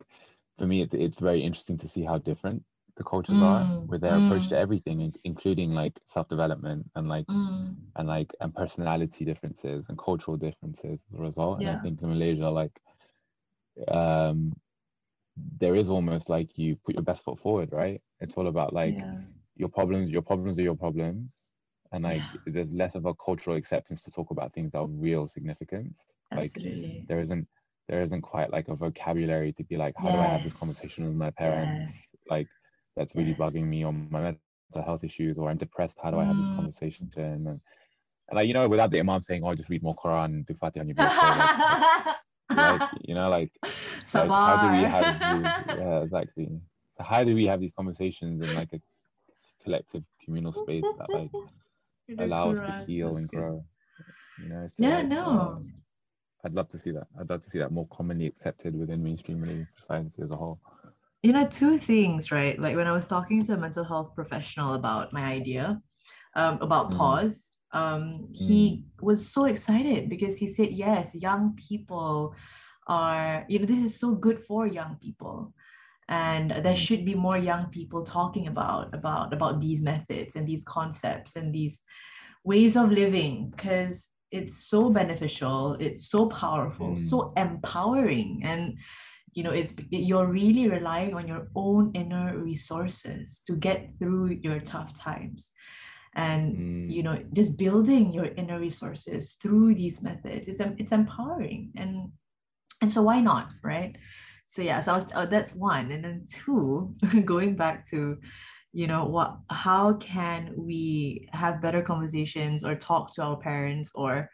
for 0.58 0.66
me, 0.66 0.82
it's, 0.82 0.94
it's 0.94 1.18
very 1.18 1.40
interesting 1.42 1.78
to 1.78 1.88
see 1.88 2.04
how 2.04 2.18
different 2.18 2.64
the 2.96 3.04
cultures 3.04 3.40
are 3.42 3.68
Mm, 3.68 3.88
with 3.88 4.00
their 4.02 4.16
approach 4.16 4.48
mm. 4.48 4.50
to 4.50 4.56
everything, 4.58 5.00
in- 5.00 5.12
including 5.24 5.72
like 5.72 6.00
self-development 6.06 6.90
and 6.96 7.08
like 7.08 7.26
Mm, 7.28 7.92
and 7.96 8.08
like 8.08 8.34
and 8.40 8.54
personality 8.54 9.24
differences 9.24 9.86
and 9.88 9.98
cultural 9.98 10.36
differences 10.36 11.02
as 11.08 11.14
a 11.18 11.22
result. 11.22 11.58
And 11.58 11.68
I 11.68 11.76
think 11.76 12.02
in 12.02 12.08
Malaysia, 12.08 12.48
like 12.50 12.80
um 13.88 14.52
there 15.58 15.74
is 15.76 15.88
almost 15.90 16.28
like 16.28 16.56
you 16.58 16.76
put 16.84 16.94
your 16.94 17.02
best 17.04 17.24
foot 17.24 17.38
forward, 17.38 17.70
right? 17.72 18.00
It's 18.20 18.36
all 18.36 18.46
about 18.48 18.72
like 18.72 19.04
yeah 19.04 19.22
your 19.56 19.68
problems, 19.68 20.10
your 20.10 20.22
problems 20.22 20.58
are 20.58 20.62
your 20.62 20.76
problems. 20.76 21.36
And 21.92 22.04
like 22.04 22.24
Yeah. 22.24 22.40
there's 22.46 22.70
less 22.72 22.94
of 22.94 23.06
a 23.06 23.14
cultural 23.14 23.56
acceptance 23.56 24.02
to 24.02 24.10
talk 24.10 24.30
about 24.30 24.52
things 24.52 24.72
that 24.72 24.78
are 24.78 24.86
real 24.86 25.26
significance. 25.26 26.00
Like 26.34 26.60
absolutely 26.60 27.08
there 27.08 27.20
isn't 27.20 27.46
there 27.88 28.02
isn't 28.02 28.22
quite 28.22 28.50
like 28.50 28.68
a 28.68 28.76
vocabulary 28.76 29.52
to 29.54 29.64
be 29.64 29.76
like, 29.76 29.94
how 29.96 30.10
do 30.10 30.20
I 30.20 30.26
have 30.28 30.42
this 30.42 30.54
conversation 30.54 31.06
with 31.06 31.16
my 31.16 31.30
parents? 31.30 31.82
yes. 31.86 32.14
Like 32.28 32.48
that's 32.96 33.14
really 33.14 33.34
bugging 33.34 33.64
me 33.66 33.78
Yes. 33.80 33.88
on 33.88 34.08
my 34.10 34.20
mental 34.22 34.82
health 34.84 35.04
issues 35.04 35.38
or 35.38 35.50
I'm 35.50 35.58
depressed. 35.58 35.98
How 36.02 36.10
do 36.10 36.18
I 36.18 36.24
have 36.24 36.36
this 36.36 36.48
Mm. 36.48 36.56
conversation? 36.56 37.10
And, 37.16 37.46
and 37.48 37.60
like, 38.32 38.48
you 38.48 38.54
know, 38.54 38.68
without 38.68 38.90
the 38.90 38.98
imam 39.00 39.22
saying, 39.22 39.42
oh, 39.44 39.54
just 39.54 39.68
read 39.70 39.82
more 39.82 39.96
Quran 39.96 40.46
do 40.46 40.54
Fatiha 40.54 40.80
on 40.82 40.88
your 40.88 40.96
birthday. 40.96 41.48
like, 42.56 42.82
you 43.02 43.14
know, 43.14 43.28
like, 43.28 43.52
like 44.14 44.32
how 44.32 44.56
do 44.56 44.70
we 44.70 44.82
have 44.82 45.04
these, 45.06 45.50
yeah, 45.76 46.02
exactly. 46.02 46.48
So 46.96 47.04
how 47.04 47.22
do 47.24 47.34
we 47.34 47.46
have 47.46 47.60
these 47.60 47.72
conversations 47.76 48.42
in 48.42 48.54
like 48.54 48.72
a 48.72 48.80
collective 49.62 50.02
communal 50.24 50.52
space 50.52 50.84
that 50.98 51.12
like 51.12 51.30
allow 52.18 52.50
us 52.50 52.60
to 52.62 52.72
heal 52.86 53.08
that's 53.08 53.18
and 53.18 53.28
good. 53.28 53.38
grow? 53.38 53.64
You 54.38 54.48
know, 54.48 54.66
so 54.68 54.82
Yeah, 54.84 54.96
like, 54.96 55.08
no. 55.08 55.26
um, 55.26 55.72
I'd 56.44 56.54
love 56.54 56.68
to 56.70 56.78
see 56.78 56.90
that. 56.92 57.06
I'd 57.20 57.28
love 57.30 57.42
to 57.42 57.50
see 57.50 57.58
that 57.58 57.72
more 57.72 57.86
commonly 57.88 58.26
accepted 58.26 58.74
within 58.78 59.02
mainstream 59.02 59.40
Malaysian 59.40 59.68
society 59.68 60.22
as 60.22 60.30
a 60.30 60.36
whole. 60.36 60.60
You 61.22 61.32
know 61.32 61.46
two 61.46 61.78
things 61.78 62.30
right 62.30 62.58
like 62.58 62.76
when 62.76 62.86
i 62.86 62.92
was 62.92 63.06
talking 63.06 63.42
to 63.42 63.54
a 63.54 63.56
mental 63.56 63.84
health 63.84 64.14
professional 64.14 64.74
about 64.74 65.12
my 65.12 65.24
idea 65.24 65.80
um, 66.34 66.58
about 66.60 66.90
Mm. 66.90 66.98
pause 66.98 67.52
um, 67.72 68.28
he 68.32 68.84
was 69.02 69.28
so 69.28 69.44
excited 69.44 70.08
because 70.08 70.36
he 70.38 70.46
said 70.46 70.70
yes 70.70 71.14
young 71.14 71.54
people 71.68 72.34
are 72.86 73.44
you 73.48 73.58
know 73.58 73.66
this 73.66 73.78
is 73.84 73.98
so 73.98 74.14
good 74.14 74.42
for 74.44 74.66
young 74.66 74.96
people 75.02 75.52
and 76.08 76.50
there 76.50 76.74
Mm. 76.74 76.76
should 76.76 77.04
be 77.04 77.14
more 77.14 77.36
young 77.36 77.66
people 77.70 78.04
talking 78.04 78.46
about 78.46 78.94
about 78.94 79.32
about 79.32 79.60
these 79.60 79.80
methods 79.82 80.36
and 80.36 80.46
these 80.46 80.64
concepts 80.64 81.36
and 81.36 81.52
these 81.52 81.82
ways 82.44 82.76
of 82.76 82.92
living 82.92 83.50
because 83.50 84.10
it's 84.30 84.68
so 84.68 84.90
beneficial 84.90 85.76
it's 85.80 86.08
so 86.08 86.28
powerful 86.28 86.94
so 86.94 87.32
empowering 87.36 88.40
and 88.44 88.78
you 89.36 89.42
know 89.44 89.52
it's 89.52 89.74
you're 89.90 90.26
really 90.26 90.66
relying 90.68 91.12
on 91.14 91.28
your 91.28 91.48
own 91.54 91.92
inner 91.94 92.38
resources 92.38 93.42
to 93.46 93.52
get 93.54 93.90
through 93.98 94.38
your 94.42 94.60
tough 94.60 94.98
times. 94.98 95.50
And 96.14 96.56
Mm. 96.56 96.90
you 96.96 97.02
know 97.02 97.16
just 97.34 97.58
building 97.58 98.14
your 98.14 98.28
inner 98.40 98.58
resources 98.58 99.36
through 99.42 99.74
these 99.74 100.02
methods 100.02 100.48
it's 100.48 100.60
it's 100.80 100.92
empowering. 100.92 101.72
And 101.76 102.12
and 102.80 102.90
so 102.90 103.02
why 103.02 103.20
not 103.20 103.50
right? 103.62 103.92
So 104.46 104.62
yeah 104.62 104.80
so 104.80 104.92
I 104.92 104.96
was, 104.96 105.06
uh, 105.14 105.26
that's 105.26 105.54
one. 105.54 105.92
And 105.92 106.02
then 106.04 106.24
two 106.24 106.96
going 107.32 107.56
back 107.56 107.86
to 107.90 108.16
you 108.72 108.86
know 108.86 109.04
what 109.04 109.36
how 109.50 109.94
can 109.94 110.54
we 110.56 111.28
have 111.32 111.60
better 111.60 111.82
conversations 111.82 112.64
or 112.64 112.74
talk 112.74 113.14
to 113.14 113.22
our 113.22 113.36
parents 113.36 113.92
or 113.94 114.30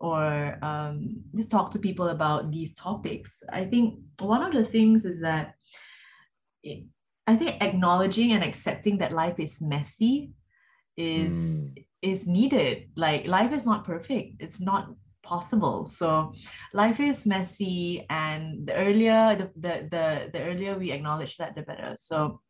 or 0.00 0.58
um, 0.62 1.22
just 1.34 1.50
talk 1.50 1.70
to 1.70 1.78
people 1.78 2.08
about 2.08 2.50
these 2.50 2.74
topics. 2.74 3.42
I 3.52 3.64
think 3.64 4.00
one 4.20 4.42
of 4.42 4.52
the 4.52 4.64
things 4.64 5.04
is 5.04 5.20
that 5.20 5.54
it, 6.62 6.84
i 7.26 7.36
think 7.36 7.62
acknowledging 7.62 8.32
and 8.32 8.44
accepting 8.44 8.98
that 8.98 9.12
life 9.12 9.38
is 9.38 9.60
messy 9.60 10.32
is 10.96 11.34
Mm. 11.34 11.84
is 12.02 12.26
needed. 12.26 12.90
Like 12.96 13.26
life 13.26 13.52
is 13.52 13.64
not 13.64 13.84
perfect. 13.84 14.40
It's 14.40 14.60
not 14.60 14.88
possible. 15.22 15.86
So 15.86 16.34
life 16.72 17.00
is 17.00 17.26
messy 17.26 18.04
and 18.10 18.66
the 18.68 18.74
earlier 18.74 19.34
the 19.36 19.50
the 19.56 19.88
the, 19.90 20.30
the 20.32 20.42
earlier 20.44 20.78
we 20.78 20.92
acknowledge 20.92 21.36
that 21.38 21.54
the 21.54 21.62
better. 21.62 21.96
So 21.98 22.40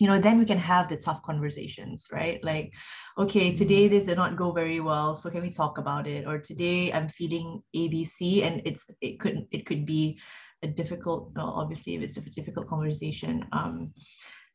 you 0.00 0.06
know 0.06 0.18
then 0.20 0.38
we 0.38 0.44
can 0.44 0.58
have 0.58 0.88
the 0.88 0.96
tough 0.96 1.22
conversations 1.22 2.08
right? 2.12 2.42
Like 2.44 2.72
okay 3.18 3.54
today 3.54 3.88
this 3.88 4.06
did 4.06 4.16
not 4.16 4.36
go 4.36 4.52
very 4.52 4.80
well 4.80 5.14
so 5.14 5.30
can 5.30 5.42
we 5.42 5.50
talk 5.50 5.78
about 5.78 6.06
it? 6.06 6.26
Or 6.26 6.38
today 6.38 6.92
i'm 6.92 7.08
feeling 7.08 7.62
abc 7.76 8.42
and 8.44 8.62
it's 8.64 8.84
it 9.00 9.20
could 9.20 9.46
it 9.52 9.66
could 9.66 9.86
be 9.86 10.18
a 10.62 10.66
difficult 10.66 11.30
well 11.36 11.52
obviously 11.56 11.94
if 11.94 12.02
it's 12.02 12.16
a 12.16 12.22
difficult 12.22 12.66
conversation 12.68 13.44
um 13.52 13.92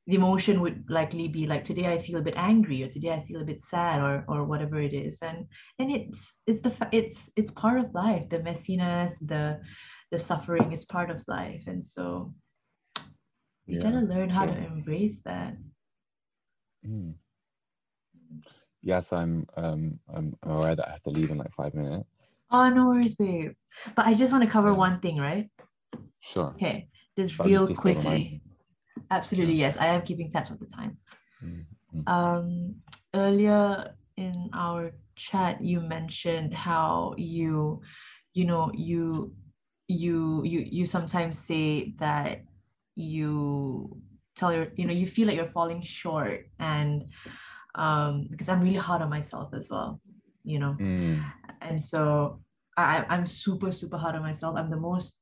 the 0.07 0.16
emotion 0.16 0.59
would 0.61 0.84
likely 0.89 1.28
be 1.28 1.45
like 1.45 1.63
today 1.63 1.86
i 1.86 1.99
feel 1.99 2.18
a 2.18 2.22
bit 2.22 2.34
angry 2.36 2.82
or 2.84 2.89
today 2.89 3.11
i 3.11 3.24
feel 3.26 3.41
a 3.41 3.45
bit 3.45 3.61
sad 3.61 4.01
or 4.01 4.26
or 4.28 4.43
whatever 4.43 4.82
it 4.82 4.93
is. 4.93 5.20
And 5.22 5.45
and 5.78 5.91
it's 5.91 6.34
it's 6.47 6.61
the 6.61 6.74
it's 6.91 7.30
it's 7.36 7.51
part 7.51 7.80
of 7.80 7.93
life. 7.93 8.28
The 8.30 8.39
messiness 8.39 9.13
the 9.22 9.61
the 10.11 10.20
suffering 10.20 10.72
is 10.72 10.86
part 10.86 11.11
of 11.11 11.24
life. 11.28 11.63
And 11.68 11.84
so 11.84 12.34
you 13.70 13.78
Yeah, 13.78 13.91
gotta 13.91 14.01
learn 14.05 14.30
how 14.30 14.45
to 14.45 14.57
embrace 14.57 15.22
that 15.26 15.55
Mm. 16.88 17.13
Yes, 18.82 19.11
I'm. 19.11 19.45
Um, 19.57 19.99
I'm 20.13 20.38
aware 20.43 20.76
that 20.76 20.88
I 20.88 20.91
have 20.91 21.03
to 21.03 21.09
leave 21.09 21.30
in 21.30 21.38
like 21.38 21.53
five 21.53 21.74
minutes. 21.74 22.39
Oh, 22.51 22.70
no 22.70 22.88
worries, 22.88 23.15
babe. 23.15 23.51
But 23.95 24.07
I 24.07 24.13
just 24.13 24.32
want 24.32 24.43
to 24.45 24.49
cover 24.49 24.70
Yeah. 24.70 24.78
one 24.78 24.99
thing, 25.01 25.17
right? 25.17 25.49
Sure. 26.22 26.51
Okay, 26.55 26.88
just 27.17 27.38
But 27.38 27.47
real 27.47 27.67
just 27.67 27.82
quickly. 27.82 28.41
Absolutely, 29.11 29.55
yes. 29.55 29.78
I 29.78 29.88
am 29.88 30.01
keeping 30.03 30.30
tabs 30.30 30.51
of 30.51 30.59
the 30.59 30.67
time. 30.67 30.97
Mm, 31.43 31.65
mm. 31.95 32.09
Um, 32.09 32.76
earlier 33.13 33.95
in 34.17 34.49
our 34.53 34.91
chat, 35.15 35.61
you 35.61 35.82
mentioned 35.82 36.53
how 36.53 37.15
you, 37.17 37.82
you 38.34 38.45
know, 38.45 38.72
you, 38.74 39.34
you, 39.88 40.43
you, 40.43 40.59
you 40.70 40.86
sometimes 40.86 41.38
say 41.39 41.93
that 41.99 42.43
you 42.95 44.01
tell 44.35 44.53
your, 44.53 44.67
you 44.75 44.85
know, 44.85 44.93
you 44.93 45.05
feel 45.07 45.27
like 45.27 45.35
you're 45.35 45.45
falling 45.45 45.81
short, 45.81 46.49
and 46.59 47.05
um, 47.75 48.27
because 48.29 48.49
I'm 48.49 48.61
really 48.61 48.77
hard 48.77 49.01
on 49.01 49.09
myself 49.09 49.53
as 49.53 49.69
well, 49.69 50.01
you 50.43 50.59
know, 50.59 50.75
Mm. 50.79 51.23
and 51.61 51.81
so 51.81 52.41
I, 52.77 53.05
I'm 53.09 53.25
super, 53.25 53.71
super 53.71 53.97
hard 53.97 54.15
on 54.15 54.21
myself. 54.21 54.55
I'm 54.57 54.69
the 54.69 54.77
most, 54.77 55.17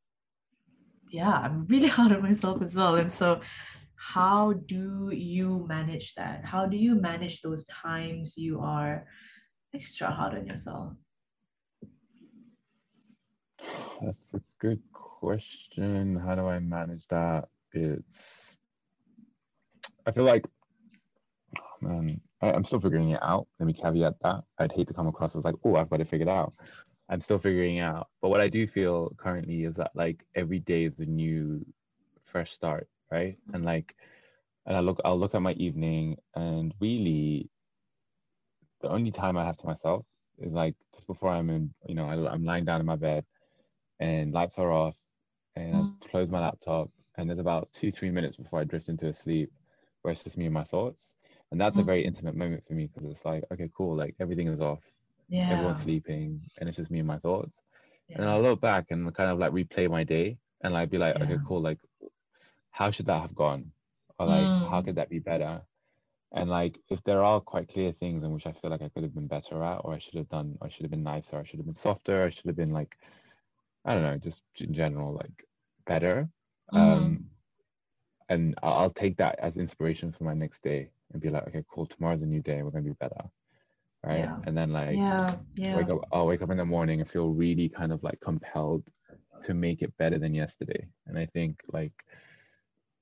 yeah, 1.11 1.32
I'm 1.32 1.65
really 1.68 1.88
hard 1.97 2.11
on 2.11 2.22
myself 2.22 2.61
as 2.61 2.76
well, 2.76 2.95
and 2.95 3.11
so 3.11 3.41
how 3.95 4.53
do 4.53 5.09
you 5.11 5.65
manage 5.68 6.13
that? 6.15 6.45
How 6.45 6.65
do 6.65 6.78
you 6.78 6.95
manage 6.95 7.41
those 7.41 7.65
times 7.65 8.38
you 8.38 8.59
are 8.61 9.05
extra 9.74 10.09
hard 10.09 10.36
on 10.38 10.45
yourself? 10.45 10.93
That's 14.01 14.34
a 14.34 14.41
good 14.59 14.82
question. 14.93 16.15
How 16.15 16.36
do 16.36 16.45
I 16.47 16.59
manage 16.59 17.07
that? 17.07 17.49
It's, 17.84 18.56
I 20.06 20.12
feel 20.12 20.24
like, 20.24 20.46
oh, 21.58 21.62
man, 21.82 22.22
I, 22.42 22.52
I'm 22.52 22.66
still 22.66 22.80
figuring 22.80 23.12
it 23.12 23.22
out. 23.22 23.48
Let 23.60 23.66
me 23.68 23.74
caveat 23.74 24.16
that. 24.22 24.44
I'd 24.60 24.72
hate 24.72 24.88
to 24.88 24.94
come 24.94 25.08
across 25.08 25.36
as 25.36 25.46
like, 25.46 25.56
oh, 25.64 25.76
I've 25.76 25.90
got 25.90 26.02
it 26.02 26.08
figured 26.08 26.30
out. 26.30 26.54
I'm 27.10 27.22
still 27.22 27.38
figuring 27.38 27.78
it 27.78 27.82
out. 27.82 28.08
But 28.22 28.30
what 28.30 28.42
I 28.42 28.50
do 28.50 28.68
feel 28.68 29.14
currently 29.18 29.64
is 29.64 29.76
that 29.78 29.92
like 29.96 30.26
every 30.36 30.60
day 30.60 30.84
is 30.84 31.00
a 31.00 31.06
new, 31.06 31.66
fresh 32.26 32.52
start, 32.52 32.88
right? 33.12 33.38
And 33.54 33.64
like, 33.64 33.96
and 34.66 34.76
I 34.76 34.82
look, 34.82 35.00
I'll 35.06 35.18
look 35.18 35.34
at 35.34 35.42
my 35.42 35.54
evening, 35.54 36.18
and 36.36 36.74
really, 36.82 37.50
the 38.82 38.90
only 38.90 39.12
time 39.12 39.38
I 39.38 39.46
have 39.46 39.56
to 39.58 39.66
myself 39.66 40.06
is 40.40 40.52
like 40.52 40.76
just 40.94 41.08
before 41.08 41.30
I'm 41.30 41.50
in, 41.50 41.74
you 41.88 41.96
know, 41.96 42.06
I, 42.06 42.32
I'm 42.32 42.44
lying 42.44 42.66
down 42.66 42.82
in 42.82 42.86
my 42.86 42.98
bed, 42.98 43.24
and 44.02 44.34
lights 44.34 44.60
are 44.60 44.72
off, 44.72 44.98
and 45.56 45.74
Mm. 45.74 45.94
I 46.04 46.08
close 46.10 46.30
my 46.30 46.42
laptop, 46.42 46.90
and 47.18 47.30
there's 47.30 47.39
about 47.39 47.72
two, 47.74 47.91
three 47.91 48.11
minutes 48.11 48.38
before 48.38 48.59
I 48.59 48.63
drift 48.63 48.89
into 48.89 49.07
a 49.07 49.13
sleep, 49.13 49.51
where 50.01 50.11
it's 50.11 50.24
just 50.24 50.38
me 50.38 50.45
and 50.45 50.53
my 50.53 50.63
thoughts, 50.63 51.15
and 51.51 51.59
that's 51.59 51.78
a 51.78 51.84
Mm. 51.84 51.86
very 51.86 52.03
intimate 52.05 52.36
moment 52.36 52.63
for 52.68 52.74
me 52.74 52.88
because 52.88 53.09
it's 53.11 53.26
like, 53.26 53.43
okay, 53.51 53.70
cool, 53.76 53.95
like 53.95 54.15
everything 54.20 54.47
is 54.47 54.61
off, 54.61 54.84
Yeah. 55.30 55.47
everyone's 55.49 55.82
sleeping, 55.82 56.41
and 56.59 56.70
it's 56.70 56.78
just 56.78 56.91
me 56.91 56.99
and 56.99 57.07
my 57.07 57.20
thoughts, 57.20 57.59
and. 58.15 58.30
I'll 58.30 58.41
look 58.41 58.61
back 58.61 58.88
and 58.91 59.13
kind 59.15 59.30
of 59.32 59.39
like 59.39 59.51
replay 59.51 59.89
my 59.89 60.03
day, 60.03 60.38
and 60.61 60.74
like 60.74 60.89
be 60.89 60.97
like, 60.97 61.22
okay, 61.22 61.39
cool, 61.47 61.61
like 61.61 61.80
how 62.72 62.91
should 62.91 63.07
that 63.07 63.22
have 63.22 63.36
gone, 63.36 63.72
or 64.20 64.28
like 64.28 64.53
how 64.61 64.82
Mm. 64.82 64.86
could 64.86 64.95
that 64.95 65.09
be 65.09 65.20
better, 65.20 65.61
and 66.34 66.49
like 66.49 66.80
if 66.89 67.03
there 67.03 67.24
are 67.24 67.41
quite 67.41 67.70
clear 67.70 67.91
things 67.91 68.24
in 68.24 68.32
which 68.32 68.47
I 68.47 68.53
feel 68.53 68.72
like 68.72 68.82
I 68.82 68.89
could 68.89 69.03
have 69.03 69.15
been 69.15 69.28
better 69.28 69.63
at, 69.63 69.82
or 69.84 69.93
I 69.93 69.99
should 69.99 70.15
have 70.15 70.30
done, 70.30 70.57
I 70.61 70.70
should 70.70 70.84
have 70.84 70.91
been 70.91 71.03
nicer, 71.03 71.38
I 71.39 71.43
should 71.43 71.59
have 71.59 71.65
been 71.65 71.76
softer, 71.76 72.24
I 72.26 72.30
should 72.30 72.45
have 72.47 72.55
been 72.55 72.72
like, 72.74 72.97
I 73.86 73.93
don't 73.93 74.03
know, 74.03 74.18
just 74.18 74.43
in 74.59 74.74
general, 74.74 75.13
like 75.13 75.45
better. 75.86 76.30
Mm. 76.74 76.80
Um, 76.80 77.30
and 78.30 78.55
I- 78.63 78.70
I'll 78.72 78.89
take 78.91 79.18
that 79.18 79.39
as 79.39 79.57
inspiration 79.57 80.11
for 80.11 80.24
my 80.24 80.34
next 80.34 80.63
day 80.63 80.89
and 81.11 81.22
be 81.22 81.30
like, 81.30 81.47
okay, 81.47 81.63
cool, 81.70 81.86
tomorrow's 81.86 82.22
a 82.22 82.26
new 82.26 82.41
day, 82.41 82.61
we're 82.63 82.72
gonna 82.72 82.84
be 82.84 82.91
better, 82.93 83.24
right? 84.03 84.20
Yeah. 84.20 84.38
And 84.45 84.57
then 84.57 84.72
like 84.72 84.97
yeah. 84.97 85.36
Yeah. 85.55 85.76
wake 85.76 85.89
up, 85.89 85.99
I'll 86.11 86.28
wake 86.28 86.41
up 86.41 86.49
in 86.51 86.57
the 86.57 86.65
morning 86.65 86.99
and 87.01 87.09
feel 87.09 87.30
really 87.34 87.70
kind 87.70 87.91
of 87.91 88.03
like 88.03 88.20
compelled 88.20 88.84
to 89.43 89.53
make 89.53 89.82
it 89.82 89.95
better 89.97 90.18
than 90.20 90.34
yesterday. 90.34 90.88
And 91.07 91.18
I 91.18 91.26
think 91.26 91.61
like, 91.72 91.93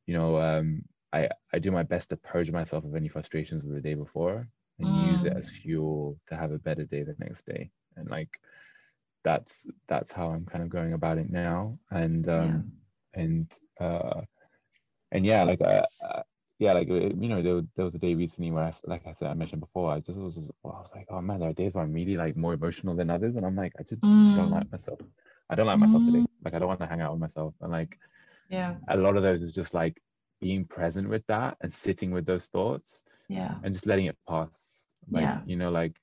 you 0.06 0.14
know, 0.14 0.38
um, 0.38 0.84
I 1.14 1.30
I 1.54 1.60
do 1.60 1.72
my 1.72 1.84
best 1.84 2.10
to 2.10 2.18
purge 2.18 2.52
myself 2.52 2.84
of 2.86 2.96
any 2.96 3.08
frustrations 3.08 3.64
of 3.66 3.72
the 3.72 3.82
day 3.82 3.94
before 3.96 4.48
and 4.80 4.96
use 4.96 5.24
it 5.24 5.34
Mm. 5.34 5.38
as 5.38 5.50
fuel 5.50 6.18
to 6.28 6.36
have 6.36 6.52
a 6.52 6.60
better 6.60 6.86
day 6.86 7.04
the 7.04 7.16
next 7.20 7.46
day. 7.46 7.72
And 7.96 8.10
like, 8.10 8.40
that's 9.24 9.66
that's 9.88 10.12
how 10.12 10.30
I'm 10.32 10.46
kind 10.46 10.64
of 10.64 10.70
going 10.70 10.94
about 10.94 11.18
it 11.18 11.30
now. 11.30 11.78
And 11.92 12.28
um, 12.30 12.72
and 13.16 13.52
uh, 13.80 14.22
and 15.12 15.26
yeah, 15.26 15.44
like 15.44 15.62
uh, 15.62 15.84
uh, 16.04 16.24
yeah, 16.60 16.74
like 16.74 16.90
uh, 16.90 16.94
you 16.94 17.30
know, 17.30 17.42
there, 17.42 17.62
there 17.76 17.86
was 17.86 17.96
a 17.96 18.00
day 18.00 18.16
recently 18.16 18.52
where 18.52 18.64
I, 18.66 18.74
like 18.86 19.08
I 19.08 19.14
said, 19.14 19.30
I 19.30 19.34
mentioned 19.34 19.62
before, 19.62 19.92
I 19.92 20.00
just 20.00 20.18
was 20.18 20.36
just, 20.36 20.52
I 20.66 20.68
was 20.70 20.92
like, 20.96 21.08
oh 21.10 21.22
man, 21.22 21.40
there 21.40 21.50
are 21.50 21.54
days 21.54 21.74
where 21.74 21.84
I'm 21.84 21.94
really 21.94 22.18
like 22.18 22.36
more 22.36 22.54
emotional 22.54 22.96
than 22.96 23.10
others, 23.10 23.36
and 23.36 23.46
I'm 23.46 23.56
like, 23.56 23.74
I 23.80 23.84
just 23.84 24.02
don't 24.36 24.50
Mm. 24.50 24.52
like 24.52 24.72
myself. 24.72 25.00
I 25.50 25.56
don't 25.56 25.68
like 25.68 25.80
myself 25.80 26.04
today. 26.06 26.24
Mm. 26.24 26.26
Like 26.44 26.54
I 26.54 26.60
don't 26.60 26.68
want 26.68 26.80
to 26.82 26.88
hang 26.88 27.02
out 27.02 27.12
with 27.12 27.22
myself, 27.22 27.54
and 27.62 27.72
like 27.72 27.98
Yeah. 28.50 28.76
a 28.90 28.98
lot 28.98 29.18
of 29.18 29.24
those 29.24 29.42
is 29.42 29.54
just 29.54 29.74
like 29.74 30.02
being 30.42 30.66
present 30.66 31.10
with 31.10 31.26
that 31.28 31.58
and 31.62 31.74
sitting 31.74 32.12
with 32.12 32.26
those 32.26 32.48
thoughts 32.48 33.04
Yeah. 33.30 33.56
and 33.64 33.74
just 33.74 33.86
letting 33.88 34.06
it 34.06 34.18
pass. 34.28 34.86
Like 35.12 35.22
Yeah. 35.22 35.42
you 35.46 35.56
know, 35.56 35.72
like 35.72 35.96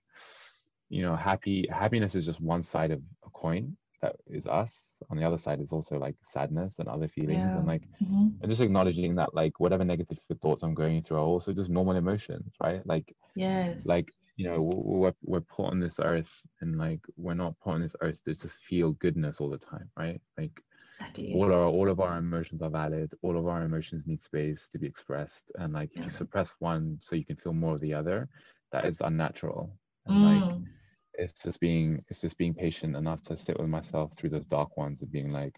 you 0.89 1.03
know, 1.03 1.15
happy 1.17 1.67
happiness 1.71 2.15
is 2.15 2.27
just 2.27 2.41
one 2.41 2.63
side 2.63 2.91
of 2.91 3.01
a 3.25 3.31
coin 3.31 3.77
that 4.03 4.17
is 4.27 4.47
us. 4.47 4.97
On 5.11 5.17
the 5.17 5.25
other 5.25 5.39
side 5.39 5.61
is 5.61 5.73
also 5.73 5.99
like 5.99 6.17
sadness 6.25 6.79
and 6.79 6.89
other 6.89 7.09
feelings, 7.09 7.55
Yeah. 7.55 7.59
and 7.59 7.67
like 7.67 7.85
Mhm. 8.03 8.33
and 8.41 8.51
just 8.51 8.61
acknowledging 8.61 9.15
that 9.17 9.35
like 9.35 9.61
whatever 9.61 9.85
negative 9.85 10.19
thoughts 10.43 10.63
I'm 10.63 10.75
going 10.75 11.03
through 11.03 11.19
are 11.19 11.21
also 11.35 11.53
just 11.53 11.71
normal 11.71 11.97
emotions, 11.97 12.53
right? 12.63 12.85
Like 12.87 13.15
Yes. 13.35 13.87
like 13.87 14.13
you 14.37 14.47
know 14.49 14.61
we're, 14.63 15.15
we're 15.23 15.41
put 15.41 15.67
on 15.67 15.79
this 15.81 16.01
earth 16.01 16.33
and 16.61 16.79
like 16.79 17.01
we're 17.17 17.35
not 17.35 17.59
put 17.61 17.75
on 17.75 17.81
this 17.83 17.97
earth 18.01 18.23
to 18.25 18.35
just 18.35 18.59
feel 18.63 18.93
goodness 18.95 19.41
all 19.41 19.51
the 19.51 19.59
time, 19.59 19.91
right? 19.97 20.21
Like 20.39 20.61
exactly. 20.89 21.33
all 21.35 21.53
our 21.53 21.67
all 21.67 21.89
of 21.89 22.01
our 22.01 22.19
emotions 22.19 22.63
are 22.63 22.71
valid. 22.71 23.15
All 23.23 23.37
of 23.39 23.47
our 23.47 23.63
emotions 23.63 24.07
need 24.07 24.23
space 24.23 24.69
to 24.73 24.79
be 24.79 24.87
expressed, 24.87 25.53
and 25.57 25.73
like 25.73 25.91
if 25.95 26.05
you 26.05 26.11
suppress 26.11 26.55
one 26.59 26.99
so 27.01 27.15
you 27.17 27.25
can 27.25 27.37
feel 27.37 27.53
more 27.53 27.75
of 27.75 27.81
the 27.81 27.95
other, 27.95 28.29
that 28.73 28.85
is 28.87 29.01
unnatural. 29.01 29.79
And 30.07 30.23
like 30.23 30.43
Mm. 30.43 30.67
It's 31.15 31.33
just 31.43 31.61
being 31.61 32.03
it's 32.09 32.21
just 32.21 32.39
being 32.39 32.55
patient 32.55 32.97
enough 32.97 33.23
to 33.23 33.37
sit 33.37 33.59
with 33.59 33.69
myself 33.69 34.13
through 34.17 34.31
those 34.31 34.47
dark 34.47 34.77
ones 34.77 35.03
of 35.03 35.13
being 35.13 35.31
like 35.31 35.55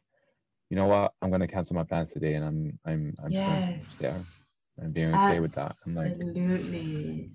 you 0.70 0.76
know 0.76 0.86
what 0.86 1.12
i'm 1.22 1.30
going 1.30 1.40
to 1.40 1.46
cancel 1.46 1.76
my 1.76 1.84
plans 1.84 2.12
today 2.12 2.34
and 2.34 2.44
i'm 2.44 2.78
i'm 2.86 3.14
i'm 3.22 3.30
just 3.30 3.44
going 3.44 3.78
to 3.80 3.86
stay 3.86 4.07
yes. 4.09 4.44
and 4.78 4.94
being 4.94 5.14
okay 5.14 5.40
with 5.40 5.55
that 5.55 5.74
i'm 5.86 5.94
like 5.94 6.12
Absolutely. 6.12 7.30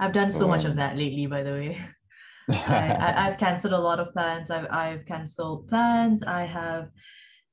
I've 0.00 0.12
done 0.12 0.30
so 0.30 0.40
So, 0.40 0.48
much 0.48 0.64
of 0.64 0.76
that 0.76 0.96
lately, 0.96 1.26
by 1.26 1.42
the 1.42 1.50
way. 1.52 1.80
I, 2.50 3.28
I've 3.28 3.38
cancelled 3.38 3.72
a 3.72 3.78
lot 3.78 4.00
of 4.00 4.12
plans. 4.12 4.50
I've, 4.50 4.66
I've 4.70 5.06
cancelled 5.06 5.68
plans. 5.68 6.22
I 6.22 6.44
have, 6.44 6.88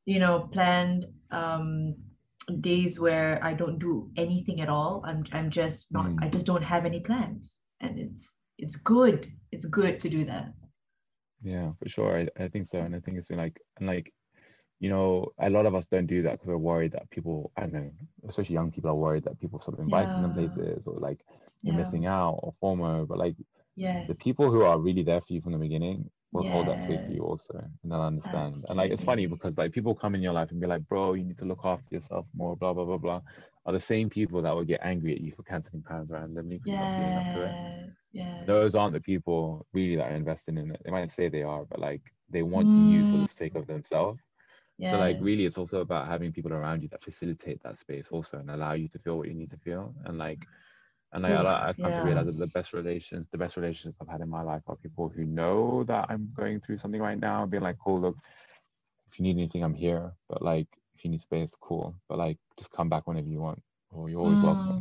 you 0.05 0.20
know, 0.20 0.49
planned 0.51 1.05
um, 1.32 1.95
days 2.59 2.99
where 2.99 3.39
I 3.43 3.53
don't 3.53 3.80
do 3.80 4.09
anything 4.18 4.59
at 4.62 4.70
all. 4.70 5.03
I'm, 5.05 5.24
I'm 5.32 5.49
just 5.49 5.91
not, 5.91 6.07
Mm. 6.07 6.24
I 6.24 6.30
just 6.30 6.45
don't 6.45 6.64
have 6.64 6.86
any 6.86 6.99
plans. 6.99 7.55
And 7.80 7.99
it's, 7.99 8.34
it's 8.62 8.76
good. 8.78 9.28
It's 9.51 9.66
good 9.66 9.99
to 9.99 10.09
do 10.09 10.24
that. 10.26 10.53
yeah 11.43 11.72
for 11.80 11.89
sure 11.89 12.12
I, 12.20 12.43
I 12.43 12.47
think 12.49 12.68
so 12.68 12.78
and 12.80 12.95
i 12.95 12.99
think 12.99 13.18
it's 13.18 13.28
been 13.28 13.39
like 13.45 13.59
and 13.78 13.88
like 13.88 14.14
you 14.80 14.89
know 14.93 15.32
a 15.39 15.49
lot 15.49 15.66
of 15.66 15.74
us 15.76 15.88
don't 15.91 16.05
do 16.16 16.22
that 16.24 16.34
because 16.34 16.47
we're 16.47 16.57
worried 16.72 16.91
that 16.93 17.09
people 17.09 17.51
i 17.57 17.62
don't 17.62 17.74
know 17.74 17.91
especially 18.30 18.55
young 18.59 18.72
people 18.72 18.91
are 18.91 18.95
worried 19.05 19.24
that 19.26 19.39
people 19.39 19.59
stop 19.59 19.80
inviting 19.80 20.22
them 20.22 20.34
Yeah. 20.36 20.47
places 20.47 20.88
or 20.88 20.99
like 20.99 21.20
you're 21.64 21.74
Yeah. 21.74 21.82
missing 21.84 22.05
out 22.07 22.36
or 22.43 22.53
FOMO, 22.62 23.07
but 23.07 23.18
like 23.26 23.36
Yes. 23.76 24.07
the 24.07 24.16
people 24.16 24.47
who 24.51 24.62
are 24.70 24.80
really 24.88 25.03
there 25.03 25.22
for 25.22 25.34
you 25.34 25.41
from 25.41 25.53
the 25.53 25.57
beginning 25.68 26.09
will 26.34 26.43
hold 26.53 26.68
that 26.68 26.82
space 26.82 27.03
for 27.05 27.12
you 27.12 27.24
also 27.32 27.55
and 27.82 27.91
they'll 27.91 28.01
understand 28.14 28.55
and 28.70 28.78
like 28.78 28.91
it's 28.91 29.03
funny 29.12 29.26
because 29.28 29.57
like 29.57 29.72
people 29.78 29.93
come 29.95 30.16
in 30.16 30.22
your 30.22 30.34
life 30.39 30.49
and 30.51 30.59
be 30.62 30.68
like 30.68 30.88
bro 30.88 31.14
you 31.14 31.24
need 31.24 31.38
to 31.38 31.45
look 31.51 31.64
after 31.64 31.93
yourself 31.95 32.26
more 32.36 32.55
blah 32.55 32.74
blah 32.74 32.86
blah 32.86 32.97
blah 33.05 33.22
are 33.66 33.74
the 33.74 33.80
same 33.80 34.09
people 34.09 34.41
that 34.41 34.55
will 34.55 34.64
get 34.64 34.80
angry 34.84 35.14
at 35.14 35.22
you 35.22 35.32
for 35.36 35.43
canceling 35.43 35.84
plans 35.84 36.09
randomly 36.09 36.57
because 36.57 36.72
you're 36.72 36.80
not 36.80 36.97
feeling 36.97 37.18
up 37.18 37.36
to 37.36 37.41
it 37.43 37.72
Yes. 38.14 38.38
Yes. 38.39 38.47
those 38.47 38.76
aren't 38.76 38.93
the 38.93 39.01
people 39.01 39.66
really 39.74 39.95
that 39.95 40.12
are 40.12 40.16
investing 40.16 40.57
in 40.57 40.72
it 40.72 40.82
they 40.84 40.91
might 40.91 41.12
say 41.12 41.30
they 41.30 41.43
are 41.43 41.66
but 41.66 41.80
like 41.80 42.01
they 42.30 42.43
want 42.43 42.68
you 42.68 43.05
for 43.05 43.18
the 43.18 43.24
mm. 43.24 43.38
sake 43.38 43.55
of 43.55 43.68
themselves 43.68 44.20
so 44.89 44.97
like 44.97 45.18
really 45.22 45.45
it's 45.45 45.59
also 45.59 45.82
about 45.82 46.07
having 46.07 46.32
people 46.32 46.51
around 46.51 46.82
you 46.82 46.88
that 46.89 47.03
facilitate 47.03 47.62
that 47.62 47.78
space 47.78 48.07
also 48.09 48.39
and 48.39 48.49
allow 48.49 48.74
you 48.74 48.88
to 48.88 48.97
feel 48.97 49.16
what 49.16 49.28
you 49.28 49.34
need 49.36 49.51
to 49.51 49.57
feel 49.57 49.93
and 50.05 50.18
like 50.18 50.39
and 51.14 51.24
like, 51.24 51.34
I, 51.34 51.41
Oof, 51.41 51.47
I 51.47 51.74
come 51.74 51.91
to 51.91 51.97
yeah. 51.97 52.03
realize 52.03 52.26
that 52.26 52.39
the 52.39 52.47
best 52.47 52.74
relations 52.74 53.28
the 53.32 53.38
best 53.38 53.57
relationships 53.57 53.99
i've 54.01 54.07
had 54.07 54.22
in 54.22 54.30
my 54.30 54.41
life 54.41 54.64
are 54.68 54.76
people 54.76 55.07
who 55.16 55.24
know 55.26 55.84
that 55.84 56.07
i'm 56.09 56.32
going 56.36 56.62
through 56.62 56.78
something 56.78 57.01
right 57.01 57.20
now 57.20 57.43
and 57.43 57.51
being 57.51 57.62
like 57.62 57.78
cool 57.84 58.01
look 58.01 58.18
if 59.12 59.20
you 59.20 59.24
need 59.24 59.38
anything 59.38 59.64
i'm 59.64 59.76
here 59.76 60.12
but 60.28 60.41
like 60.41 60.68
if 61.02 61.06
you 61.06 61.12
need 61.12 61.22
space 61.22 61.56
cool. 61.62 61.95
But 62.10 62.20
like 62.20 62.38
just 62.58 62.72
come 62.72 62.89
back 62.89 63.08
whenever 63.08 63.30
you 63.30 63.41
want. 63.41 63.62
Or 63.91 64.10
you're 64.10 64.22
always 64.22 64.41
welcome. 64.41 64.76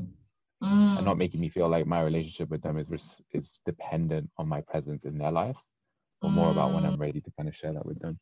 Mm, 0.62 0.96
and 0.96 1.04
not 1.06 1.16
mm, 1.16 1.18
making 1.18 1.40
me 1.40 1.48
feel 1.48 1.68
like 1.68 1.86
my 1.86 2.02
relationship 2.02 2.50
with 2.50 2.62
them 2.62 2.78
is 2.78 2.90
res- 2.90 3.22
is 3.32 3.60
dependent 3.66 4.30
on 4.38 4.48
my 4.48 4.60
presence 4.62 5.04
in 5.04 5.18
their 5.18 5.32
life 5.32 5.56
or 6.22 6.30
more 6.30 6.50
about 6.50 6.72
when 6.72 6.84
i'm 6.84 6.96
mm, 6.96 6.98
ready 6.98 7.20
to 7.20 7.30
kind 7.36 7.48
of 7.48 7.56
share 7.56 7.72
that 7.72 7.86
with 7.86 7.98
them. 8.00 8.18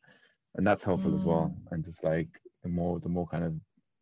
And 0.55 0.65
that's 0.67 0.83
helpful 0.83 1.13
as 1.15 1.25
well. 1.25 1.53
Mm. 1.55 1.67
and 1.71 1.83
just 1.83 2.03
like 2.03 2.29
the 2.63 2.69
more 2.69 2.99
the 2.99 3.09
more 3.09 3.27
kind 3.27 3.43
of 3.45 3.53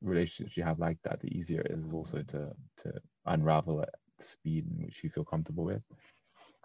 relationships 0.02 0.58
you 0.58 0.64
have 0.64 0.80
like 0.80 0.98
that 1.04 1.20
the 1.22 1.30
easier 1.38 1.62
it 1.62 1.72
is 1.72 1.94
also 1.94 2.22
to 2.24 2.52
to 2.84 2.94
unravel 3.26 3.82
at 3.82 3.90
the 4.20 4.26
speed 4.26 4.66
in 4.70 4.84
which 4.86 5.04
you 5.04 5.10
feel 5.10 5.26
comfortable 5.26 5.66
with. 5.66 5.82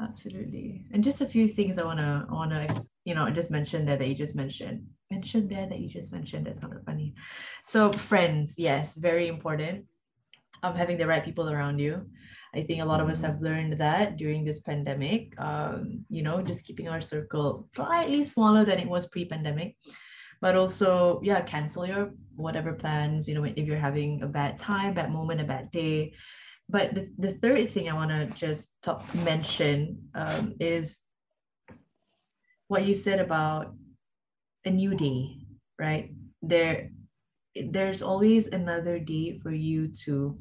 Absolutely. 0.00 0.84
And 0.92 1.04
just 1.04 1.20
a 1.20 1.26
few 1.26 1.48
things 1.48 1.78
I 1.78 1.84
wanna 1.84 2.26
I 2.28 2.32
wanna 2.32 2.68
you 3.04 3.14
know 3.14 3.30
just 3.30 3.50
mention 3.50 3.84
there 3.86 3.96
that 3.96 4.08
you 4.08 4.14
just 4.14 4.34
mentioned. 4.36 4.86
Mention 5.12 5.48
there 5.48 5.68
that 5.68 5.78
you 5.78 5.88
just 5.88 6.12
mentioned. 6.12 6.46
That 6.46 6.58
sounded 6.58 6.82
funny. 6.84 7.14
So 7.64 7.92
friends, 7.92 8.54
yes, 8.58 8.94
very 8.94 9.28
important. 9.28 9.84
Um, 10.62 10.74
having 10.74 10.96
the 10.96 11.06
right 11.06 11.24
people 11.24 11.50
around 11.50 11.78
you. 11.78 11.94
I 12.54 12.62
think 12.62 12.80
a 12.80 12.90
lot 12.92 13.00
of 13.00 13.08
us 13.08 13.20
have 13.20 13.40
learned 13.48 13.80
that 13.80 14.16
during 14.16 14.44
this 14.44 14.60
pandemic. 14.60 15.34
Um, 15.38 16.04
you 16.08 16.22
know, 16.22 16.40
just 16.40 16.64
keeping 16.64 16.88
our 16.88 17.00
circle 17.00 17.68
slightly 17.74 18.24
smaller 18.24 18.64
than 18.64 18.78
it 18.78 18.88
was 18.88 19.08
pre-pandemic. 19.08 19.76
But 20.40 20.56
also, 20.56 21.20
yeah, 21.22 21.40
cancel 21.42 21.86
your 21.86 22.12
whatever 22.36 22.72
plans, 22.72 23.28
you 23.28 23.34
know, 23.34 23.44
if 23.44 23.64
you're 23.66 23.86
having 23.88 24.22
a 24.22 24.26
bad 24.26 24.58
time, 24.58 24.94
bad 24.94 25.12
moment, 25.12 25.40
a 25.40 25.44
bad 25.44 25.70
day 25.70 26.14
but 26.72 26.94
the, 26.94 27.12
the 27.18 27.32
third 27.34 27.68
thing 27.68 27.90
I 27.90 27.94
want 27.94 28.10
to 28.10 28.26
just 28.34 28.74
talk, 28.82 29.04
mention 29.16 30.08
um, 30.14 30.54
is 30.58 31.02
what 32.68 32.86
you 32.86 32.94
said 32.94 33.20
about 33.20 33.74
a 34.64 34.70
new 34.70 34.94
day, 34.94 35.38
right? 35.78 36.10
There, 36.42 36.90
there's 37.54 38.02
always 38.02 38.48
another 38.48 38.98
day 38.98 39.38
for 39.38 39.50
you 39.52 39.88
to 40.04 40.38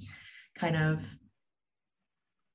kind 0.56 0.76
of. 0.76 1.06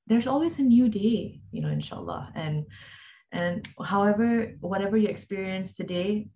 There's 0.07 0.27
always 0.27 0.57
a 0.59 0.63
new 0.63 0.87
day, 0.87 1.41
you 1.51 1.61
know, 1.61 1.69
inshallah, 1.69 2.31
and 2.33 2.65
and 3.33 3.67
however, 3.83 4.55
whatever 4.61 4.95
you 4.95 5.09
experience 5.09 5.75
today, 5.75 6.29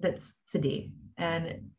that's 0.00 0.40
today, 0.48 0.90
and 1.16 1.70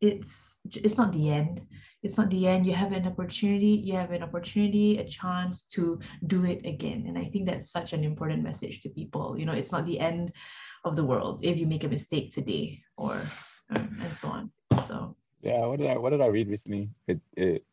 it's 0.00 0.58
it's 0.64 0.96
not 0.96 1.12
the 1.12 1.30
end. 1.30 1.62
It's 2.02 2.16
not 2.16 2.30
the 2.30 2.46
end. 2.46 2.66
You 2.66 2.74
have 2.74 2.92
an 2.92 3.06
opportunity 3.06 3.82
you 3.84 3.94
have 3.94 4.12
an 4.12 4.22
opportunity 4.22 4.98
a 4.98 5.04
chance 5.04 5.62
to 5.74 5.98
do 6.26 6.44
it 6.44 6.64
again. 6.64 7.04
And 7.08 7.18
i 7.18 7.24
think 7.24 7.46
that's 7.46 7.70
such 7.70 7.92
an 7.92 8.04
important 8.04 8.42
message 8.42 8.80
to 8.82 8.88
people. 8.88 9.36
You 9.38 9.46
know 9.46 9.52
it's 9.52 9.72
not 9.72 9.86
the 9.86 9.98
end 9.98 10.32
of 10.84 10.96
the 10.96 11.04
world 11.04 11.40
if 11.42 11.58
you 11.58 11.66
make 11.66 11.84
a 11.84 11.88
mistake 11.88 12.32
today 12.32 12.80
or, 12.96 13.14
or 13.14 13.88
and 14.02 14.14
so 14.14 14.28
on 14.28 14.50
so 14.86 15.16
yeah 15.42 15.64
what 15.66 15.78
did 15.78 15.88
i 15.88 15.96
what 15.96 16.10
did 16.10 16.20
i 16.20 16.26
read 16.26 16.48
recently 16.48 16.88
it 17.06 17.20
it 17.36 17.64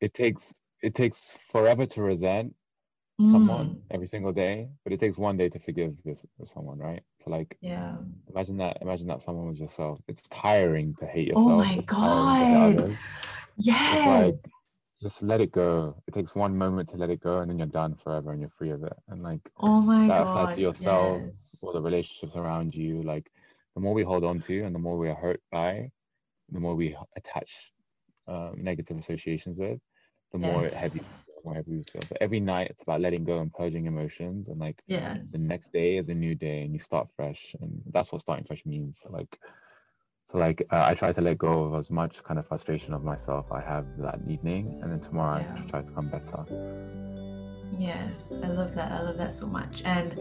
it 0.00 0.14
takes 0.14 0.52
it 0.82 0.94
takes 0.94 1.38
forever 1.50 1.86
to 1.86 2.02
resent 2.02 2.54
someone 3.28 3.68
mm. 3.68 3.80
every 3.90 4.06
single 4.06 4.32
day, 4.32 4.68
but 4.84 4.92
it 4.92 5.00
takes 5.00 5.18
one 5.18 5.36
day 5.36 5.48
to 5.48 5.58
forgive 5.58 5.94
this 6.04 6.24
someone, 6.46 6.78
right? 6.78 7.02
To 7.24 7.30
like, 7.30 7.56
yeah. 7.60 7.96
Imagine 8.34 8.56
that. 8.58 8.78
Imagine 8.80 9.08
that 9.08 9.22
someone 9.22 9.48
was 9.48 9.60
yourself. 9.60 10.00
It's 10.08 10.22
tiring 10.28 10.94
to 10.96 11.06
hate 11.06 11.28
yourself. 11.28 11.50
Oh 11.50 11.56
my 11.56 11.74
it's 11.74 11.86
god. 11.86 12.96
Yes. 13.58 14.42
Just 15.02 15.22
let 15.22 15.40
it 15.40 15.52
go. 15.52 15.96
It 16.06 16.14
takes 16.14 16.34
one 16.34 16.56
moment 16.56 16.90
to 16.90 16.96
let 16.96 17.10
it 17.10 17.20
go, 17.20 17.38
and 17.38 17.50
then 17.50 17.58
you're 17.58 17.66
done 17.66 17.96
forever, 17.96 18.32
and 18.32 18.40
you're 18.40 18.50
free 18.58 18.70
of 18.70 18.84
it. 18.84 18.92
And 19.08 19.22
like, 19.22 19.40
oh 19.58 19.80
my 19.80 20.06
that 20.08 20.24
god, 20.24 20.40
applies 20.40 20.56
to 20.56 20.60
yourself 20.60 21.22
yes. 21.24 21.56
or 21.62 21.72
the 21.72 21.80
relationships 21.80 22.36
around 22.36 22.74
you. 22.74 23.02
Like, 23.02 23.30
the 23.74 23.80
more 23.80 23.94
we 23.94 24.02
hold 24.02 24.24
on 24.24 24.40
to, 24.40 24.62
and 24.62 24.74
the 24.74 24.78
more 24.78 24.98
we 24.98 25.08
are 25.08 25.14
hurt 25.14 25.40
by, 25.50 25.90
the 26.50 26.60
more 26.60 26.74
we 26.74 26.96
attach 27.16 27.72
um, 28.28 28.56
negative 28.58 28.98
associations 28.98 29.58
with, 29.58 29.80
the 30.32 30.38
more 30.38 30.62
yes. 30.62 30.74
heavy 30.74 31.00
more 31.44 31.54
heavy 31.54 31.78
we 31.78 31.82
feel. 31.82 32.02
So 32.02 32.16
every 32.20 32.40
night 32.40 32.68
it's 32.70 32.82
about 32.82 33.00
letting 33.00 33.24
go 33.24 33.40
and 33.40 33.52
purging 33.52 33.86
emotions 33.86 34.48
and 34.48 34.58
like 34.60 34.82
yes. 34.86 35.32
the 35.32 35.38
next 35.38 35.72
day 35.72 35.96
is 35.96 36.08
a 36.08 36.14
new 36.14 36.34
day 36.34 36.62
and 36.62 36.72
you 36.72 36.78
start 36.78 37.08
fresh 37.16 37.54
and 37.60 37.80
that's 37.92 38.12
what 38.12 38.20
starting 38.20 38.44
fresh 38.44 38.64
means. 38.66 39.02
Like 39.08 39.38
so 40.30 40.38
like 40.38 40.64
uh, 40.70 40.84
I 40.86 40.94
try 40.94 41.12
to 41.12 41.20
let 41.20 41.38
go 41.38 41.64
of 41.64 41.74
as 41.74 41.90
much 41.90 42.22
kind 42.22 42.38
of 42.38 42.46
frustration 42.46 42.94
of 42.94 43.02
myself 43.02 43.50
I 43.50 43.60
have 43.60 43.86
that 43.98 44.20
evening 44.28 44.78
and 44.82 44.92
then 44.92 45.00
tomorrow 45.00 45.40
yeah. 45.40 45.56
I 45.56 45.66
try 45.66 45.82
to 45.82 45.92
come 45.92 46.08
better. 46.08 46.44
Yes, 47.78 48.34
I 48.42 48.48
love 48.48 48.74
that. 48.74 48.92
I 48.92 49.02
love 49.02 49.16
that 49.16 49.32
so 49.32 49.46
much. 49.46 49.82
And 49.84 50.14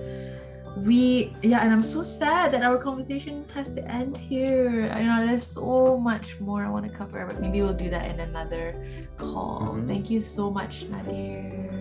we 0.78 1.34
yeah 1.42 1.62
and 1.62 1.74
i'm 1.74 1.84
so 1.84 2.04
sad 2.04 2.54
that 2.54 2.62
our 2.62 2.78
conversation 2.78 3.44
has 3.54 3.72
to 3.72 3.84
end 3.90 4.16
here 4.16 4.90
i 4.94 5.02
know 5.02 5.26
there's 5.26 5.46
so 5.46 5.98
much 5.98 6.40
more 6.40 6.64
i 6.64 6.70
want 6.70 6.88
to 6.88 6.96
cover 6.96 7.26
but 7.26 7.42
maybe 7.42 7.62
we'll 7.62 7.74
do 7.74 7.90
that 7.90 8.06
in 8.06 8.20
another 8.20 8.76
call 9.18 9.62
mm-hmm. 9.62 9.88
thank 9.88 10.10
you 10.10 10.22
so 10.22 10.52
much 10.52 10.84
nadir 10.84 11.72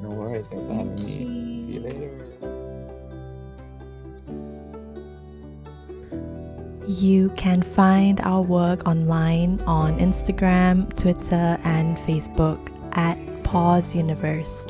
no 0.00 0.08
worries 0.10 0.46
thanks 0.50 0.66
for 0.66 0.74
having 0.74 0.94
me 0.94 1.02
see 1.02 1.72
you 1.72 1.80
later 1.80 2.27
You 6.88 7.28
can 7.36 7.62
find 7.62 8.18
our 8.22 8.40
work 8.40 8.88
online 8.88 9.60
on 9.66 9.98
Instagram, 9.98 10.96
Twitter, 10.96 11.58
and 11.62 11.98
Facebook 11.98 12.72
at 12.96 13.18
Pause 13.44 13.94
Universe 13.94 14.66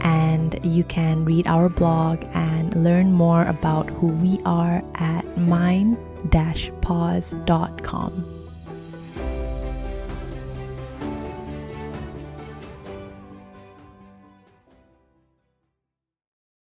and 0.00 0.58
you 0.64 0.82
can 0.84 1.24
read 1.24 1.46
our 1.46 1.68
blog 1.68 2.24
and 2.34 2.84
learn 2.84 3.12
more 3.12 3.46
about 3.46 3.88
who 3.90 4.08
we 4.08 4.40
are 4.44 4.82
at 4.96 5.38
mind-pause.com. 5.38 8.35